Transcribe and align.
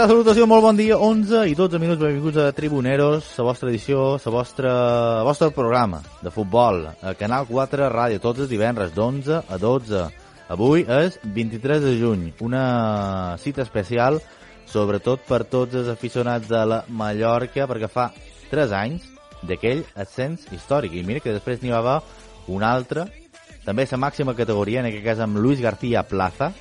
tal? 0.00 0.08
Salutació, 0.08 0.46
molt 0.48 0.62
bon 0.64 0.78
dia. 0.78 0.96
11 0.96 1.42
i 1.50 1.54
12 1.56 1.78
minuts, 1.80 2.00
benvinguts 2.00 2.38
a 2.40 2.52
Tribuneros, 2.56 3.26
la 3.36 3.44
vostra 3.44 3.68
edició, 3.68 4.16
la 4.24 4.32
vostra, 4.32 4.70
el 5.20 5.26
vostre 5.28 5.50
programa 5.52 6.00
de 6.22 6.30
futbol, 6.32 6.86
a 6.88 7.12
Canal 7.18 7.44
4 7.48 7.88
Ràdio, 7.92 8.20
tots 8.22 8.40
els 8.40 8.48
divendres, 8.48 8.94
d'11 8.94 9.42
a 9.44 9.58
12. 9.60 10.04
Avui 10.50 10.86
és 10.88 11.18
23 11.24 11.84
de 11.84 11.92
juny, 12.00 12.22
una 12.40 13.36
cita 13.42 13.60
especial, 13.66 14.22
sobretot 14.64 15.26
per 15.28 15.42
tots 15.44 15.76
els 15.76 15.92
aficionats 15.92 16.48
de 16.48 16.64
la 16.64 16.80
Mallorca, 16.88 17.68
perquè 17.68 17.90
fa 17.90 18.08
3 18.48 18.72
anys 18.72 19.04
d'aquell 19.44 19.84
ascens 20.00 20.48
històric. 20.48 20.96
I 20.96 21.04
mira 21.04 21.20
que 21.20 21.36
després 21.36 21.60
n'hi 21.60 21.74
va 21.74 21.82
haver 21.84 21.98
un 22.48 22.64
altre, 22.64 23.04
també 23.66 23.84
la 23.90 24.00
màxima 24.00 24.34
categoria, 24.34 24.80
en 24.80 24.88
aquest 24.88 25.04
cas 25.04 25.20
amb 25.20 25.36
Luis 25.36 25.60
García 25.60 26.06
Plaza, 26.08 26.54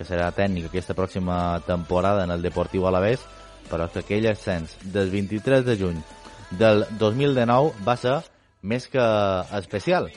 que 0.00 0.06
serà 0.08 0.30
tècnic 0.32 0.70
aquesta 0.70 0.94
pròxima 0.96 1.60
temporada 1.66 2.22
en 2.24 2.30
el 2.32 2.40
Deportiu 2.40 2.86
Alavés, 2.88 3.20
però 3.68 3.84
que 3.92 4.00
aquell 4.00 4.30
ascens 4.30 4.78
del 4.94 5.10
23 5.12 5.66
de 5.66 5.74
juny 5.76 5.98
del 6.56 6.86
2019 6.96 7.84
va 7.84 7.96
ser 8.00 8.14
més 8.62 8.86
que 8.88 9.04
especial. 9.58 10.08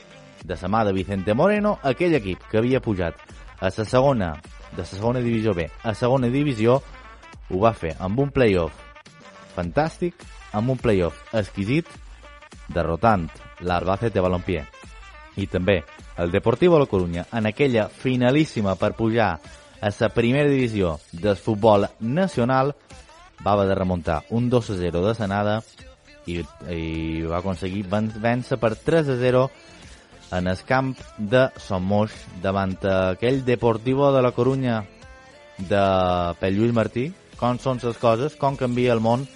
De 0.43 0.55
la 0.55 0.69
mà 0.71 0.85
de 0.87 0.93
Vicente 0.95 1.35
Moreno, 1.35 1.73
aquell 1.83 2.15
equip 2.15 2.45
que 2.47 2.61
havia 2.61 2.79
pujat 2.79 3.19
a 3.59 3.73
la 3.75 3.85
segona, 3.85 4.29
de 4.71 4.85
la 4.85 4.87
segona 4.87 5.19
divisió 5.19 5.51
B 5.53 5.67
a 5.67 5.93
segona 5.93 6.29
divisió, 6.31 6.77
ho 7.51 7.59
va 7.59 7.73
fer 7.75 7.91
amb 7.99 8.21
un 8.23 8.31
playoff 8.31 8.79
fantàstic, 9.57 10.15
amb 10.53 10.71
un 10.71 10.79
playoff 10.79 11.35
exquisit, 11.35 11.91
derrotant 12.71 13.27
l'Albacete 13.59 14.23
Balompié 14.23 14.63
i 15.35 15.47
també 15.47 15.81
el 16.17 16.31
Deportivo 16.31 16.79
La 16.79 16.85
Coruña 16.85 17.25
en 17.33 17.47
aquella 17.49 17.89
finalíssima 17.89 18.75
per 18.79 18.93
pujar 18.95 19.33
a 19.83 19.91
la 19.99 20.09
primera 20.09 20.47
divisió 20.47 20.99
del 21.11 21.35
futbol 21.35 21.89
nacional 21.99 22.73
va 23.45 23.51
haver 23.51 23.67
de 23.67 23.75
remuntar 23.75 24.23
un 24.29 24.49
2 24.49 24.69
a 24.69 24.75
0 24.79 25.01
de 25.05 25.15
Senada 25.15 25.55
i, 26.25 26.39
i 26.71 27.23
va 27.27 27.41
aconseguir 27.41 27.83
vèncer 27.91 28.57
per 28.61 28.77
3 28.79 29.11
a 29.11 29.17
0 29.19 29.43
en 30.39 30.47
el 30.47 30.63
camp 30.63 30.95
de 31.17 31.49
Somos 31.59 32.15
davant 32.41 32.77
aquell 32.87 33.43
Deportivo 33.43 34.13
de 34.15 34.23
la 34.23 34.31
Corunya 34.31 34.85
de 35.59 35.83
Pell 36.39 36.55
Lluís 36.55 36.73
Martí. 36.73 37.09
Com 37.35 37.59
són 37.59 37.83
les 37.83 37.99
coses, 37.99 38.39
com 38.39 38.55
canvia 38.55 38.95
el 38.95 39.03
món? 39.03 39.27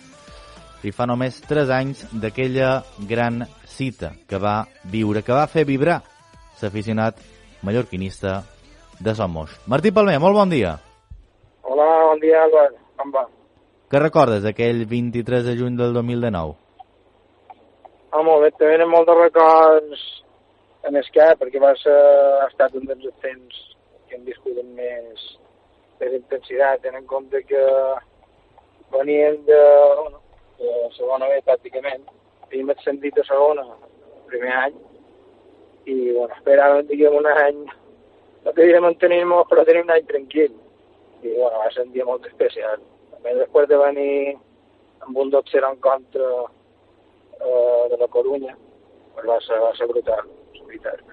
I 0.88 0.96
fa 0.96 1.06
només 1.12 1.44
3 1.44 1.74
anys 1.76 2.06
d'aquella 2.14 2.86
gran 3.10 3.44
cita 3.68 4.16
que 4.30 4.40
va 4.40 4.62
viure, 4.86 5.28
que 5.28 5.36
va 5.36 5.50
fer 5.52 5.68
vibrar 5.68 6.06
l'aficionat 6.62 7.20
mallorquinista 7.68 8.46
de 9.00 9.16
Somos. 9.16 9.52
Martí 9.68 9.92
Palmer, 9.92 10.20
molt 10.20 10.36
bon 10.36 10.50
dia. 10.50 10.78
Hola, 11.64 11.88
bon 12.12 12.22
dia, 12.24 12.44
Albert. 12.44 12.78
Com 12.98 13.12
va? 13.14 13.26
Què 13.88 14.02
recordes 14.02 14.44
d'aquell 14.44 14.86
23 14.90 15.46
de 15.48 15.56
juny 15.60 15.78
del 15.80 15.94
2019? 15.96 16.56
Ah, 18.12 18.24
molt 18.24 18.44
bé, 18.44 18.52
també 18.56 18.74
tenen 18.74 18.90
molt 18.92 19.08
de 19.08 19.16
records 19.16 20.04
en 20.88 20.98
esquer, 21.00 21.34
perquè 21.40 21.62
va 21.62 21.74
ser, 21.80 21.96
ha 22.42 22.48
estat 22.48 22.76
un 22.80 22.88
dels 22.90 23.08
temps 23.24 23.64
que 24.08 24.16
hem 24.18 24.24
viscut 24.28 24.60
amb 24.62 24.80
més, 24.80 25.26
més 26.02 26.16
intensitat, 26.20 26.82
tenint 26.84 27.04
en 27.04 27.10
compte 27.10 27.44
que 27.50 27.64
venien 28.96 29.40
de, 29.48 29.62
bueno, 30.02 30.22
de 30.60 30.76
segona 30.96 31.28
B 31.32 31.42
pràcticament, 31.48 32.08
havíem 32.48 32.72
ascendit 32.74 33.20
a 33.20 33.28
segona 33.28 33.66
el 33.68 34.24
primer 34.32 34.54
any, 34.66 34.80
i 35.88 35.98
bueno, 36.14 36.32
esperàvem, 36.40 36.88
diguem, 36.92 37.20
un 37.20 37.28
any 37.34 37.62
no 38.48 38.54
quería 38.56 38.80
mantenir-nos, 38.80 39.48
però 39.50 39.66
tenim 39.68 39.84
un 39.84 39.92
any 39.92 40.06
tranquil. 40.08 40.54
I, 41.20 41.34
bueno, 41.34 41.60
va 41.60 41.68
ser 41.74 41.84
un 41.84 41.92
dia 41.92 42.06
molt 42.08 42.26
especial. 42.30 42.80
També 43.12 43.34
després 43.36 43.68
de 43.68 43.80
venir 43.82 44.14
amb 45.04 45.20
un 45.20 45.34
2 45.34 45.56
en 45.68 45.76
contra 45.84 46.30
eh, 47.44 47.84
de 47.92 47.98
la 48.00 48.08
Corunya, 48.08 48.56
pues 49.16 49.28
va 49.28 49.40
ser, 49.44 49.60
va 49.60 49.74
ser 49.76 49.88
brutal, 49.92 50.24
és. 50.72 51.04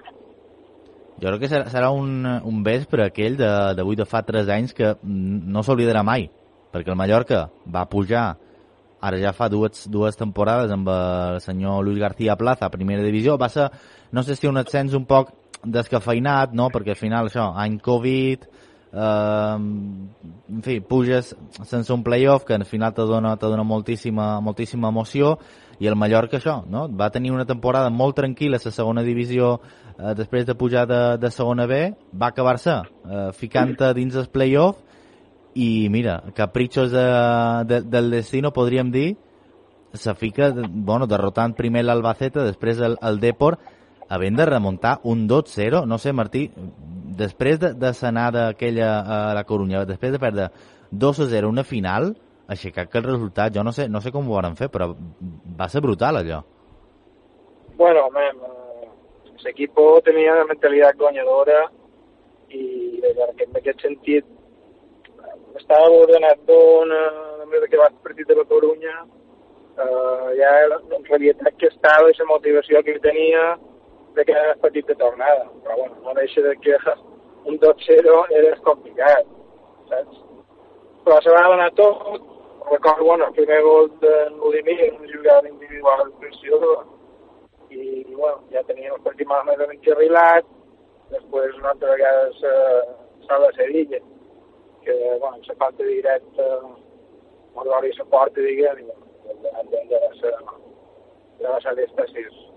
Jo 1.15 1.31
crec 1.31 1.45
que 1.45 1.49
serà, 1.71 1.91
un, 1.95 2.25
un 2.25 2.63
vespre 2.63 3.05
aquell 3.05 3.37
d'avui 3.39 3.95
de, 3.95 4.03
de 4.03 4.09
fa 4.09 4.23
3 4.23 4.49
anys 4.55 4.73
que 4.75 4.95
no 5.03 5.63
s'oblidarà 5.63 6.03
mai, 6.03 6.27
perquè 6.71 6.91
el 6.91 6.99
Mallorca 6.99 7.49
va 7.71 7.87
pujar 7.91 8.25
ara 9.05 9.19
ja 9.21 9.31
fa 9.37 9.47
dues, 9.51 9.85
dues 9.91 10.17
temporades 10.17 10.71
amb 10.71 10.89
el 10.89 11.39
senyor 11.43 11.83
Luis 11.85 11.99
García 12.01 12.35
Plaza 12.35 12.71
primera 12.73 13.03
divisió, 13.03 13.37
va 13.37 13.49
ser, 13.49 13.69
no 14.11 14.23
sé 14.23 14.35
si 14.35 14.47
un 14.47 14.57
ascens 14.57 14.95
un 14.97 15.05
poc 15.05 15.31
descafeinat, 15.65 16.53
no? 16.53 16.69
perquè 16.73 16.93
al 16.95 16.99
final 16.99 17.29
això, 17.29 17.49
any 17.61 17.77
Covid, 17.83 18.45
eh, 18.93 19.57
en 19.57 20.63
fi, 20.63 20.79
puges 20.79 21.33
sense 21.63 21.93
un 21.93 22.03
playoff 22.03 22.45
que 22.45 22.55
al 22.55 22.65
final 22.65 22.93
te 22.93 23.05
dona, 23.07 23.35
te 23.37 23.45
dona 23.51 23.63
moltíssima, 23.63 24.39
moltíssima 24.41 24.89
emoció 24.93 25.37
i 25.79 25.87
el 25.87 25.97
Mallorca 25.99 26.39
això, 26.39 26.61
no? 26.71 26.87
va 26.87 27.11
tenir 27.11 27.33
una 27.35 27.45
temporada 27.45 27.89
molt 27.89 28.15
tranquil·la 28.21 28.61
a 28.61 28.65
la 28.69 28.71
segona 28.71 29.03
divisió 29.03 29.59
eh, 29.99 30.13
després 30.15 30.45
de 30.45 30.55
pujar 30.55 30.87
de, 30.87 31.03
de 31.19 31.31
segona 31.31 31.65
B, 31.65 31.93
va 32.13 32.31
acabar-se 32.31 32.79
eh, 32.79 33.29
ficant-te 33.35 33.93
dins 33.97 34.15
el 34.15 34.29
playoff 34.31 34.81
i 35.55 35.87
mira, 35.89 36.21
capritxos 36.35 36.91
de, 36.91 37.05
de, 37.67 37.81
del 37.81 38.11
destino 38.11 38.51
podríem 38.51 38.91
dir 38.91 39.15
se 39.95 40.13
fica, 40.15 40.51
bueno, 40.67 41.07
derrotant 41.07 41.55
primer 41.55 41.85
l'Albacete, 41.85 42.43
després 42.43 42.81
el, 42.83 42.97
el 43.01 43.19
Depor 43.21 43.57
havent 44.09 44.37
de 44.37 44.45
remuntar 44.45 44.99
un 45.03 45.27
2-0, 45.27 45.85
no 45.85 45.97
sé, 45.97 46.13
Martí, 46.13 46.49
després 47.17 47.59
de, 47.59 47.73
de 47.73 47.93
sanar 47.93 48.31
d'aquella 48.33 48.89
a 49.01 49.19
la 49.37 49.43
Corunya, 49.43 49.85
després 49.85 50.13
de 50.13 50.21
perdre 50.21 50.49
2-0 50.91 51.49
una 51.49 51.63
final, 51.63 52.13
aixecar 52.47 52.87
que 52.89 52.99
el 52.99 53.07
resultat, 53.07 53.53
jo 53.55 53.63
no 53.63 53.71
sé, 53.73 53.87
no 53.89 54.01
sé 54.01 54.11
com 54.13 54.29
ho 54.29 54.37
van 54.41 54.57
fer, 54.59 54.69
però 54.69 54.91
va 55.59 55.69
ser 55.69 55.81
brutal 55.81 56.21
allò. 56.21 56.43
Bueno, 57.75 58.05
mem, 58.13 58.43
l'equipo 59.43 59.99
tenia 60.05 60.35
una 60.37 60.47
mentalitat 60.51 60.97
guanyadora 60.97 61.65
i 62.53 63.01
en 63.01 63.59
aquest 63.59 63.81
sentit 63.81 64.25
estava 65.57 65.89
ordenat 65.89 66.41
d'una, 66.47 67.01
només 67.41 67.69
que 67.71 67.79
va 67.79 67.89
partit 68.03 68.27
de 68.27 68.37
la 68.37 68.45
Corunya, 68.47 68.95
eh, 69.81 70.27
ja 70.39 70.51
la 70.69 70.79
realitat 71.09 71.57
que 71.57 71.71
estava 71.71 72.11
i 72.11 72.17
la 72.19 72.27
motivació 72.29 72.83
que 72.83 72.99
tenia 73.03 73.55
de 74.15 74.25
que 74.25 74.31
era 74.31 74.55
petit 74.55 74.87
de 74.87 74.95
tornada, 74.95 75.49
però 75.63 75.75
bueno, 75.77 75.95
no 76.03 76.13
deixa 76.13 76.41
de 76.41 76.55
que 76.57 76.77
un 77.45 77.59
2-0 77.59 78.13
era 78.31 78.55
complicat, 78.63 79.27
saps? 79.89 80.21
Però 81.05 81.19
se 81.21 81.29
va 81.29 81.43
donar 81.47 81.71
tot, 81.77 82.21
recordo, 82.71 83.03
bueno, 83.03 83.27
el 83.27 83.33
primer 83.33 83.61
gol 83.61 83.91
de 83.99 84.29
Ludimir, 84.31 84.93
una 84.93 85.11
jugada 85.11 85.49
individual 85.49 86.05
d'expressió, 86.05 86.61
i, 87.69 88.03
bueno, 88.15 88.41
ja 88.53 88.63
teníem 88.63 88.95
el 88.95 89.03
partit 89.05 89.27
més 89.29 89.43
o 89.43 89.49
menys 89.51 89.75
encarrilat, 89.75 90.49
després 91.11 91.59
una 91.59 91.75
altra 91.75 91.91
vegada 91.91 92.31
s'ha 92.39 93.39
de 93.43 93.53
Sevilla, 93.59 94.01
que, 94.87 94.95
bueno, 95.19 95.37
la 95.45 95.59
falta 95.59 95.83
directa, 95.83 96.49
Mordori 97.53 97.93
la 97.99 98.09
porta, 98.15 98.41
diguem, 98.41 98.79
i, 98.79 98.89
bueno, 98.89 99.69
de, 99.69 99.85
de, 99.91 99.99
de, 100.23 100.33
de 101.43 101.55
ser 101.61 101.77
d'estacis 101.77 102.54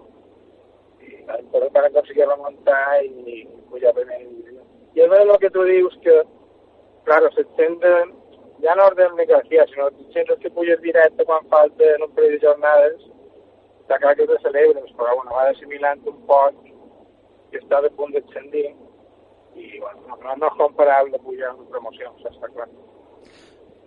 però 1.53 1.69
van 1.75 1.89
aconseguir 1.89 2.27
remuntar 2.29 3.05
i 3.05 3.45
pujar 3.71 3.93
a 3.93 3.99
primera. 3.99 4.25
I 4.95 5.05
és 5.05 5.13
el 5.19 5.35
que 5.43 5.51
tu 5.55 5.65
dius 5.69 5.95
que, 6.03 6.17
claro, 7.05 7.31
se 7.35 7.45
senten, 7.57 8.15
ja 8.63 8.75
no 8.75 8.87
orden 8.87 9.15
de 9.17 9.27
García, 9.27 9.67
sinó 9.71 9.91
sents 10.15 10.41
que 10.43 10.51
puges 10.51 10.81
directe 10.83 11.25
quan 11.25 11.47
falten 11.53 12.03
un 12.03 12.15
parell 12.17 12.35
de 12.37 12.45
jornades, 12.47 13.07
està 13.83 14.01
clar 14.03 14.17
que 14.17 14.27
te 14.27 14.39
celebres, 14.43 14.91
però 14.99 15.15
bueno, 15.17 15.37
va 15.37 15.49
assimilant 15.53 16.03
un 16.11 16.19
poc 16.29 16.59
que 17.53 17.63
està 17.63 17.81
de 17.81 17.91
punt 17.97 18.13
d'ascendir 18.13 18.67
i 19.57 19.79
bueno, 19.81 20.19
no, 20.23 20.37
no 20.37 20.51
és 20.51 20.59
comparable 20.59 21.23
pujar 21.25 21.55
amb 21.55 21.71
promocions, 21.73 22.27
està 22.29 22.51
clar 22.53 22.69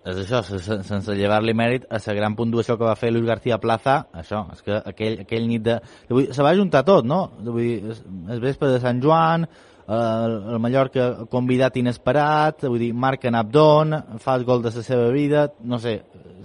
és 0.02 0.18
això, 0.24 0.42
sense 0.42 1.14
llevar-li 1.14 1.54
mèrit 1.54 1.84
a 1.86 2.00
la 2.02 2.14
gran 2.18 2.36
puntuació 2.36 2.78
que 2.78 2.88
va 2.88 2.98
fer 2.98 3.12
Luis 3.12 3.28
García 3.28 3.60
Plaza, 3.62 4.00
això, 4.18 4.48
és 4.54 4.64
que 4.66 4.80
aquell, 4.94 5.20
aquell 5.28 5.46
nit 5.50 5.66
de... 5.68 5.76
Vull 6.10 6.32
se 6.34 6.46
va 6.46 6.56
juntar 6.58 6.82
tot, 6.88 7.06
no? 7.06 7.28
Vull 7.46 7.62
dir, 7.62 8.00
el 8.34 8.42
vespre 8.42 8.72
de 8.72 8.80
Sant 8.82 9.02
Joan, 9.04 9.46
el, 9.92 10.36
el 10.56 10.60
Mallorca 10.64 11.08
convidat 11.30 11.78
inesperat, 11.78 12.66
vull 12.66 12.82
dir, 12.82 12.92
marca 12.98 13.30
Abdon, 13.30 13.94
fa 14.18 14.36
el 14.40 14.46
gol 14.46 14.66
de 14.66 14.74
la 14.74 14.84
seva 14.90 15.10
vida, 15.14 15.48
no 15.64 15.80
sé, 15.80 16.00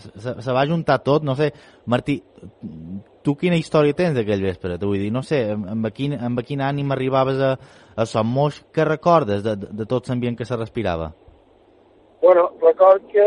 se, 0.05 0.37
se 0.43 0.53
va 0.53 0.67
juntar 0.67 1.01
tot, 1.03 1.25
no 1.25 1.37
sé, 1.37 1.53
Martí, 1.87 2.21
tu 3.25 3.37
quina 3.41 3.57
història 3.57 3.97
tens 3.97 4.15
d'aquell 4.19 4.45
vespre? 4.45 4.77
Vull 4.83 5.01
dir, 5.01 5.13
no 5.13 5.23
sé, 5.25 5.47
amb, 5.53 5.89
quin, 5.97 6.19
amb 6.19 6.45
quin 6.47 6.61
ànim 6.61 6.93
arribaves 6.93 7.41
a, 7.41 7.55
a 7.97 8.07
Son 8.07 8.29
Moix, 8.29 8.61
què 8.69 8.85
recordes 8.85 9.43
de, 9.47 9.57
de, 9.57 9.73
de 9.81 9.87
tot 9.89 10.13
l'ambient 10.13 10.37
que 10.37 10.45
se 10.45 10.59
respirava? 10.61 11.15
Bueno, 12.21 12.53
record 12.61 13.07
que 13.09 13.23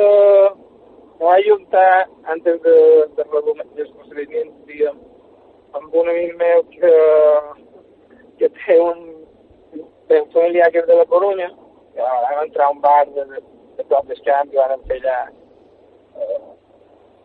me 1.19 1.25
va 1.25 1.37
juntar 1.47 2.09
antes 2.23 2.61
de, 2.61 3.07
de 3.15 3.23
els 3.77 3.91
procediments, 3.91 4.55
diguem, 4.65 4.97
amb 5.77 5.93
un 5.93 6.09
amic 6.09 6.35
meu 6.39 6.63
que, 6.71 6.93
que 8.39 8.49
té 8.57 8.77
un, 8.81 9.03
té 10.07 10.21
un 10.23 10.31
familiar 10.33 10.71
que 10.71 10.81
és 10.81 10.87
de 10.87 10.97
la 10.97 11.05
Corunya, 11.11 11.51
que 11.93 12.01
vam 12.01 12.41
entrar 12.45 12.65
a 12.65 12.73
un 12.73 12.81
bar 12.81 13.05
de, 13.13 13.27
de, 13.33 13.43
de 13.77 13.85
prop 13.91 14.09
d'escamp 14.09 14.49
i 14.53 14.57
vam 14.57 14.81
fer 14.89 14.97
allà 15.03 15.19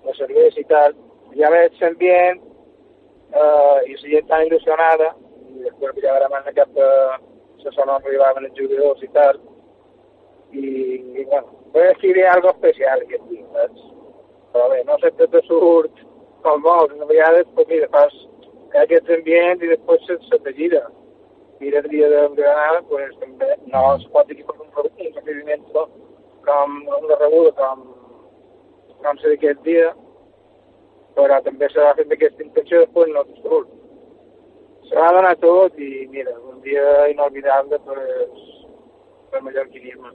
la 0.05 0.15
cervesa 0.19 0.61
i 0.61 0.67
tal, 0.69 0.93
ja 1.39 1.51
veig 1.55 1.81
l'ambient 1.81 2.43
eh, 3.33 3.79
i 3.89 3.97
la 3.97 4.13
gent 4.13 4.29
tan 4.29 4.45
il·lusionada 4.45 5.15
i 5.55 5.65
després 5.65 6.05
ja 6.05 6.19
veurem 6.19 6.53
cap 6.61 6.77
a 6.77 6.93
la 7.65 7.73
zona 7.73 7.97
on 7.97 7.97
arribaven 8.03 8.51
els 8.51 8.59
jugadors 8.61 9.03
i 9.03 9.09
tal 9.17 9.41
i, 10.55 10.71
i 11.21 11.25
bueno, 11.25 11.47
pues 11.73 12.05
hi 12.05 12.15
ha 12.23 12.33
algo 12.35 12.51
especial 12.55 13.03
aquest 13.03 13.25
dia, 13.31 13.47
saps? 13.55 13.87
Però 14.55 14.69
bé, 14.71 14.83
no 14.87 14.99
sempre 15.03 15.27
te 15.33 15.43
surt 15.49 16.05
com 16.45 16.63
vols, 16.63 16.95
a 17.01 17.09
vegades, 17.11 17.49
pues 17.57 17.67
mira, 17.69 17.89
fas 17.95 18.15
aquest 18.83 19.11
ambient 19.17 19.63
i 19.63 19.71
després 19.73 20.07
se, 20.07 20.19
se 20.29 20.39
te 20.45 20.53
gira. 20.59 20.85
Mira 21.61 21.81
el 21.81 21.89
dia 21.89 22.09
de 22.11 22.23
Granada, 22.37 22.83
pues 22.91 23.15
també 23.21 23.51
no 23.73 23.85
es 23.97 24.07
pot 24.15 24.29
dir 24.29 24.41
que 24.41 24.47
per 24.49 24.57
un, 24.61 24.71
recibiment 25.17 25.63
com 26.45 26.75
una 26.99 27.19
rebuda 27.21 27.53
com, 27.61 27.87
com 29.03 29.21
ser 29.21 29.33
d'aquest 29.35 29.63
dia, 29.67 29.93
però 31.17 31.41
també 31.47 31.71
s'ha 31.73 31.95
fet 31.99 32.13
aquesta 32.13 32.45
intenció 32.45 32.83
després 32.83 33.15
no 33.15 33.25
te 33.31 33.41
surt. 33.41 33.73
Se 34.91 34.99
va 35.01 35.13
donar 35.17 35.35
tot 35.41 35.79
i 35.81 36.07
mira, 36.13 36.35
un 36.51 36.61
dia 36.67 37.09
inolvidable 37.15 37.81
per, 37.87 37.99
per 39.33 39.43
mallorquinisme. 39.47 40.13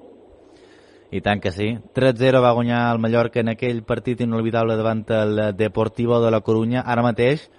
I 1.11 1.21
tant 1.25 1.41
que 1.41 1.51
sí. 1.51 1.71
3-0 1.95 2.41
va 2.43 2.53
guanyar 2.53 2.83
el 2.93 2.99
Mallorca 3.01 3.41
en 3.41 3.49
aquell 3.49 3.81
partit 3.83 4.21
inolvidable 4.21 4.75
davant 4.77 5.05
el 5.09 5.39
Deportivo 5.57 6.19
de 6.21 6.29
la 6.31 6.41
Corunya. 6.41 6.83
Ara 6.85 7.01
mateix, 7.01 7.49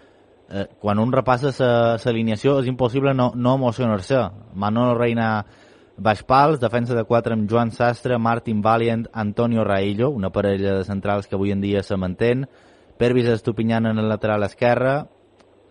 eh, 0.50 0.66
quan 0.78 0.98
un 0.98 1.10
repassa 1.12 1.50
l'alineació, 2.04 2.60
és 2.60 2.70
impossible 2.70 3.14
no, 3.14 3.32
no 3.34 3.56
emocionar-se. 3.58 4.22
Manolo 4.54 4.94
Reina 4.98 5.32
baix 6.00 6.22
pals, 6.24 6.60
defensa 6.60 6.94
de 6.94 7.04
4 7.04 7.34
amb 7.34 7.50
Joan 7.50 7.70
Sastre, 7.76 8.18
Martin 8.18 8.62
Valiant, 8.62 9.06
Antonio 9.12 9.64
Raillo, 9.64 10.10
una 10.10 10.30
parella 10.30 10.78
de 10.78 10.84
centrals 10.84 11.26
que 11.26 11.36
avui 11.36 11.52
en 11.52 11.60
dia 11.60 11.82
se 11.82 11.96
mantén, 11.96 12.46
Pervis 12.98 13.28
Estupinyan 13.28 13.86
en 13.86 13.98
el 13.98 14.08
lateral 14.08 14.42
esquerre, 14.44 15.04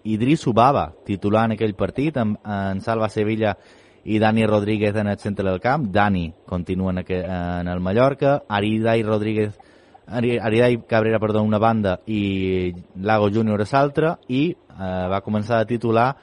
Idris 0.04 0.46
Ubaba, 0.48 0.94
titular 1.06 1.46
en 1.46 1.56
aquell 1.58 1.76
partit, 1.76 2.18
amb, 2.18 2.38
en 2.46 2.82
Salva 2.82 3.10
Sevilla 3.10 3.58
i 4.06 4.20
Dani 4.20 4.46
Rodríguez 4.46 4.96
en 4.96 5.08
el 5.08 5.18
centre 5.20 5.48
del 5.50 5.60
camp. 5.60 5.90
Dani 5.92 6.34
continua 6.46 6.92
en, 6.92 7.00
aqu 7.00 7.20
en 7.20 7.68
el 7.68 7.80
Mallorca. 7.80 8.44
Aridai 8.48 9.04
Rodríguez 9.04 9.58
Aridai 10.10 10.82
Cabrera, 10.88 11.20
perdó, 11.20 11.44
una 11.44 11.60
banda 11.60 12.00
i 12.08 12.74
Lago 12.96 13.30
Júnior 13.30 13.62
a 13.62 13.68
l'altra 13.72 14.18
i 14.28 14.50
eh, 14.52 15.08
va 15.12 15.22
començar 15.22 15.60
a 15.60 15.68
titular 15.70 16.16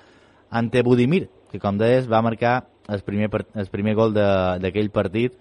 ante 0.50 0.82
Budimir, 0.82 1.28
que 1.52 1.60
com 1.60 1.78
deies 1.78 2.10
va 2.10 2.22
marcar 2.22 2.66
el 2.88 3.02
primer, 3.02 3.30
el 3.54 3.68
primer 3.70 3.94
gol 3.94 4.12
d'aquell 4.14 4.90
partit 4.90 5.38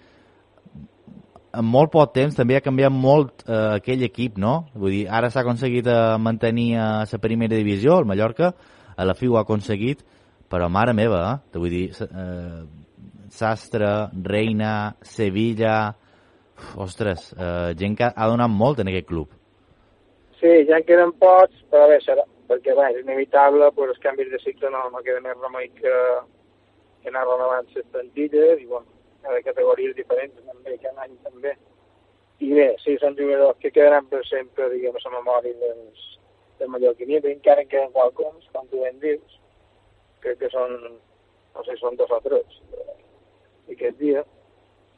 en 1.55 1.65
molt 1.65 1.91
poc 1.93 2.13
temps 2.15 2.35
també 2.35 2.57
ha 2.57 2.63
canviat 2.63 2.91
molt 2.91 3.45
eh, 3.47 3.79
aquell 3.79 4.03
equip, 4.07 4.37
no? 4.41 4.67
Vull 4.75 4.91
dir, 4.91 5.03
ara 5.09 5.29
s'ha 5.31 5.41
aconseguit 5.45 5.87
eh, 5.87 6.17
mantenir 6.19 6.75
a 6.77 6.89
la 7.11 7.19
primera 7.21 7.55
divisió, 7.55 7.99
el 7.99 8.09
Mallorca, 8.09 8.53
a 8.95 9.05
la 9.05 9.15
fi 9.15 9.27
ho 9.27 9.37
ha 9.37 9.45
aconseguit, 9.45 10.03
però 10.55 10.71
mare 10.71 10.95
meva, 10.95 11.21
eh? 11.33 11.59
Vull 11.59 11.73
dir, 11.73 11.85
eh, 12.07 12.63
Sastre, 13.29 13.93
Reina, 14.23 14.95
Sevilla... 15.01 15.77
Uf, 16.55 16.77
ostres, 16.85 17.33
eh, 17.35 17.73
gent 17.75 17.97
que 17.99 18.07
ha 18.07 18.27
donat 18.31 18.47
molt 18.47 18.79
en 18.79 18.87
aquest 18.87 19.09
club. 19.09 19.33
Sí, 20.39 20.51
ja 20.69 20.77
en 20.79 20.85
queden 20.87 21.11
pocs, 21.19 21.65
però 21.67 21.89
bé, 21.91 21.97
serà, 21.99 22.23
perquè 22.47 22.71
bé, 22.77 22.85
és 22.93 23.01
inevitable, 23.01 23.67
però 23.75 23.91
els 23.91 23.99
canvis 23.99 24.31
de 24.31 24.39
cicle 24.39 24.71
no, 24.71 24.85
no 24.93 25.03
queda 25.03 25.19
més 25.25 25.35
remei 25.41 25.67
que, 25.75 25.95
que 27.03 27.11
anar 27.11 27.25
renovant 27.27 27.67
les 27.75 27.91
plantilles 27.91 28.63
i, 28.63 28.69
bueno, 28.71 28.87
de 29.25 29.43
categories 29.49 29.95
diferents 29.99 30.47
també, 30.47 30.77
cada 30.79 31.03
any 31.03 31.19
també. 31.27 31.57
I 32.45 32.53
bé, 32.55 32.69
sí, 32.85 32.95
són 33.03 33.19
jugadors 33.19 33.59
que 33.59 33.75
quedaran 33.75 34.07
per 34.07 34.23
sempre, 34.31 34.71
diguem, 34.71 34.95
a 34.95 35.09
la 35.09 35.17
memòria 35.17 35.59
dels, 35.59 36.07
del 36.61 36.71
mallorquiní, 36.71 37.19
encara 37.35 37.67
en 37.67 37.71
queden 37.75 37.95
qualcuns, 37.95 38.47
com 38.55 38.71
tu 38.71 38.83
ben 38.87 38.99
dius, 39.03 39.41
crec 40.23 40.39
que 40.39 40.51
són, 40.53 40.75
no 41.55 41.65
sé, 41.67 41.77
són 41.81 41.97
dos 41.99 42.11
o 42.11 42.19
tres 42.25 42.59
eh, 42.71 42.95
aquest 43.75 43.97
dia, 43.99 44.23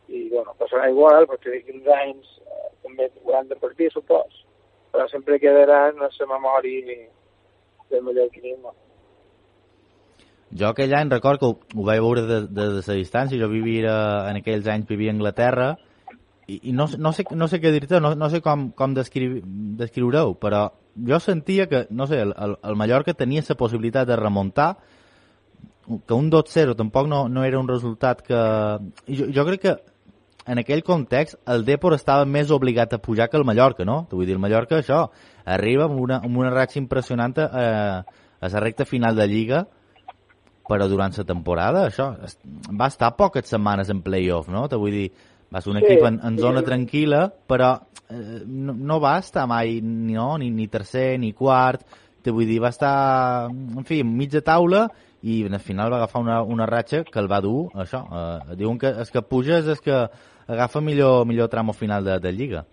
i 0.07 0.27
bueno, 0.31 0.55
passarà 0.59 0.89
igual, 0.91 1.27
perquè 1.29 1.53
d'aquí 1.53 1.75
uns 1.75 1.87
anys 1.99 2.33
eh, 2.41 2.67
també 2.83 3.09
hauran 3.25 3.49
de 3.51 3.59
partir, 3.59 3.91
supos, 3.93 4.43
però 4.91 5.07
sempre 5.11 5.39
quedaran 5.39 5.99
a 5.99 6.09
la 6.09 6.29
memòria 6.33 6.99
del 7.89 8.03
mallorquinisme. 8.03 8.75
Jo 10.57 10.69
aquell 10.71 10.93
any 10.95 11.09
record 11.11 11.41
que 11.41 11.49
ho, 11.49 11.57
ho 11.59 11.83
vaig 11.83 11.99
veure 11.99 12.23
de, 12.23 12.39
de, 12.47 12.67
de 12.77 12.81
la 12.85 12.95
distància, 12.95 13.39
jo 13.39 13.49
vivia, 13.51 13.93
en 14.29 14.39
aquells 14.39 14.67
anys 14.71 14.87
vivia 14.87 15.11
a 15.11 15.17
Anglaterra, 15.17 15.73
i, 16.47 16.69
i 16.69 16.71
no, 16.71 16.87
no, 16.97 17.11
sé, 17.11 17.25
no 17.35 17.49
sé 17.51 17.59
què 17.59 17.73
dir-te, 17.75 17.99
no, 17.99 18.13
no 18.15 18.29
sé 18.31 18.39
com, 18.41 18.69
com 18.71 18.93
descriureu, 18.95 20.37
però 20.39 20.69
jo 21.07 21.19
sentia 21.19 21.67
que, 21.67 21.85
no 21.91 22.07
sé, 22.07 22.21
el, 22.23 22.55
el 22.63 22.79
Mallorca 22.79 23.13
tenia 23.13 23.43
la 23.47 23.59
possibilitat 23.59 24.07
de 24.07 24.15
remuntar, 24.15 24.77
que 25.87 26.13
un 26.13 26.31
2-0 26.31 26.75
tampoc 26.75 27.07
no, 27.07 27.27
no 27.29 27.43
era 27.47 27.59
un 27.59 27.67
resultat 27.67 28.21
que... 28.25 28.39
Jo, 29.07 29.29
jo 29.33 29.45
crec 29.47 29.61
que 29.63 29.75
en 30.47 30.59
aquell 30.59 30.83
context 30.83 31.37
el 31.47 31.65
Depor 31.67 31.95
estava 31.95 32.25
més 32.25 32.51
obligat 32.55 32.93
a 32.95 33.01
pujar 33.03 33.29
que 33.29 33.39
el 33.39 33.45
Mallorca, 33.47 33.85
no? 33.87 34.05
Vull 34.11 34.25
dir, 34.25 34.35
el 34.37 34.43
Mallorca, 34.43 34.79
això, 34.79 35.05
arriba 35.45 35.87
amb 35.87 35.99
una, 35.99 36.21
amb 36.23 36.39
una 36.39 36.51
reacció 36.53 36.81
impressionant 36.81 37.35
a, 37.43 37.65
a 38.03 38.51
la 38.53 38.63
recta 38.63 38.87
final 38.87 39.15
de 39.15 39.27
Lliga, 39.27 39.65
però 40.67 40.87
durant 40.91 41.15
la 41.15 41.27
temporada, 41.27 41.85
això, 41.87 42.11
va 42.71 42.87
estar 42.91 43.15
poques 43.19 43.47
setmanes 43.47 43.91
en 43.91 44.01
playoff, 44.03 44.49
no? 44.51 44.65
Te 44.71 44.79
vull 44.79 44.95
dir, 44.95 45.07
va 45.53 45.63
ser 45.63 45.71
un 45.71 45.79
sí, 45.79 45.85
equip 45.85 46.07
en, 46.07 46.19
en 46.27 46.39
zona 46.39 46.63
sí. 46.63 46.69
tranquil·la, 46.71 47.21
però 47.47 47.73
eh, 48.09 48.41
no, 48.45 48.75
no 48.75 48.99
va 49.03 49.17
estar 49.23 49.47
mai 49.47 49.79
no, 49.83 50.33
ni, 50.39 50.51
ni 50.51 50.67
tercer 50.71 51.13
ni 51.19 51.33
quart, 51.35 51.83
te 52.23 52.31
vull 52.35 52.47
dir, 52.47 52.59
va 52.63 52.71
estar, 52.71 52.95
en 53.51 53.87
fi, 53.87 54.01
mitja 54.03 54.43
taula 54.43 54.87
i 55.23 55.43
al 55.45 55.59
final 55.59 55.91
va 55.91 55.97
agafar 55.97 56.21
una, 56.21 56.41
una 56.43 56.65
ratxa 56.69 57.03
que 57.03 57.19
el 57.19 57.29
va 57.31 57.41
dur, 57.41 57.69
això, 57.75 58.03
eh, 58.05 58.55
diuen 58.59 58.77
que 58.77 58.91
és 59.01 59.11
que 59.11 59.23
puges 59.25 59.67
és 59.67 59.81
que 59.81 59.95
agafa 60.47 60.81
millor, 60.81 61.25
millor 61.25 61.49
tramo 61.49 61.73
final 61.73 62.05
de, 62.05 62.19
de 62.19 62.31
Lliga. 62.31 62.65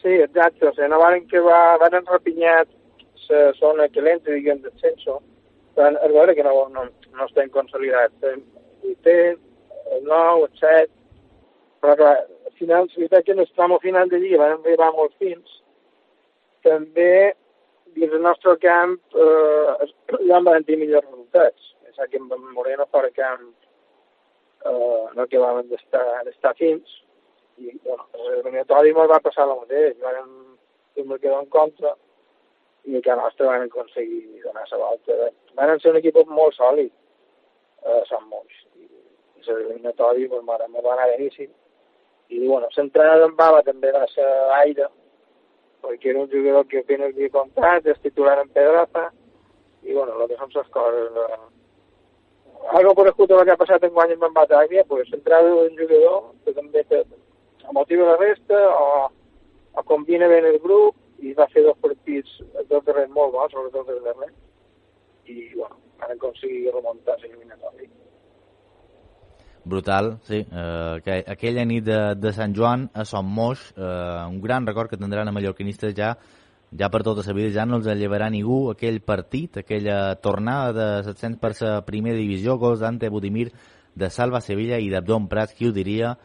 Sí, 0.00 0.14
exacte, 0.20 0.66
o 0.68 0.72
sigui, 0.74 0.88
no 0.92 1.00
van 1.00 1.26
que 1.26 1.40
va, 1.40 1.76
van 1.80 1.98
enrapinyat 2.00 2.68
la 3.28 3.52
zona 3.58 3.88
calenta, 3.88 4.30
diguem, 4.30 4.60
d'ascenso, 4.62 5.20
van 5.76 5.96
a 5.96 6.08
veure 6.12 6.34
que 6.36 6.44
no, 6.44 6.52
no, 6.72 6.84
no 7.16 7.26
estem 7.26 7.48
consolidats. 7.50 8.14
El 8.22 8.42
8, 8.84 9.14
el 9.96 10.04
9, 10.04 10.44
el 10.44 10.58
7, 10.60 10.92
però 11.80 11.96
clar, 11.96 12.16
al 12.20 12.52
final, 12.58 12.90
veritat 12.96 13.24
que 13.24 13.32
en 13.32 13.40
el 13.40 13.50
tramo 13.56 13.78
final 13.80 14.08
de 14.08 14.20
Lliga 14.20 14.42
van 14.42 14.58
arribar 14.58 14.92
molts 14.92 15.16
fins, 15.18 15.56
també 16.64 17.34
dins 17.94 18.12
del 18.12 18.22
nostre 18.22 18.56
camp 18.62 18.96
eh, 19.14 19.88
ja 20.28 20.40
van 20.40 20.64
tenir 20.64 20.80
millors 20.80 21.08
resultats. 21.34 21.74
Pensar 21.84 22.08
que 22.08 22.18
amb 22.18 22.32
Moreno 22.54 22.86
camp 23.14 23.54
eh, 24.64 25.04
no 25.14 25.22
acabaven 25.22 25.68
d'estar 25.68 26.54
fins 26.56 27.02
i 27.58 27.70
bueno, 27.84 28.06
l'eliminatori 28.14 28.90
ens 28.90 29.10
va 29.10 29.20
passar 29.20 29.46
el 29.46 29.58
mateix. 29.60 29.98
Vam 30.00 30.56
un 30.96 31.18
quedar 31.18 31.40
en 31.42 31.46
contra 31.46 31.94
i 32.84 33.00
que 33.00 33.16
nostre 33.16 33.46
van 33.46 33.62
aconseguir 33.62 34.42
donar 34.42 34.66
la 34.70 34.76
volta. 34.76 35.30
Van 35.54 35.78
ser 35.80 35.90
un 35.90 35.98
equip 35.98 36.16
molt 36.28 36.54
sòlid, 36.54 36.90
eh, 37.84 38.02
són 38.08 38.28
molts. 38.28 38.54
I, 38.76 38.88
l'eliminatori 39.46 40.28
pues, 40.28 40.44
va 40.44 40.92
anar 40.92 41.08
beníssim. 41.12 41.50
I 42.28 42.46
bueno, 42.46 42.68
l'entrada 42.76 43.20
d'en 43.20 43.34
Bava 43.36 43.62
també 43.62 43.92
va 43.92 44.06
ser 44.08 44.26
aire, 44.60 44.88
perquè 45.82 46.10
era 46.10 46.20
un 46.20 46.30
jugador 46.30 46.66
que 46.66 46.80
apenas 46.80 47.12
havia 47.12 47.30
comptat, 47.30 47.86
és 47.86 48.00
titular 48.00 48.38
en 48.40 48.48
Pedraza, 48.48 49.10
i 49.84 49.92
bueno, 49.92 50.16
el 50.20 50.28
que 50.30 50.40
són 50.40 50.52
les 50.54 50.72
coses... 50.74 51.20
Eh, 51.24 51.42
algo 52.78 52.94
per 52.96 53.08
escutar 53.10 53.38
el 53.40 53.44
que 53.46 53.52
ha 53.52 53.60
passat 53.60 53.82
en 53.84 53.92
guany 53.92 54.14
amb 54.14 54.36
Batàvia, 54.36 54.86
pues, 54.88 55.10
entrada 55.12 55.50
d'un 55.52 55.74
jugador 55.76 56.30
que 56.44 56.54
també 56.56 56.84
te, 56.88 57.02
motiva 57.72 58.06
la 58.12 58.16
resta 58.16 58.60
o, 58.70 59.10
o 59.74 59.82
combina 59.88 60.28
bé 60.28 60.40
el 60.40 60.58
grup 60.62 60.96
i 61.24 61.34
va 61.36 61.48
fer 61.52 61.64
dos 61.64 61.76
partits, 61.82 62.38
dos 62.70 62.84
darrers 62.86 63.12
molt 63.12 63.34
bons, 63.34 63.52
sobretot 63.52 63.90
els 63.94 64.04
darrers, 64.04 64.34
i 65.26 65.50
bueno, 65.54 65.76
van 66.00 66.16
aconseguir 66.16 66.72
remuntar 66.72 67.16
l'eliminatori. 67.20 67.90
Brutal, 69.64 70.18
sí. 70.28 70.42
Eh, 70.44 70.96
que, 71.04 71.22
aquella 71.32 71.64
nit 71.64 71.86
de, 71.86 71.98
de 72.20 72.32
Sant 72.36 72.52
Joan 72.56 72.88
a 72.92 73.06
Son 73.08 73.24
Moix, 73.24 73.70
eh, 73.76 74.24
un 74.28 74.40
gran 74.42 74.66
record 74.66 74.90
que 74.90 75.00
tindran 75.00 75.28
a 75.28 75.32
mallorquinistes 75.32 75.94
ja 75.96 76.12
ja 76.78 76.90
per 76.90 77.02
tota 77.06 77.22
la 77.26 77.32
vida, 77.32 77.52
ja 77.54 77.66
no 77.66 77.78
els 77.78 77.86
llevarà 77.86 78.28
ningú 78.30 78.70
aquell 78.70 79.00
partit, 79.00 79.58
aquella 79.58 80.16
tornada 80.16 80.72
de 80.72 80.88
700 81.12 81.40
per 81.40 81.52
la 81.60 81.74
primera 81.86 82.18
divisió, 82.18 82.58
gols 82.58 82.80
d'Ante 82.80 83.10
Budimir, 83.10 83.52
de 83.94 84.10
Salva 84.10 84.40
Sevilla 84.40 84.80
i 84.82 84.90
d'Abdon 84.90 85.28
Prats, 85.28 85.54
qui 85.54 85.68
ho 85.68 85.72
diria? 85.72 86.16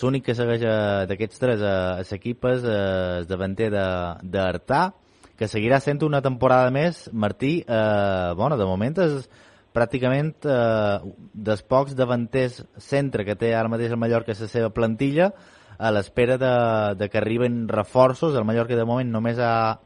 L'únic 0.00 0.24
que 0.26 0.34
segueix 0.34 0.64
eh, 0.64 1.06
d'aquests 1.06 1.38
tres 1.38 1.62
a, 1.62 2.00
a 2.00 2.04
l'equip 2.08 2.46
és 2.48 2.64
el 2.64 3.28
davanter 3.28 3.68
d'Artà, 3.70 4.82
que 5.38 5.48
seguirà 5.48 5.78
sent 5.80 6.02
una 6.06 6.22
temporada 6.24 6.70
més. 6.72 7.08
Martí, 7.12 7.60
eh, 7.62 8.32
bueno, 8.38 8.56
de 8.58 8.66
moment 8.66 8.98
és 9.04 9.28
pràcticament 9.72 10.32
eh, 10.48 11.12
dels 11.32 11.62
pocs 11.62 11.94
davanters 11.96 12.62
centre 12.80 13.24
que 13.28 13.36
té 13.38 13.52
ara 13.54 13.70
mateix 13.72 13.92
el 13.92 14.00
Mallorca 14.00 14.34
a 14.34 14.40
la 14.40 14.50
seva 14.50 14.72
plantilla 14.74 15.32
a 15.78 15.90
l'espera 15.90 16.36
de, 16.38 16.52
de 16.98 17.08
que 17.10 17.18
arriben 17.18 17.66
reforços. 17.68 18.34
El 18.34 18.48
Mallorca 18.48 18.76
de 18.76 18.88
moment 18.88 19.12
només 19.12 19.38
ha 19.38 19.80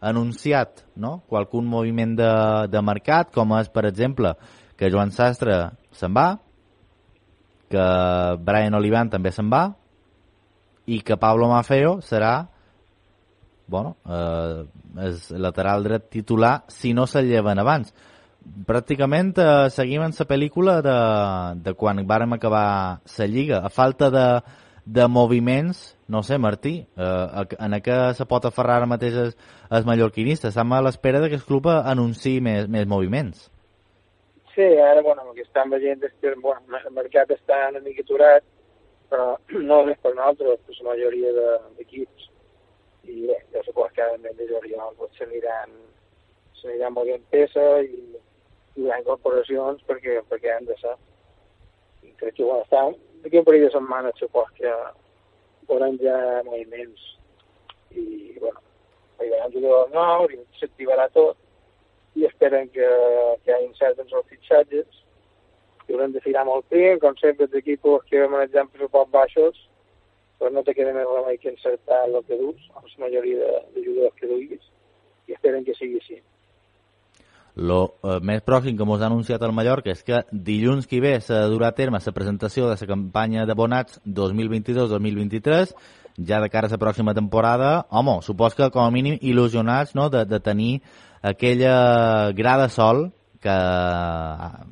anunciat 0.00 0.84
no? 0.96 1.22
qualcun 1.28 1.66
moviment 1.66 2.14
de, 2.18 2.32
de 2.70 2.82
mercat, 2.82 3.32
com 3.34 3.56
és, 3.58 3.70
per 3.72 3.86
exemple, 3.88 4.34
que 4.78 4.90
Joan 4.92 5.10
Sastre 5.14 5.58
se'n 5.94 6.14
va, 6.14 6.28
que 7.68 7.86
Brian 8.44 8.78
Olivan 8.78 9.10
també 9.12 9.32
se'n 9.34 9.50
va, 9.52 9.66
i 10.88 11.02
que 11.04 11.18
Pablo 11.20 11.50
Mafeo 11.50 11.98
serà 12.00 12.48
bueno, 13.68 13.98
eh, 14.08 14.62
és 15.04 15.26
lateral 15.36 15.84
dret 15.84 16.06
titular 16.08 16.62
si 16.72 16.94
no 16.96 17.04
se'l 17.04 17.28
lleven 17.28 17.60
abans 17.60 17.92
pràcticament 18.68 19.34
eh, 19.38 19.68
seguim 19.72 20.04
en 20.04 20.14
la 20.18 20.26
pel·lícula 20.28 20.78
de, 20.84 20.96
de 21.64 21.74
quan 21.74 22.00
vàrem 22.06 22.32
acabar 22.32 23.00
la 23.18 23.26
Lliga. 23.26 23.60
A 23.64 23.68
falta 23.68 24.10
de, 24.10 24.26
de 24.88 25.06
moviments, 25.06 25.98
no 26.08 26.22
sé, 26.22 26.38
Martí, 26.38 26.86
eh, 26.96 27.44
en 27.60 27.74
què 27.84 27.96
se 28.16 28.24
pot 28.24 28.46
aferrar 28.48 28.78
ara 28.78 28.86
mateix 28.88 29.16
els, 29.20 29.34
els 29.68 29.84
mallorquinistes? 29.84 30.54
Estem 30.54 30.72
a 30.72 30.80
l'espera 30.80 31.20
que 31.28 31.36
el 31.36 31.44
club 31.44 31.68
anunciï 31.68 32.38
més, 32.40 32.70
més 32.72 32.86
moviments. 32.88 33.50
Sí, 34.54 34.64
ara, 34.64 35.02
bueno, 35.04 35.26
el 35.28 35.34
que 35.36 35.44
estan 35.44 35.68
veient 35.70 36.06
és 36.08 36.14
que 36.22 36.32
bueno, 36.40 36.64
el 36.80 36.94
mercat 36.96 37.28
està 37.36 37.58
una 37.68 37.82
mica 37.84 38.00
aturat, 38.06 38.46
però 39.12 39.34
no 39.68 39.82
és 39.92 40.00
per 40.00 40.14
nosaltres, 40.14 40.64
per 40.64 40.78
la 40.78 40.88
majoria 40.88 41.34
d'equips. 41.36 42.30
De, 43.04 43.12
I 43.12 43.28
bé, 43.28 43.36
jo 43.52 43.64
suposo 43.66 43.92
que 43.96 44.06
ara 44.06 44.16
de 44.40 44.48
juliol 44.48 44.96
pues, 44.96 45.12
s'aniran 45.20 45.76
s'aniran 46.62 46.96
movent 46.96 47.28
peça 47.30 47.66
i 47.84 48.00
hi 48.78 48.88
ha 48.88 48.98
incorporacions 49.02 49.84
perquè, 49.84 50.16
perquè 50.32 50.56
han 50.56 50.64
de 50.64 50.80
ser. 50.80 50.96
I 52.08 52.16
crec 52.16 52.40
que 52.40 52.48
bueno, 52.48 52.64
està, 52.64 52.82
d'aquí 53.22 53.40
un 53.40 53.46
parell 53.48 53.66
de 53.66 53.72
setmanes 53.74 54.18
supos 54.22 54.50
que 54.58 54.72
veurem 55.68 55.98
ja 56.02 56.16
moviments 56.46 57.04
i, 57.90 58.36
bueno, 58.40 58.60
haurà 59.18 59.50
jugadors 59.54 59.92
nous 59.94 60.34
i 60.36 60.60
s'activarà 60.60 61.08
tot 61.16 61.36
i 62.18 62.26
esperen 62.28 62.70
que, 62.74 62.88
que 63.44 63.52
hi 63.52 63.56
hagi 63.56 63.72
certs 63.78 64.04
els 64.04 64.30
fitxatges 64.32 65.02
i 65.88 65.94
haurem 65.94 66.12
de 66.12 66.20
firar 66.20 66.44
molt 66.44 66.66
bé, 66.68 66.98
com 67.00 67.16
sempre 67.16 67.48
els 67.48 67.56
equipos 67.62 68.04
que 68.10 68.26
manegem 68.28 68.70
pressupost 68.72 69.12
baixos 69.14 69.68
però 70.38 70.50
no 70.54 70.62
te 70.62 70.74
queda 70.74 70.94
més 70.94 71.08
remei 71.10 71.38
que 71.42 71.50
encertar 71.50 72.04
el 72.06 72.20
que 72.26 72.38
dus, 72.38 72.66
la 72.74 72.82
majoria 73.04 73.38
de, 73.42 73.62
de 73.74 73.84
jugadors 73.84 74.14
que 74.20 74.28
duguis, 74.30 74.68
i 75.26 75.34
esperen 75.34 75.64
que 75.66 75.74
sigui 75.74 75.98
així. 75.98 76.20
Lo 77.58 77.98
eh, 78.06 78.18
més 78.22 78.44
pròxim 78.46 78.76
que 78.78 78.86
ens 78.86 79.02
ha 79.02 79.08
anunciat 79.10 79.42
el 79.42 79.52
Mallorca 79.52 79.90
és 79.90 80.04
que 80.06 80.22
dilluns 80.30 80.86
que 80.86 81.00
ve 81.02 81.16
s'ha 81.20 81.48
de 81.50 81.64
a 81.66 81.72
terme 81.72 81.98
la 81.98 82.12
presentació 82.14 82.68
de 82.68 82.76
la 82.78 82.86
campanya 82.86 83.46
d'abonats 83.46 84.00
2022-2023 84.06 85.74
ja 86.26 86.40
de 86.40 86.48
cara 86.50 86.68
a 86.68 86.70
la 86.70 86.78
pròxima 86.78 87.14
temporada. 87.14 87.86
Home, 87.90 88.22
supos 88.22 88.54
que 88.54 88.70
com 88.70 88.84
a 88.84 88.90
mínim 88.90 89.18
il·lusionats 89.20 89.94
no, 89.94 90.08
de, 90.08 90.24
de 90.24 90.40
tenir 90.40 90.82
aquella 91.22 92.32
grada 92.32 92.68
sol 92.68 93.12
que 93.40 93.50
eh, 93.50 94.64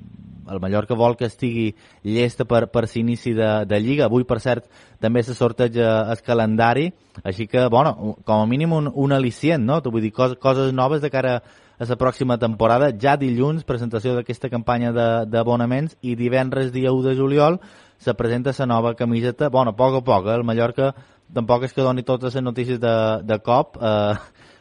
el 0.51 0.61
Mallorca 0.61 0.95
vol 0.95 1.17
que 1.17 1.27
estigui 1.27 1.75
llesta 2.03 2.45
per, 2.47 2.69
per 2.71 2.87
l'inici 2.87 3.35
de, 3.35 3.65
de 3.67 3.81
Lliga. 3.81 4.07
Avui, 4.07 4.25
per 4.25 4.39
cert, 4.41 4.67
també 5.03 5.23
se 5.27 5.35
sorteja 5.35 6.07
el 6.13 6.23
calendari, 6.23 6.93
així 7.25 7.49
que, 7.51 7.67
bueno, 7.67 8.17
com 8.25 8.43
a 8.43 8.47
mínim 8.47 8.73
un, 8.73 8.91
un 8.95 9.15
al·licient, 9.17 9.63
no? 9.63 9.81
Vull 9.85 10.05
dir, 10.05 10.13
coses, 10.15 10.39
coses 10.39 10.73
noves 10.73 11.03
de 11.03 11.11
cara 11.11 11.39
a 11.41 11.43
a 11.79 11.85
la 11.89 11.97
pròxima 11.97 12.39
temporada. 12.39 12.91
Ja 13.01 13.17
dilluns, 13.17 13.65
presentació 13.65 14.15
d'aquesta 14.17 14.49
campanya 14.49 14.93
d'abonaments 15.27 15.97
i 16.03 16.17
divendres, 16.17 16.73
dia 16.73 16.93
1 16.93 17.03
de 17.09 17.15
juliol, 17.17 17.61
se 17.99 18.15
presenta 18.15 18.53
la 18.59 18.67
nova 18.67 18.95
camiseta. 18.95 19.49
Bueno, 19.49 19.71
a 19.71 19.77
poc 19.77 19.95
a 19.97 20.05
poc, 20.05 20.27
eh? 20.27 20.35
el 20.35 20.45
Mallorca 20.45 20.95
tampoc 21.33 21.65
és 21.67 21.73
que 21.75 21.83
doni 21.83 22.03
totes 22.03 22.35
les 22.35 22.43
notícies 22.43 22.81
de, 22.81 23.23
de 23.25 23.39
cop. 23.41 23.77
Eh, 23.77 24.15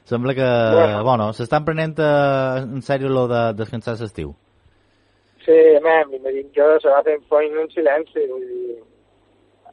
sembla 0.05 0.33
que, 0.33 0.49
bueno, 0.75 1.03
bueno 1.03 1.33
s'estan 1.33 1.65
prenent 1.65 1.95
eh, 1.99 2.65
en 2.65 2.81
sèrio 2.81 3.09
lo 3.09 3.27
de 3.27 3.53
descansar 3.53 3.97
l'estiu. 3.99 4.35
Sí, 5.45 5.55
mem, 5.85 6.13
imagino 6.17 6.49
que 6.53 6.67
se 6.81 6.89
va 6.89 7.03
fent 7.05 7.21
feina 7.29 7.61
en 7.61 7.69
silenci, 7.69 8.23
vull 8.31 8.45
dir, 8.49 8.79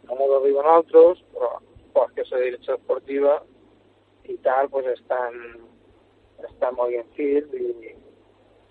no 0.04 0.18
ens 0.18 0.34
arriben 0.36 0.68
altres, 0.68 1.22
però 1.32 1.54
pues, 1.94 2.10
que 2.12 2.24
la 2.30 2.42
direcció 2.44 2.74
esportiva 2.76 3.38
i 4.28 4.36
tal, 4.44 4.68
pues 4.68 4.86
estan 4.92 5.32
està 6.48 6.72
molt 6.76 6.94
bien 6.94 7.08
fil 7.18 7.44
i 7.58 7.94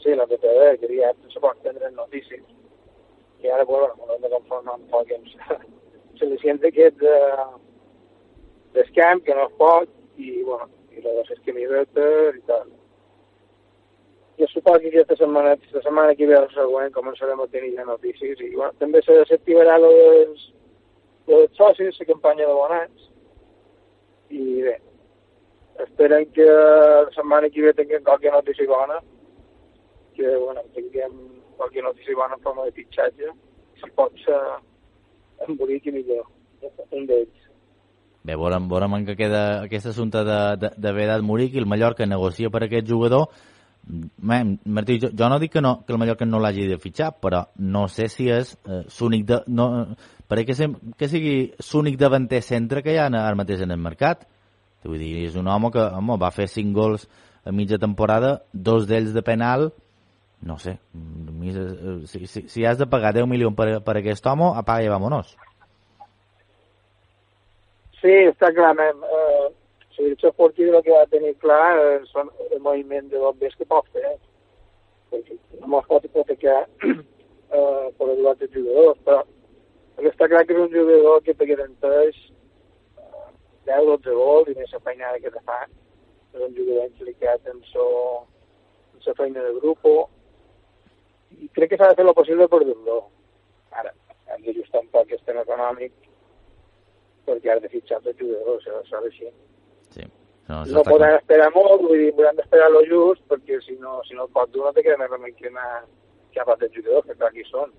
sí, 0.01 0.15
la 0.15 0.27
PTV 0.29 0.77
queria 0.81 1.13
se 1.29 1.43
pot 1.43 1.59
prendre 1.63 1.91
notícies 1.95 2.43
i 3.41 3.49
ara 3.49 3.65
bueno, 3.65 3.95
hem 4.13 4.21
de 4.21 4.29
conformar 4.29 4.77
un 4.77 4.87
poc 4.93 5.11
amb 5.15 5.27
se 6.19 6.29
li 6.29 6.37
sent 6.41 6.61
aquest 6.67 6.99
de, 7.01 7.15
d'escamp 8.75 9.23
que 9.25 9.35
no 9.35 9.47
es 9.47 9.57
pot 9.57 9.89
i 10.17 10.43
bueno, 10.43 10.69
i 10.91 11.01
la 11.01 11.15
de 11.17 11.25
les 11.29 11.41
camisetes 11.47 12.37
i 12.37 12.43
tal. 12.49 12.69
Jo 14.39 14.47
suposo 14.47 14.79
que 14.83 14.91
aquesta 14.93 15.17
setmana, 15.17 15.55
la 15.73 15.81
setmana 15.81 16.15
que 16.15 16.27
ve 16.29 16.37
el 16.37 16.47
següent 16.53 16.93
començarem 16.93 17.41
a 17.41 17.49
tenir 17.55 17.73
ja 17.77 17.85
notícies 17.89 18.39
i 18.39 18.53
bueno, 18.55 18.73
també 18.79 19.01
s'activarà 19.05 19.77
els, 19.81 20.47
els 21.27 21.57
socis, 21.57 21.99
la 21.99 22.09
campanya 22.13 22.47
d'abonats 22.49 23.09
i 24.31 24.61
bé, 24.65 24.77
esperen 25.83 26.27
que 26.35 26.45
la 26.45 27.09
setmana 27.15 27.49
que 27.49 27.61
ve 27.61 27.73
tinguem 27.77 28.03
qualque 28.03 28.31
notícia 28.31 28.67
bona, 28.67 28.99
que 30.15 30.35
bueno, 30.37 30.61
tinguem 30.75 31.13
qualque 31.57 31.81
notícia 31.81 32.15
bona 32.15 32.35
en 32.35 32.41
forma 32.41 32.65
de 32.65 32.71
fitxatge, 32.71 33.31
si 33.81 33.91
pot 33.95 34.17
ser 34.25 34.41
embolic 35.47 35.87
i 35.87 35.95
millor, 35.97 36.27
un 36.91 37.07
d'ells. 37.09 37.47
Bé, 38.21 38.35
veurem, 38.37 38.67
veurem 38.69 38.99
en 38.99 39.05
què 39.07 39.15
queda 39.17 39.41
aquest 39.63 39.89
assumpte 39.89 40.21
de, 40.27 40.41
de, 40.61 40.69
de 40.77 40.91
Vedat 40.93 41.23
Muric 41.25 41.55
i 41.55 41.61
el 41.61 41.69
Mallorca 41.69 42.05
negocia 42.05 42.51
per 42.53 42.67
aquest 42.67 42.85
jugador. 42.89 43.31
Martí, 44.21 44.99
jo, 45.01 45.09
jo 45.17 45.29
no 45.29 45.39
dic 45.41 45.55
que, 45.55 45.61
no, 45.65 45.79
que 45.87 45.95
el 45.95 45.97
Mallorca 45.97 46.27
no 46.29 46.39
l'hagi 46.39 46.67
de 46.69 46.77
fitxar, 46.77 47.15
però 47.17 47.47
no 47.57 47.87
sé 47.89 48.05
si 48.13 48.29
és 48.29 48.53
eh, 48.69 48.83
l'únic 48.99 49.25
de... 49.25 49.39
No, 49.49 49.65
perquè 50.29 50.53
que, 50.53 50.69
que 50.99 51.09
sigui 51.09 51.33
l'únic 51.71 51.97
davanter 51.97 52.43
centre 52.45 52.85
que 52.85 52.93
hi 52.93 53.01
ha 53.01 53.09
ara 53.09 53.33
mateix 53.39 53.65
en 53.65 53.73
el 53.73 53.81
mercat. 53.81 54.27
Vull 54.83 54.97
dir, 55.01 55.11
és 55.27 55.37
un 55.37 55.47
home 55.47 55.69
que 55.73 55.83
home, 55.99 56.17
va 56.21 56.31
fer 56.33 56.47
5 56.49 56.73
gols 56.73 57.07
a 57.45 57.53
mitja 57.53 57.77
temporada, 57.81 58.41
dos 58.53 58.87
d'ells 58.89 59.13
de 59.13 59.21
penal, 59.25 59.69
no 60.41 60.57
sé, 60.57 60.77
si, 62.09 62.25
si, 62.25 62.47
si 62.49 62.65
has 62.65 62.79
de 62.79 62.87
pagar 62.89 63.13
10 63.13 63.29
milions 63.29 63.55
per, 63.57 63.69
per 63.85 63.97
aquest 63.99 64.25
home, 64.25 64.49
apaga 64.57 64.85
i 64.85 64.89
vámonos. 64.89 65.35
Sí, 68.01 68.13
està 68.31 68.49
clar, 68.57 68.73
eh, 68.81 68.93
la 70.01 70.07
direcció 70.07 70.29
esportiva 70.29 70.77
el 70.77 70.83
que 70.83 70.95
va 70.95 71.05
tenir 71.11 71.35
clar 71.43 71.77
eh, 71.77 71.99
són 72.09 72.31
el 72.49 72.59
moviment 72.65 73.09
de 73.11 73.19
bombers 73.21 73.57
que 73.59 73.67
pot 73.69 73.85
fer, 73.93 74.15
perquè 75.11 75.37
no 75.61 75.79
es 75.79 75.89
pot 75.91 76.07
hipotecar 76.07 76.57
eh, 76.89 77.85
per 77.97 78.07
els 78.07 78.25
altres 78.33 78.49
jugadors, 78.55 78.97
però 79.05 79.21
està 80.09 80.29
clar 80.31 80.45
que 80.47 80.57
és 80.57 80.63
un 80.63 80.73
jugador 80.73 81.21
que 81.27 81.37
te 81.37 81.49
garanteix 81.51 82.17
10-12 83.67 84.17
gols 84.17 84.51
i 84.51 84.57
més 84.57 84.73
la 84.75 84.83
feinada 84.87 85.21
que 85.23 85.31
te 85.33 85.43
fa. 85.47 85.59
És 86.31 86.43
un 86.45 86.53
jugador 86.55 86.87
implicat 86.87 87.47
en 87.51 87.59
so, 87.71 87.85
en 88.93 89.05
la 89.05 89.15
feina 89.17 89.43
de 89.47 89.53
grup 89.59 89.87
i 91.39 91.49
crec 91.55 91.71
que 91.71 91.77
s'ha 91.79 91.91
de 91.91 91.97
fer 91.99 92.05
el 92.05 92.15
possible 92.15 92.47
per 92.51 92.61
dur-lo. 92.67 92.97
Ara, 93.81 93.91
hem 94.33 94.41
d'ajustar 94.45 94.81
un 94.83 94.89
poc 94.93 95.05
aquest 95.05 95.25
tema 95.27 95.45
econòmic 95.47 95.93
perquè 97.27 97.53
has 97.53 97.61
de 97.63 97.69
fitxar 97.71 98.01
els 98.01 98.17
jugadors, 98.19 98.65
això 98.65 98.81
s'ha 98.89 99.01
així. 99.07 99.29
Sí. 99.95 100.07
No, 100.49 100.63
no 100.75 100.83
podem 100.87 101.15
esperar 101.15 101.51
molt, 101.55 101.83
vull 101.83 101.99
dir, 102.01 102.09
haurem 102.15 102.39
d'esperar 102.39 102.71
lo 102.71 102.81
just, 102.89 103.23
perquè 103.31 103.59
si 103.63 103.77
no, 103.79 104.01
si 104.07 104.17
no 104.17 104.25
el 104.25 104.33
pot 104.35 104.51
dur 104.51 104.65
no 104.67 104.73
te 104.75 104.83
queda 104.83 104.99
més 104.99 105.11
remei 105.11 105.35
que 105.37 105.47
anar 105.51 105.85
cap 106.35 106.49
a 106.49 106.57
jugadors, 106.63 107.07
que 107.07 107.15
clar, 107.15 107.29
aquí 107.29 107.45
són. 107.47 107.71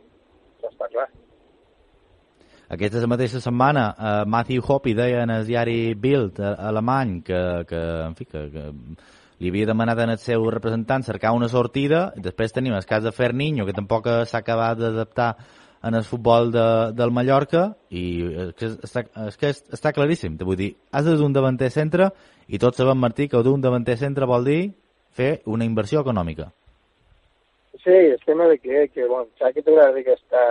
Això 0.56 0.70
està 0.70 0.88
clar. 0.94 1.08
Aquesta 2.72 3.04
mateixa 3.04 3.40
setmana 3.44 3.88
uh, 3.92 4.10
Matthew 4.24 4.62
Hoppe 4.64 4.94
deia 4.96 5.26
en 5.26 5.30
el 5.34 5.42
diari 5.44 5.92
Bild 5.92 6.38
uh, 6.40 6.54
alemany 6.70 7.18
que, 7.26 7.40
que, 7.68 7.80
en 8.06 8.14
fi, 8.16 8.24
que, 8.24 8.46
que 8.48 8.62
li 9.42 9.50
havia 9.50 9.66
demanat 9.68 9.98
al 10.00 10.12
seu 10.22 10.46
representant 10.54 11.04
cercar 11.04 11.34
una 11.36 11.50
sortida, 11.52 12.06
després 12.16 12.54
tenim 12.56 12.72
el 12.72 12.86
cas 12.88 13.02
de 13.04 13.12
Ferninho, 13.12 13.66
que 13.68 13.74
tampoc 13.76 14.08
s'ha 14.24 14.40
acabat 14.40 14.80
d'adaptar 14.80 15.34
en 15.82 15.98
el 15.98 16.06
futbol 16.06 16.48
de, 16.54 16.64
del 16.96 17.12
Mallorca, 17.12 17.64
i 17.90 18.04
és 18.46 18.54
que 18.56 18.70
està, 18.88 19.04
és 19.26 19.36
que 19.36 19.50
està 19.50 19.92
claríssim, 19.92 20.38
vull 20.40 20.56
dir, 20.56 20.70
has 20.94 21.04
de 21.04 21.18
d'un 21.18 21.34
davanter 21.34 21.68
centre, 21.74 22.08
i 22.46 22.62
tots 22.62 22.78
sabem, 22.80 23.02
Martí, 23.02 23.26
que 23.28 23.42
d'un 23.44 23.60
davanter 23.60 23.98
centre 23.98 24.30
vol 24.30 24.46
dir 24.48 24.60
fer 25.12 25.42
una 25.44 25.66
inversió 25.68 26.00
econòmica. 26.06 26.48
Sí, 27.82 27.92
el 27.92 28.20
tema 28.24 28.46
de 28.46 28.56
que, 28.62 28.86
que 28.94 29.04
bueno, 29.04 29.28
saps 29.36 29.58
que 29.58 29.66
t'haurà 29.66 29.90
de 29.92 30.06
gastar 30.06 30.48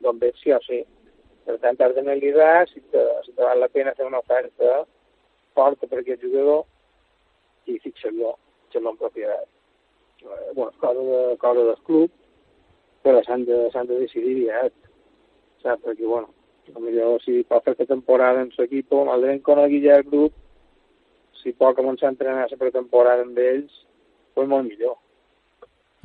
d'on 0.00 0.22
veig 0.22 0.38
sí 0.40 0.54
o 0.54 0.62
sí. 0.64 0.80
Per 1.46 1.56
tant, 1.62 1.78
has 1.80 1.94
d'analitzar 1.96 2.68
si, 2.70 2.80
te, 2.92 3.02
si 3.26 3.32
te 3.32 3.42
val 3.42 3.58
la 3.58 3.70
pena 3.72 3.94
fer 3.98 4.06
una 4.06 4.20
oferta 4.22 4.84
forta 5.56 5.88
per 5.88 6.00
aquest 6.00 6.22
jugador 6.22 6.64
i 7.66 7.78
fixar-lo 7.82 8.36
en 8.72 8.96
propietat. 8.96 9.48
Eh, 10.22 10.52
bueno, 10.54 10.72
cosa, 10.80 11.00
de, 11.00 11.36
cosa 11.38 11.64
del 11.66 11.82
club, 11.88 12.10
però 13.02 13.20
s'han 13.26 13.44
de, 13.44 13.58
de 13.68 13.98
decidir 13.98 14.36
aviat, 14.36 14.72
saps? 15.64 15.82
Perquè, 15.84 16.06
bueno, 16.06 16.30
Millor 16.78 17.18
si 17.20 17.42
pot 17.44 17.66
fer 17.66 17.86
temporada 17.86 18.40
en 18.40 18.50
l'equip, 18.56 18.94
malgrat 18.94 19.42
conegui 19.44 19.82
ja 19.82 19.98
el 19.98 20.06
grup, 20.06 20.32
si 21.42 21.52
pot 21.52 21.76
començar 21.76 22.06
a 22.06 22.12
entrenar 22.14 22.46
la 22.48 22.58
pretemporada 22.60 23.26
amb 23.26 23.38
ells, 23.38 23.82
pues 24.34 24.48
molt 24.48 24.68
millor. 24.68 24.94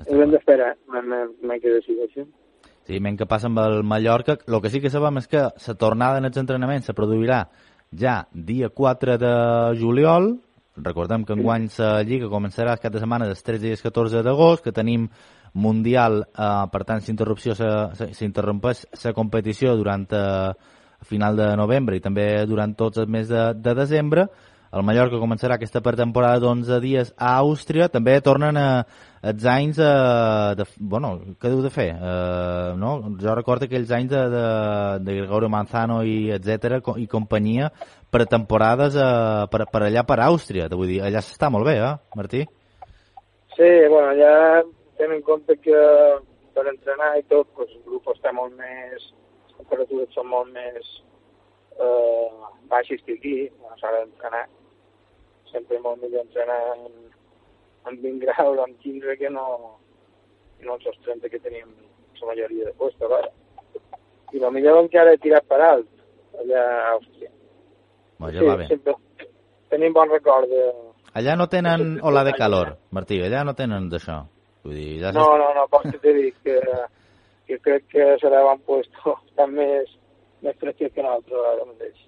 Hem 0.07 0.33
d'esperar, 0.33 0.73
m'he 0.89 1.59
que 1.61 1.75
decideixen. 1.77 2.27
Sí, 2.87 3.01
menys 3.03 3.19
que 3.19 3.27
passa 3.27 3.49
amb 3.49 3.59
el 3.59 3.81
Mallorca. 3.83 4.37
El 4.47 4.61
que 4.63 4.69
sí 4.71 4.79
que 4.79 4.89
sabem 4.89 5.19
és 5.19 5.27
que 5.27 5.41
la 5.43 5.73
tornada 5.75 6.21
en 6.21 6.29
els 6.29 6.37
entrenaments 6.39 6.85
se 6.87 6.95
produirà 6.95 7.41
ja 7.91 8.21
dia 8.31 8.69
4 8.69 9.17
de 9.19 9.31
juliol. 9.79 10.37
Recordem 10.77 11.25
que 11.25 11.35
enguany 11.35 11.67
la 11.75 12.03
Lliga 12.07 12.29
començarà 12.31 12.77
el 12.77 12.79
cap 12.79 12.93
de 12.93 13.01
setmana 13.03 13.27
dels 13.27 13.43
13 13.43 13.73
i 13.73 13.81
14 13.81 14.23
d'agost, 14.23 14.63
que 14.63 14.71
tenim 14.71 15.09
Mundial, 15.57 16.21
eh, 16.31 16.65
per 16.71 16.83
tant 16.85 17.01
s'interrompeix 17.01 18.83
la 19.03 19.13
competició 19.17 19.75
durant 19.75 20.05
eh, 20.13 20.53
final 21.07 21.35
de 21.35 21.47
novembre 21.57 21.97
i 21.97 22.03
també 22.03 22.45
durant 22.45 22.75
tots 22.77 23.01
els 23.01 23.09
mesos 23.09 23.33
de, 23.33 23.45
de 23.63 23.73
desembre 23.75 24.27
el 24.77 24.85
Mallorca 24.85 25.19
començarà 25.21 25.57
aquesta 25.57 25.81
pretemporada 25.81 26.41
d'11 26.43 26.79
dies 26.83 27.13
a 27.17 27.33
Àustria. 27.41 27.87
També 27.89 28.15
tornen 28.21 28.57
a, 28.61 28.67
els 29.25 29.45
anys 29.49 29.79
eh, 29.81 30.55
de... 30.59 30.65
Bueno, 30.77 31.13
què 31.41 31.49
deu 31.49 31.63
de 31.65 31.71
fer? 31.73 31.87
Eh, 31.95 32.75
no? 32.77 32.91
Jo 33.21 33.33
recordo 33.37 33.65
aquells 33.65 33.91
anys 33.97 34.11
de, 34.13 34.21
de, 34.33 34.43
de 35.05 35.17
Gregorio 35.19 35.49
Manzano 35.49 36.01
i 36.05 36.29
etc 36.35 36.77
i 37.01 37.07
companyia 37.09 37.71
pretemporades 38.13 38.95
eh, 38.95 39.47
per, 39.51 39.65
per 39.71 39.83
allà 39.87 40.05
per 40.07 40.19
Àustria. 40.27 40.69
Vull 40.73 40.93
dir, 40.93 41.01
allà 41.05 41.23
s'està 41.25 41.49
molt 41.53 41.67
bé, 41.67 41.77
eh, 41.81 41.93
Martí? 42.19 42.45
Sí, 43.57 43.71
bueno, 43.89 44.11
allà 44.13 44.63
tenen 44.97 45.17
en 45.17 45.25
compte 45.25 45.57
que 45.61 45.81
per 46.53 46.67
entrenar 46.69 47.15
i 47.17 47.25
tot, 47.29 47.49
pues, 47.57 47.73
el 47.73 47.83
grup 47.89 48.13
està 48.13 48.33
molt 48.33 48.53
més... 48.57 49.11
Les 49.47 49.65
temperatures 49.65 50.11
són 50.13 50.27
molt 50.29 50.51
més 50.53 50.89
eh, 51.81 52.27
baixes 52.69 53.01
que 53.05 53.15
aquí, 53.17 53.33
no 53.57 53.73
s'ha 53.79 53.89
d'entrenar 53.95 54.43
sempre 55.51 55.79
molt 55.83 56.01
millor 56.01 56.25
entrenar 56.25 56.59
en, 56.75 56.93
en 57.89 57.99
20 58.03 58.25
graus, 58.25 58.61
en 58.65 58.75
15, 58.83 59.17
que 59.19 59.29
no, 59.33 59.45
no 60.65 60.77
els 60.77 61.03
30 61.05 61.29
que 61.29 61.39
tenim 61.39 61.69
la 62.21 62.31
majoria 62.31 62.65
de 62.65 62.73
puestos, 62.79 63.11
ara. 63.11 63.31
I 64.33 64.41
el 64.43 64.51
millor 64.51 64.81
encara 64.83 65.13
he 65.13 65.19
tirat 65.23 65.45
per 65.47 65.61
alt, 65.63 65.89
allà 66.41 66.63
a 66.63 66.93
Àustria. 66.95 67.31
Allà 68.19 68.39
sí, 68.39 68.47
va 68.47 68.57
bé. 68.59 68.67
Sempre 68.71 68.95
tenim 69.71 69.93
bon 69.93 70.09
record 70.11 70.49
de... 70.51 70.65
Allà 71.17 71.37
no 71.39 71.47
tenen 71.49 71.97
ola 72.05 72.23
de 72.27 72.33
calor, 72.37 72.75
Martí, 72.93 73.21
allà 73.23 73.43
no 73.47 73.55
tenen 73.57 73.87
d'això. 73.89 74.19
Vull 74.65 74.75
dir, 74.75 74.99
ja 75.01 75.13
no, 75.15 75.29
no, 75.39 75.47
no, 75.55 75.63
pots 75.71 75.93
que 75.93 76.01
t'he 76.03 76.13
dit 76.17 76.35
que, 76.43 76.57
que 77.47 77.59
crec 77.63 77.87
que 77.93 78.07
se 78.21 78.31
l'han 78.33 78.59
puesto 78.67 79.15
estan 79.29 79.55
més, 79.55 79.93
més 80.43 80.57
fresquets 80.61 80.93
que 80.95 81.05
nosaltres 81.05 81.49
ara 81.53 81.69
mateix. 81.71 82.05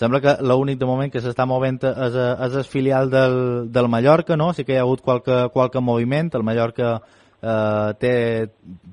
Sembla 0.00 0.20
que 0.24 0.32
l'únic 0.40 0.78
de 0.80 0.86
moment 0.88 1.10
que 1.12 1.20
s'està 1.20 1.44
movent 1.44 1.76
és, 1.84 2.14
és 2.16 2.54
el 2.56 2.64
filial 2.64 3.10
del, 3.12 3.34
del 3.68 3.88
Mallorca, 3.92 4.38
no? 4.40 4.54
Sí 4.56 4.64
que 4.64 4.72
hi 4.72 4.78
ha 4.80 4.86
hagut 4.86 5.02
qualque, 5.04 5.42
qualque 5.52 5.82
moviment. 5.84 6.30
El 6.38 6.46
Mallorca 6.46 6.94
eh, 6.96 7.90
té 8.00 8.14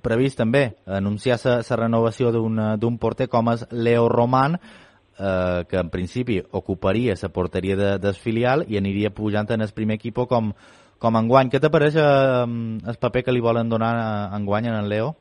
previst 0.03 0.41
també 0.41 0.65
anunciar 0.99 1.39
la 1.45 1.79
renovació 1.79 2.33
d'un 2.35 2.99
porter 2.99 3.29
com 3.31 3.53
és 3.53 3.63
Leo 3.71 4.09
Roman, 4.11 4.59
eh, 4.59 5.63
que 5.71 5.79
en 5.79 5.95
principi 5.95 6.41
ocuparia 6.51 7.15
la 7.23 7.31
porteria 7.39 7.79
de, 7.79 7.95
del 8.03 8.19
filial 8.27 8.67
i 8.67 8.75
aniria 8.75 9.15
pujant 9.15 9.55
en 9.55 9.63
el 9.63 9.71
primer 9.71 10.01
equip 10.01 10.25
com, 10.27 10.51
com 10.99 11.23
enguany. 11.23 11.47
Què 11.47 11.63
t'apareix 11.63 11.95
eh, 11.95 12.45
el 12.83 12.99
paper 12.99 13.23
que 13.23 13.31
li 13.31 13.47
volen 13.51 13.71
donar 13.71 13.93
enguany 14.35 14.67
en 14.67 14.81
el 14.83 14.91
Leo? 14.91 15.13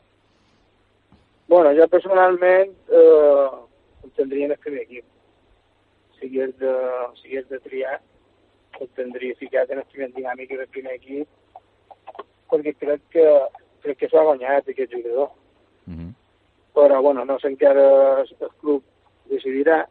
Bueno, 1.47 1.71
jo 1.78 1.87
personalment 1.87 2.75
eh, 2.91 3.50
tindria 4.17 4.50
en 4.50 4.58
el 4.58 4.58
primer 4.58 4.82
equip 4.82 5.13
si 6.19 6.26
hagués 6.26 6.57
de, 6.59 6.75
si 7.21 7.29
hagués 7.29 7.49
de 7.49 7.61
triar, 7.61 8.00
el 8.81 8.89
tindria 8.97 9.37
ficat 9.41 9.71
en 9.71 9.81
el 9.83 9.89
primer 9.93 10.11
dinàmic 10.15 10.52
del 10.57 10.69
primer 10.69 10.97
equip, 10.99 11.29
perquè 12.50 12.75
crec 12.81 13.05
que, 13.15 13.26
crec 13.85 14.00
que 14.02 14.09
s'ha 14.13 14.25
guanyat 14.29 14.69
aquest 14.69 14.93
jugador. 14.93 15.31
Mhm. 15.87 15.99
-huh. 15.99 16.13
Però, 16.75 17.02
bueno, 17.02 17.25
no 17.25 17.39
sé 17.39 17.49
encara 17.49 18.21
el, 18.21 18.50
club 18.61 18.83
decidirà 19.31 19.89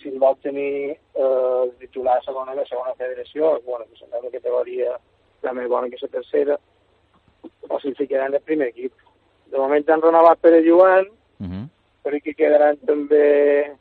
si 0.00 0.08
el 0.08 0.18
vol 0.18 0.36
tenir 0.42 0.96
eh, 1.14 1.64
titular 1.78 2.18
a 2.18 2.22
segona, 2.22 2.54
la 2.54 2.64
segona 2.66 2.94
federació, 2.94 3.60
bueno, 3.66 3.84
que 3.86 3.98
sembla 3.98 4.20
una 4.20 4.30
categoria 4.30 4.98
la 5.42 5.52
més 5.52 5.68
bona 5.68 5.90
que 5.90 5.98
la 6.00 6.08
tercera, 6.08 6.58
o 7.68 7.80
si 7.80 7.88
el 7.88 7.96
ficaran 7.96 8.28
en 8.28 8.34
el 8.34 8.40
primer 8.40 8.68
equip. 8.68 8.92
De 9.46 9.58
moment 9.58 9.88
han 9.90 10.02
renovat 10.02 10.40
Pere 10.40 10.62
Joan, 10.66 11.06
uh 11.40 11.46
-huh. 11.46 11.68
però 12.02 12.16
aquí 12.16 12.34
quedaran 12.34 12.76
també 12.78 13.76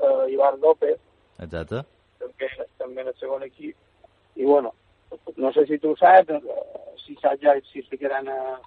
eh, 0.00 0.32
Ivan 0.32 0.60
López. 0.60 0.98
Exacte. 1.38 1.84
També, 2.20 2.50
també 2.78 3.02
en 3.02 3.08
el 3.12 3.16
segon 3.20 3.42
equip. 3.46 3.76
I 4.36 4.44
bueno, 4.44 4.74
no 5.36 5.52
sé 5.52 5.66
si 5.66 5.78
tu 5.78 5.94
saps, 5.96 6.30
eh, 6.30 6.94
si 7.04 7.16
saps 7.20 7.40
ja 7.42 7.56
si 7.72 7.82
se 7.82 7.98
quedan 7.98 8.28
a, 8.28 8.60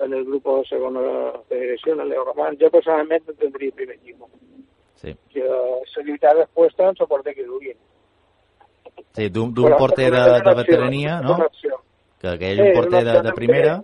en 0.00 0.14
el 0.14 0.24
grup 0.24 0.46
de 0.46 0.64
segona 0.68 1.02
federació, 1.48 1.94
en 1.94 2.00
el 2.00 2.08
Leo 2.14 2.24
Román. 2.24 2.56
Jo 2.60 2.70
personalment 2.70 3.26
tindria 3.38 3.74
primer 3.76 3.96
equip. 3.96 4.22
Sí. 5.00 5.14
Que 5.32 5.46
se 5.92 6.02
lluitar 6.04 6.34
després 6.36 6.74
en 6.78 6.96
soporte 6.96 7.34
que 7.34 7.44
duguin. 7.44 7.76
Sí, 9.16 9.28
d'un 9.28 9.54
porter 9.54 10.10
de, 10.12 10.24
de 10.44 10.54
veterania, 10.54 11.20
no? 11.24 11.38
Que, 12.20 12.36
que 12.38 12.52
hi 12.52 12.60
ha 12.60 12.66
un 12.66 12.74
porter 12.76 13.04
de, 13.04 13.14
de 13.24 13.32
primera. 13.32 13.78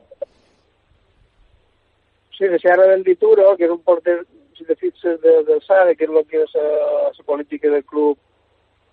Sí, 2.36 2.44
de 2.52 2.58
Serra 2.60 2.86
del 2.90 3.02
Dituro, 3.02 3.54
que 3.56 3.64
és 3.64 3.72
un 3.72 3.80
porter 3.80 4.18
si 4.56 4.64
te 4.64 4.76
fixes 4.76 5.20
de, 5.20 5.42
del 5.44 5.62
SADE, 5.62 5.96
que 5.96 6.06
és 6.06 6.10
el 6.10 6.26
que 6.30 6.42
és 6.44 6.54
la 6.56 7.10
eh, 7.10 7.24
política 7.26 7.70
del 7.70 7.84
club 7.84 8.18